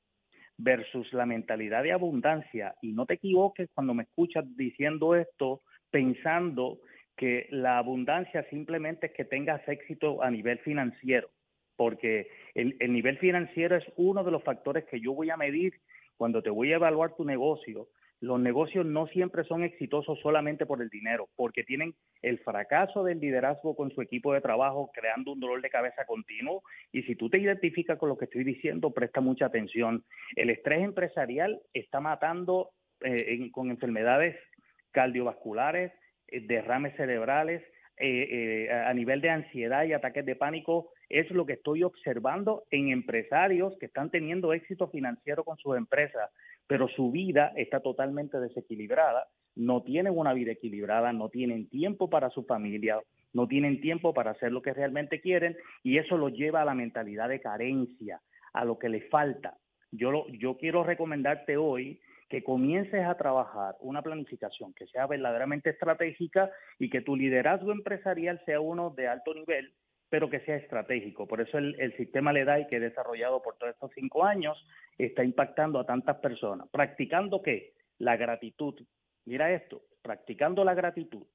versus 0.58 1.12
la 1.14 1.26
mentalidad 1.26 1.84
de 1.84 1.92
abundancia. 1.92 2.76
Y 2.82 2.94
no 2.94 3.06
te 3.06 3.16
equivoques 3.16 3.70
cuando 3.74 3.94
me 3.94 4.04
escuchas 4.04 4.46
diciendo 4.56 5.16
esto 5.16 5.62
pensando 5.90 6.80
que 7.16 7.48
la 7.52 7.78
abundancia 7.78 8.44
simplemente 8.50 9.08
es 9.08 9.14
que 9.14 9.26
tengas 9.26 9.68
éxito 9.68 10.24
a 10.24 10.32
nivel 10.32 10.60
financiero, 10.60 11.30
porque 11.76 12.28
el, 12.54 12.76
el 12.80 12.94
nivel 12.94 13.18
financiero 13.18 13.76
es 13.76 13.86
uno 13.96 14.24
de 14.24 14.32
los 14.32 14.44
factores 14.44 14.86
que 14.86 15.00
yo 15.00 15.14
voy 15.14 15.30
a 15.30 15.38
medir 15.38 15.80
cuando 16.18 16.42
te 16.42 16.50
voy 16.50 16.72
a 16.72 16.76
evaluar 16.76 17.16
tu 17.16 17.26
negocio 17.26 17.88
los 18.24 18.40
negocios 18.40 18.86
no 18.86 19.06
siempre 19.08 19.44
son 19.44 19.64
exitosos 19.64 20.18
solamente 20.22 20.66
por 20.66 20.82
el 20.82 20.88
dinero, 20.88 21.28
porque 21.36 21.66
tienen 21.66 21.94
el 22.22 22.40
fracaso 22.40 23.04
del 23.04 23.20
liderazgo 23.20 23.76
con 23.76 23.92
su 23.92 24.02
equipo 24.02 24.34
de 24.34 24.40
trabajo 24.40 24.92
creando 24.94 25.34
un 25.34 25.42
dolor 25.42 25.62
de 25.62 25.70
cabeza 25.70 26.06
continuo. 26.06 26.64
Y 26.94 27.04
si 27.04 27.18
tú 27.18 27.30
te 27.30 27.38
identificas 27.38 28.00
con 28.00 28.08
lo 28.08 28.18
que 28.18 28.24
estoy 28.24 28.46
diciendo, 28.46 28.92
presta 28.92 29.20
mucha 29.20 29.48
atención. 29.48 30.06
El 30.38 30.52
estrés 30.52 30.84
empresarial 30.86 31.60
está 31.74 32.00
matando 32.00 32.70
eh, 33.02 33.52
con 33.52 33.70
enfermedades 33.70 34.38
cardiovasculares, 34.92 35.92
eh, 36.30 36.40
derrames 36.48 36.96
cerebrales, 36.96 37.62
eh, 37.98 38.70
a 38.72 38.94
nivel 38.94 39.22
de 39.22 39.30
ansiedad 39.30 39.86
y 39.86 39.94
ataques 39.94 40.26
de 40.26 40.36
pánico, 40.36 40.92
es 41.10 41.30
lo 41.32 41.46
que 41.46 41.54
estoy 41.54 41.84
observando 41.84 42.64
en 42.72 42.90
empresarios 42.90 43.78
que 43.80 43.86
están 43.86 44.10
teniendo 44.10 44.54
éxito 44.54 44.88
financiero 44.88 45.44
con 45.44 45.58
sus 45.58 45.78
empresas 45.78 46.30
pero 46.68 46.88
su 46.88 47.12
vida 47.12 47.52
está 47.56 47.80
totalmente 47.82 48.40
desequilibrada, 48.40 49.28
no 49.56 49.84
tienen 49.84 50.18
una 50.18 50.34
vida 50.34 50.52
equilibrada, 50.52 51.14
no 51.14 51.30
tienen 51.30 51.68
tiempo 51.70 52.10
para 52.10 52.30
su 52.30 52.44
familia, 52.44 53.00
no 53.34 53.48
tienen 53.48 53.82
tiempo 53.82 54.14
para 54.14 54.32
hacer 54.32 54.52
lo 54.52 54.62
que 54.62 54.74
realmente 54.74 55.22
quieren 55.22 55.58
y 55.84 55.98
eso 55.98 56.18
los 56.18 56.34
lleva 56.34 56.62
a 56.62 56.66
la 56.66 56.74
mentalidad 56.74 57.30
de 57.30 57.42
carencia, 57.42 58.22
a 58.54 58.66
lo 58.66 58.80
que 58.80 58.90
les 58.90 59.10
falta. 59.10 59.58
Yo, 59.92 60.12
lo, 60.12 60.28
yo 60.30 60.58
quiero 60.58 60.84
recomendarte 60.84 61.58
hoy 61.58 62.00
que 62.30 62.44
comiences 62.44 63.06
a 63.06 63.16
trabajar 63.16 63.76
una 63.80 64.02
planificación 64.02 64.74
que 64.74 64.88
sea 64.88 65.08
verdaderamente 65.08 65.72
estratégica 65.72 66.52
y 66.80 66.90
que 66.90 67.02
tu 67.02 67.16
liderazgo 67.16 67.72
empresarial 67.72 68.42
sea 68.46 68.60
uno 68.60 68.90
de 68.92 69.08
alto 69.08 69.34
nivel 69.34 69.74
pero 70.14 70.30
que 70.30 70.42
sea 70.42 70.58
estratégico. 70.58 71.28
Por 71.28 71.42
eso 71.42 71.58
el, 71.58 71.76
el 71.80 71.98
sistema 71.98 72.32
LEDAI 72.32 72.68
que 72.68 72.76
he 72.76 72.80
desarrollado 72.80 73.42
por 73.42 73.58
todos 73.58 73.74
estos 73.74 73.90
cinco 73.96 74.24
años 74.24 74.64
está 75.00 75.24
impactando 75.24 75.80
a 75.80 75.88
tantas 75.88 76.18
personas. 76.18 76.68
¿Practicando 76.70 77.42
qué? 77.42 77.74
La 77.98 78.16
gratitud. 78.16 78.76
Mira 79.26 79.52
esto, 79.52 79.82
practicando 80.04 80.64
la 80.64 80.76
gratitud, 80.76 81.26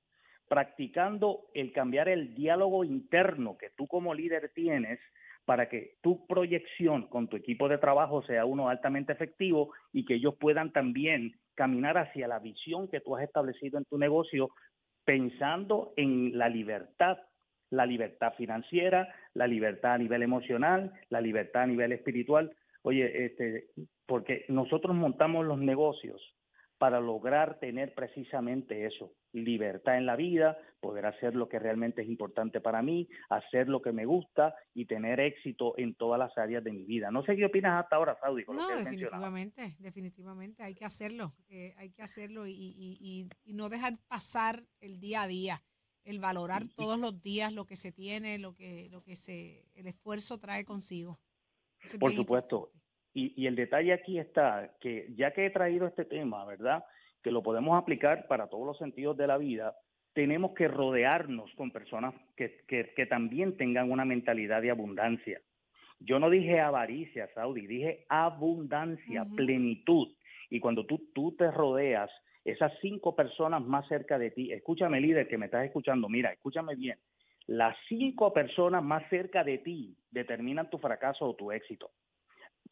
practicando 0.49 1.49
el 1.55 1.73
cambiar 1.73 2.09
el 2.09 2.37
diálogo 2.37 2.85
interno 2.85 3.59
que 3.59 3.71
tú 3.71 3.89
como 3.89 4.15
líder 4.15 4.53
tienes 4.55 5.01
para 5.49 5.71
que 5.71 5.95
tu 6.03 6.27
proyección 6.27 7.09
con 7.09 7.27
tu 7.27 7.39
equipo 7.39 7.71
de 7.71 7.79
trabajo 7.79 8.23
sea 8.25 8.45
uno 8.45 8.69
altamente 8.69 9.15
efectivo 9.15 9.73
y 9.95 10.05
que 10.05 10.17
ellos 10.17 10.35
puedan 10.39 10.73
también 10.73 11.33
caminar 11.55 11.97
hacia 11.97 12.29
la 12.29 12.39
visión 12.39 12.87
que 12.87 13.01
tú 13.01 13.17
has 13.17 13.25
establecido 13.25 13.79
en 13.79 13.87
tu 13.87 13.97
negocio 13.97 14.51
pensando 15.07 15.95
en 15.97 16.37
la 16.37 16.51
libertad 16.51 17.17
la 17.71 17.87
libertad 17.87 18.35
financiera, 18.37 19.09
la 19.33 19.47
libertad 19.47 19.95
a 19.95 19.99
nivel 19.99 20.23
emocional, 20.23 20.93
la 21.09 21.23
libertad 21.23 21.63
a 21.63 21.67
nivel 21.67 21.93
espiritual. 21.93 22.55
Oye, 22.83 23.25
este, 23.25 23.69
porque 24.05 24.45
nosotros 24.49 24.95
montamos 24.95 25.47
los 25.47 25.59
negocios 25.59 26.21
para 26.79 27.01
lograr 27.01 27.59
tener 27.59 27.93
precisamente 27.95 28.87
eso, 28.87 29.13
libertad 29.33 29.97
en 29.97 30.07
la 30.07 30.17
vida, 30.17 30.57
poder 30.81 31.07
hacer 31.07 31.35
lo 31.35 31.49
que 31.49 31.59
realmente 31.59 32.03
es 32.03 32.09
importante 32.09 32.61
para 32.61 32.83
mí, 32.83 33.09
hacer 33.29 33.69
lo 33.69 33.83
que 33.83 33.93
me 33.93 34.07
gusta 34.07 34.55
y 34.75 34.87
tener 34.87 35.19
éxito 35.21 35.75
en 35.77 35.95
todas 35.95 36.19
las 36.19 36.37
áreas 36.39 36.63
de 36.63 36.73
mi 36.73 36.85
vida. 36.85 37.11
No 37.11 37.25
sé 37.25 37.37
qué 37.37 37.47
opinas 37.47 37.83
hasta 37.83 37.97
ahora, 37.97 38.17
Saudi. 38.21 38.45
no, 38.47 38.69
definitivamente, 38.69 39.77
definitivamente, 39.79 40.63
hay 40.63 40.75
que 40.75 40.85
hacerlo, 40.85 41.35
eh, 41.49 41.75
hay 41.77 41.91
que 41.91 42.03
hacerlo 42.03 42.47
y, 42.47 42.53
y, 42.53 43.29
y 43.45 43.53
no 43.55 43.69
dejar 43.69 43.99
pasar 44.09 44.63
el 44.81 45.01
día 45.01 45.23
a 45.23 45.29
día 45.29 45.63
el 46.09 46.21
valorar 46.21 46.67
todos 46.75 46.99
los 46.99 47.21
días 47.21 47.53
lo 47.53 47.67
que 47.67 47.77
se 47.77 47.93
tiene, 47.93 48.39
lo 48.39 48.55
que, 48.55 48.89
lo 48.91 49.03
que 49.03 49.15
se, 49.15 49.67
el 49.75 49.87
esfuerzo 49.87 50.39
trae 50.39 50.65
consigo. 50.65 51.21
Por 52.01 52.13
supuesto. 52.13 52.73
Y, 53.19 53.33
y, 53.35 53.49
el 53.49 53.57
detalle 53.57 53.93
aquí 53.93 54.17
está 54.17 54.71
que 54.81 55.09
ya 55.17 55.33
que 55.33 55.47
he 55.47 55.51
traído 55.51 55.89
este 55.89 56.05
tema, 56.05 56.45
¿verdad? 56.45 56.85
Que 57.21 57.33
lo 57.33 57.43
podemos 57.43 57.77
aplicar 57.77 58.29
para 58.29 58.47
todos 58.47 58.65
los 58.65 58.79
sentidos 58.79 59.17
de 59.17 59.27
la 59.27 59.39
vida, 59.39 59.75
tenemos 60.13 60.53
que 60.55 60.69
rodearnos 60.69 61.53
con 61.57 61.73
personas 61.73 62.15
que, 62.37 62.61
que, 62.69 62.93
que 62.95 63.07
también 63.07 63.57
tengan 63.57 63.91
una 63.91 64.05
mentalidad 64.05 64.63
de 64.63 64.71
abundancia. 64.71 65.41
Yo 65.99 66.21
no 66.21 66.31
dije 66.31 66.61
avaricia, 66.61 67.29
Saudi, 67.35 67.67
dije 67.67 68.07
abundancia, 68.09 69.27
plenitud. 69.35 70.15
Y 70.49 70.61
cuando 70.61 70.87
tú, 70.87 71.11
tú 71.13 71.35
te 71.37 71.51
rodeas 71.51 72.11
esas 72.45 72.73
cinco 72.81 73.17
personas 73.17 73.65
más 73.65 73.89
cerca 73.89 74.17
de 74.17 74.31
ti, 74.31 74.53
escúchame 74.53 75.01
líder 75.01 75.27
que 75.27 75.39
me 75.39 75.47
estás 75.47 75.65
escuchando, 75.65 76.09
mira, 76.09 76.33
escúchame 76.33 76.77
bien, 76.77 76.99
las 77.49 77.77
cinco 77.89 78.33
personas 78.33 78.85
más 78.85 79.03
cerca 79.11 79.43
de 79.43 79.59
ti 79.59 79.97
determinan 80.13 80.71
tu 80.71 80.79
fracaso 80.79 81.25
o 81.25 81.35
tu 81.35 81.51
éxito. 81.51 81.91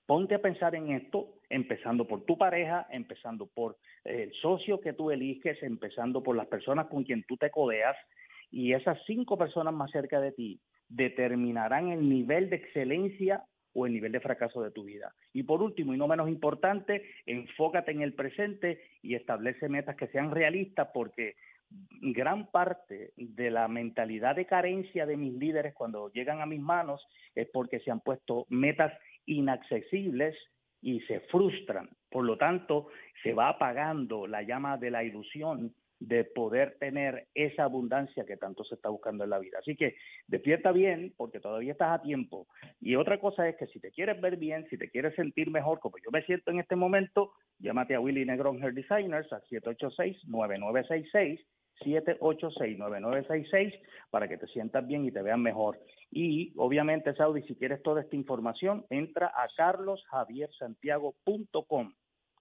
Ponte 0.07 0.37
a 0.37 0.41
pensar 0.41 0.75
en 0.77 0.93
esto, 0.93 1.35
empezando 1.51 2.07
por 2.07 2.25
tu 2.25 2.39
pareja, 2.39 2.87
empezando 2.91 3.47
por 3.47 3.77
el 4.05 4.33
socio 4.35 4.81
que 4.81 4.93
tú 4.93 5.11
eliges, 5.11 5.61
empezando 5.63 6.23
por 6.23 6.37
las 6.37 6.47
personas 6.47 6.87
con 6.87 7.03
quien 7.03 7.25
tú 7.25 7.37
te 7.37 7.51
codeas, 7.51 7.97
y 8.51 8.73
esas 8.73 8.99
cinco 9.07 9.37
personas 9.37 9.75
más 9.75 9.91
cerca 9.91 10.21
de 10.21 10.31
ti 10.33 10.61
determinarán 10.89 11.89
el 11.89 12.09
nivel 12.09 12.49
de 12.51 12.57
excelencia 12.57 13.43
o 13.75 13.87
el 13.87 13.93
nivel 13.93 14.13
de 14.13 14.21
fracaso 14.21 14.63
de 14.63 14.71
tu 14.71 14.85
vida. 14.85 15.13
Y 15.33 15.43
por 15.43 15.61
último, 15.61 15.93
y 15.93 15.99
no 15.99 16.09
menos 16.09 16.29
importante, 16.29 17.03
enfócate 17.27 17.91
en 17.91 18.03
el 18.03 18.15
presente 18.15 18.81
y 19.03 19.17
establece 19.17 19.69
metas 19.69 19.97
que 19.97 20.07
sean 20.09 20.31
realistas 20.31 20.89
porque 20.95 21.35
gran 22.01 22.51
parte 22.51 23.13
de 23.17 23.51
la 23.51 23.69
mentalidad 23.69 24.37
de 24.37 24.47
carencia 24.47 25.05
de 25.05 25.17
mis 25.17 25.35
líderes 25.35 25.75
cuando 25.75 26.11
llegan 26.13 26.41
a 26.41 26.47
mis 26.47 26.61
manos 26.61 27.07
es 27.35 27.49
porque 27.53 27.81
se 27.81 27.91
han 27.91 28.01
puesto 28.01 28.47
metas 28.49 28.93
inaccesibles 29.27 30.37
y 30.81 31.01
se 31.01 31.21
frustran. 31.21 31.91
Por 32.11 32.25
lo 32.25 32.39
tanto, 32.39 32.89
se 33.23 33.35
va 33.35 33.49
apagando 33.49 34.27
la 34.27 34.43
llama 34.43 34.79
de 34.79 34.91
la 34.91 35.05
ilusión 35.05 35.75
de 35.99 36.25
poder 36.25 36.77
tener 36.79 37.27
esa 37.35 37.65
abundancia 37.65 38.27
que 38.27 38.37
tanto 38.37 38.65
se 38.65 38.75
está 38.75 38.91
buscando 38.91 39.25
en 39.25 39.31
la 39.31 39.39
vida. 39.39 39.59
Así 39.59 39.77
que 39.77 39.97
despierta 40.27 40.71
bien 40.73 41.15
porque 41.17 41.41
todavía 41.41 41.73
estás 41.73 41.99
a 41.99 42.03
tiempo. 42.03 42.47
Y 42.81 42.97
otra 42.97 43.19
cosa 43.19 43.49
es 43.49 43.57
que 43.57 43.67
si 43.69 43.81
te 43.81 43.91
quieres 43.91 44.21
ver 44.21 44.37
bien, 44.37 44.67
si 44.69 44.77
te 44.77 44.91
quieres 44.91 45.15
sentir 45.15 45.51
mejor, 45.51 45.81
como 45.81 45.97
yo 45.99 46.11
me 46.11 46.23
siento 46.23 46.51
en 46.51 46.61
este 46.61 46.77
momento, 46.77 47.33
llámate 47.59 47.95
a 47.95 48.01
Willy 48.01 48.27
Negrón 48.27 48.63
Hair 48.63 48.75
Designers 48.75 49.33
al 49.33 49.43
786-9966. 49.45 51.41
786-9966 51.85 53.79
para 54.11 54.29
que 54.29 54.39
te 54.39 54.47
sientas 54.49 54.85
bien 54.87 55.05
y 55.05 55.13
te 55.13 55.23
vean 55.23 55.43
mejor. 55.43 55.79
Y 56.11 56.53
obviamente, 56.57 57.15
Saudi, 57.15 57.43
si 57.43 57.55
quieres 57.57 57.83
toda 57.83 58.01
esta 58.03 58.17
información, 58.17 58.87
entra 58.91 59.29
a 59.29 59.47
carlosjaviersantiago.com 59.57 61.93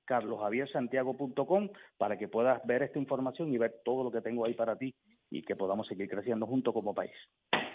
carlosjaviersantiago.com 0.05 1.69
para 1.97 2.17
que 2.17 2.27
puedas 2.27 2.61
ver 2.65 2.83
esta 2.83 2.99
información 2.99 3.51
y 3.51 3.57
ver 3.57 3.81
todo 3.83 4.03
lo 4.03 4.11
que 4.11 4.21
tengo 4.21 4.45
ahí 4.45 4.53
para 4.53 4.77
ti 4.77 4.93
y 5.31 5.41
que 5.41 5.55
podamos 5.55 5.87
seguir 5.87 6.07
creciendo 6.07 6.45
juntos 6.45 6.71
como 6.73 6.93
país. 6.93 7.15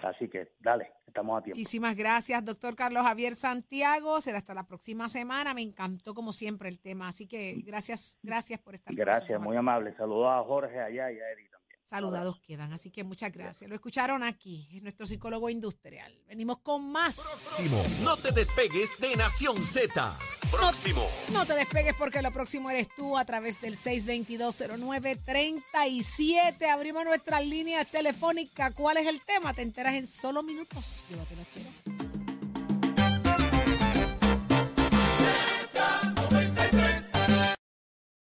Así 0.02 0.28
que 0.28 0.52
dale, 0.60 0.92
estamos 1.06 1.38
a 1.38 1.42
tiempo. 1.42 1.58
Muchísimas 1.58 1.96
gracias, 1.96 2.44
doctor 2.44 2.74
Carlos 2.74 3.02
Javier 3.04 3.34
Santiago. 3.34 4.20
Será 4.20 4.38
hasta 4.38 4.54
la 4.54 4.66
próxima 4.66 5.08
semana. 5.08 5.54
Me 5.54 5.62
encantó 5.62 6.14
como 6.14 6.32
siempre 6.32 6.68
el 6.68 6.80
tema. 6.80 7.08
Así 7.08 7.26
que 7.26 7.62
gracias, 7.64 8.18
gracias 8.22 8.60
por 8.60 8.74
estar 8.74 8.94
Gracias, 8.94 9.40
muy 9.40 9.56
amable. 9.56 9.94
Saludos 9.96 10.28
a 10.30 10.42
Jorge 10.44 10.80
allá 10.80 11.10
y 11.12 11.18
a 11.18 11.30
Eri 11.30 11.48
también. 11.48 11.59
Saludados 11.90 12.38
quedan, 12.46 12.72
así 12.72 12.90
que 12.92 13.02
muchas 13.02 13.32
gracias. 13.32 13.68
Lo 13.68 13.74
escucharon 13.74 14.22
aquí, 14.22 14.68
es 14.72 14.80
nuestro 14.80 15.08
psicólogo 15.08 15.50
industrial. 15.50 16.16
Venimos 16.28 16.60
con 16.60 16.92
más. 16.92 17.16
Próximo. 17.16 17.82
No 18.04 18.16
te 18.16 18.30
despegues 18.30 19.00
de 19.00 19.16
Nación 19.16 19.60
Z. 19.60 20.16
Próximo. 20.52 21.04
No 21.32 21.44
te 21.44 21.56
despegues 21.56 21.96
porque 21.98 22.22
lo 22.22 22.30
próximo 22.30 22.70
eres 22.70 22.86
tú 22.94 23.18
a 23.18 23.24
través 23.24 23.60
del 23.60 23.76
6220937. 23.76 26.70
Abrimos 26.70 27.04
nuestras 27.04 27.44
líneas 27.44 27.88
telefónicas. 27.88 28.72
¿Cuál 28.72 28.98
es 28.98 29.08
el 29.08 29.20
tema? 29.22 29.52
Te 29.52 29.62
enteras 29.62 29.94
en 29.94 30.06
solo 30.06 30.44
minutos. 30.44 31.06
Llévatelo, 31.10 31.42
chero. 31.52 31.70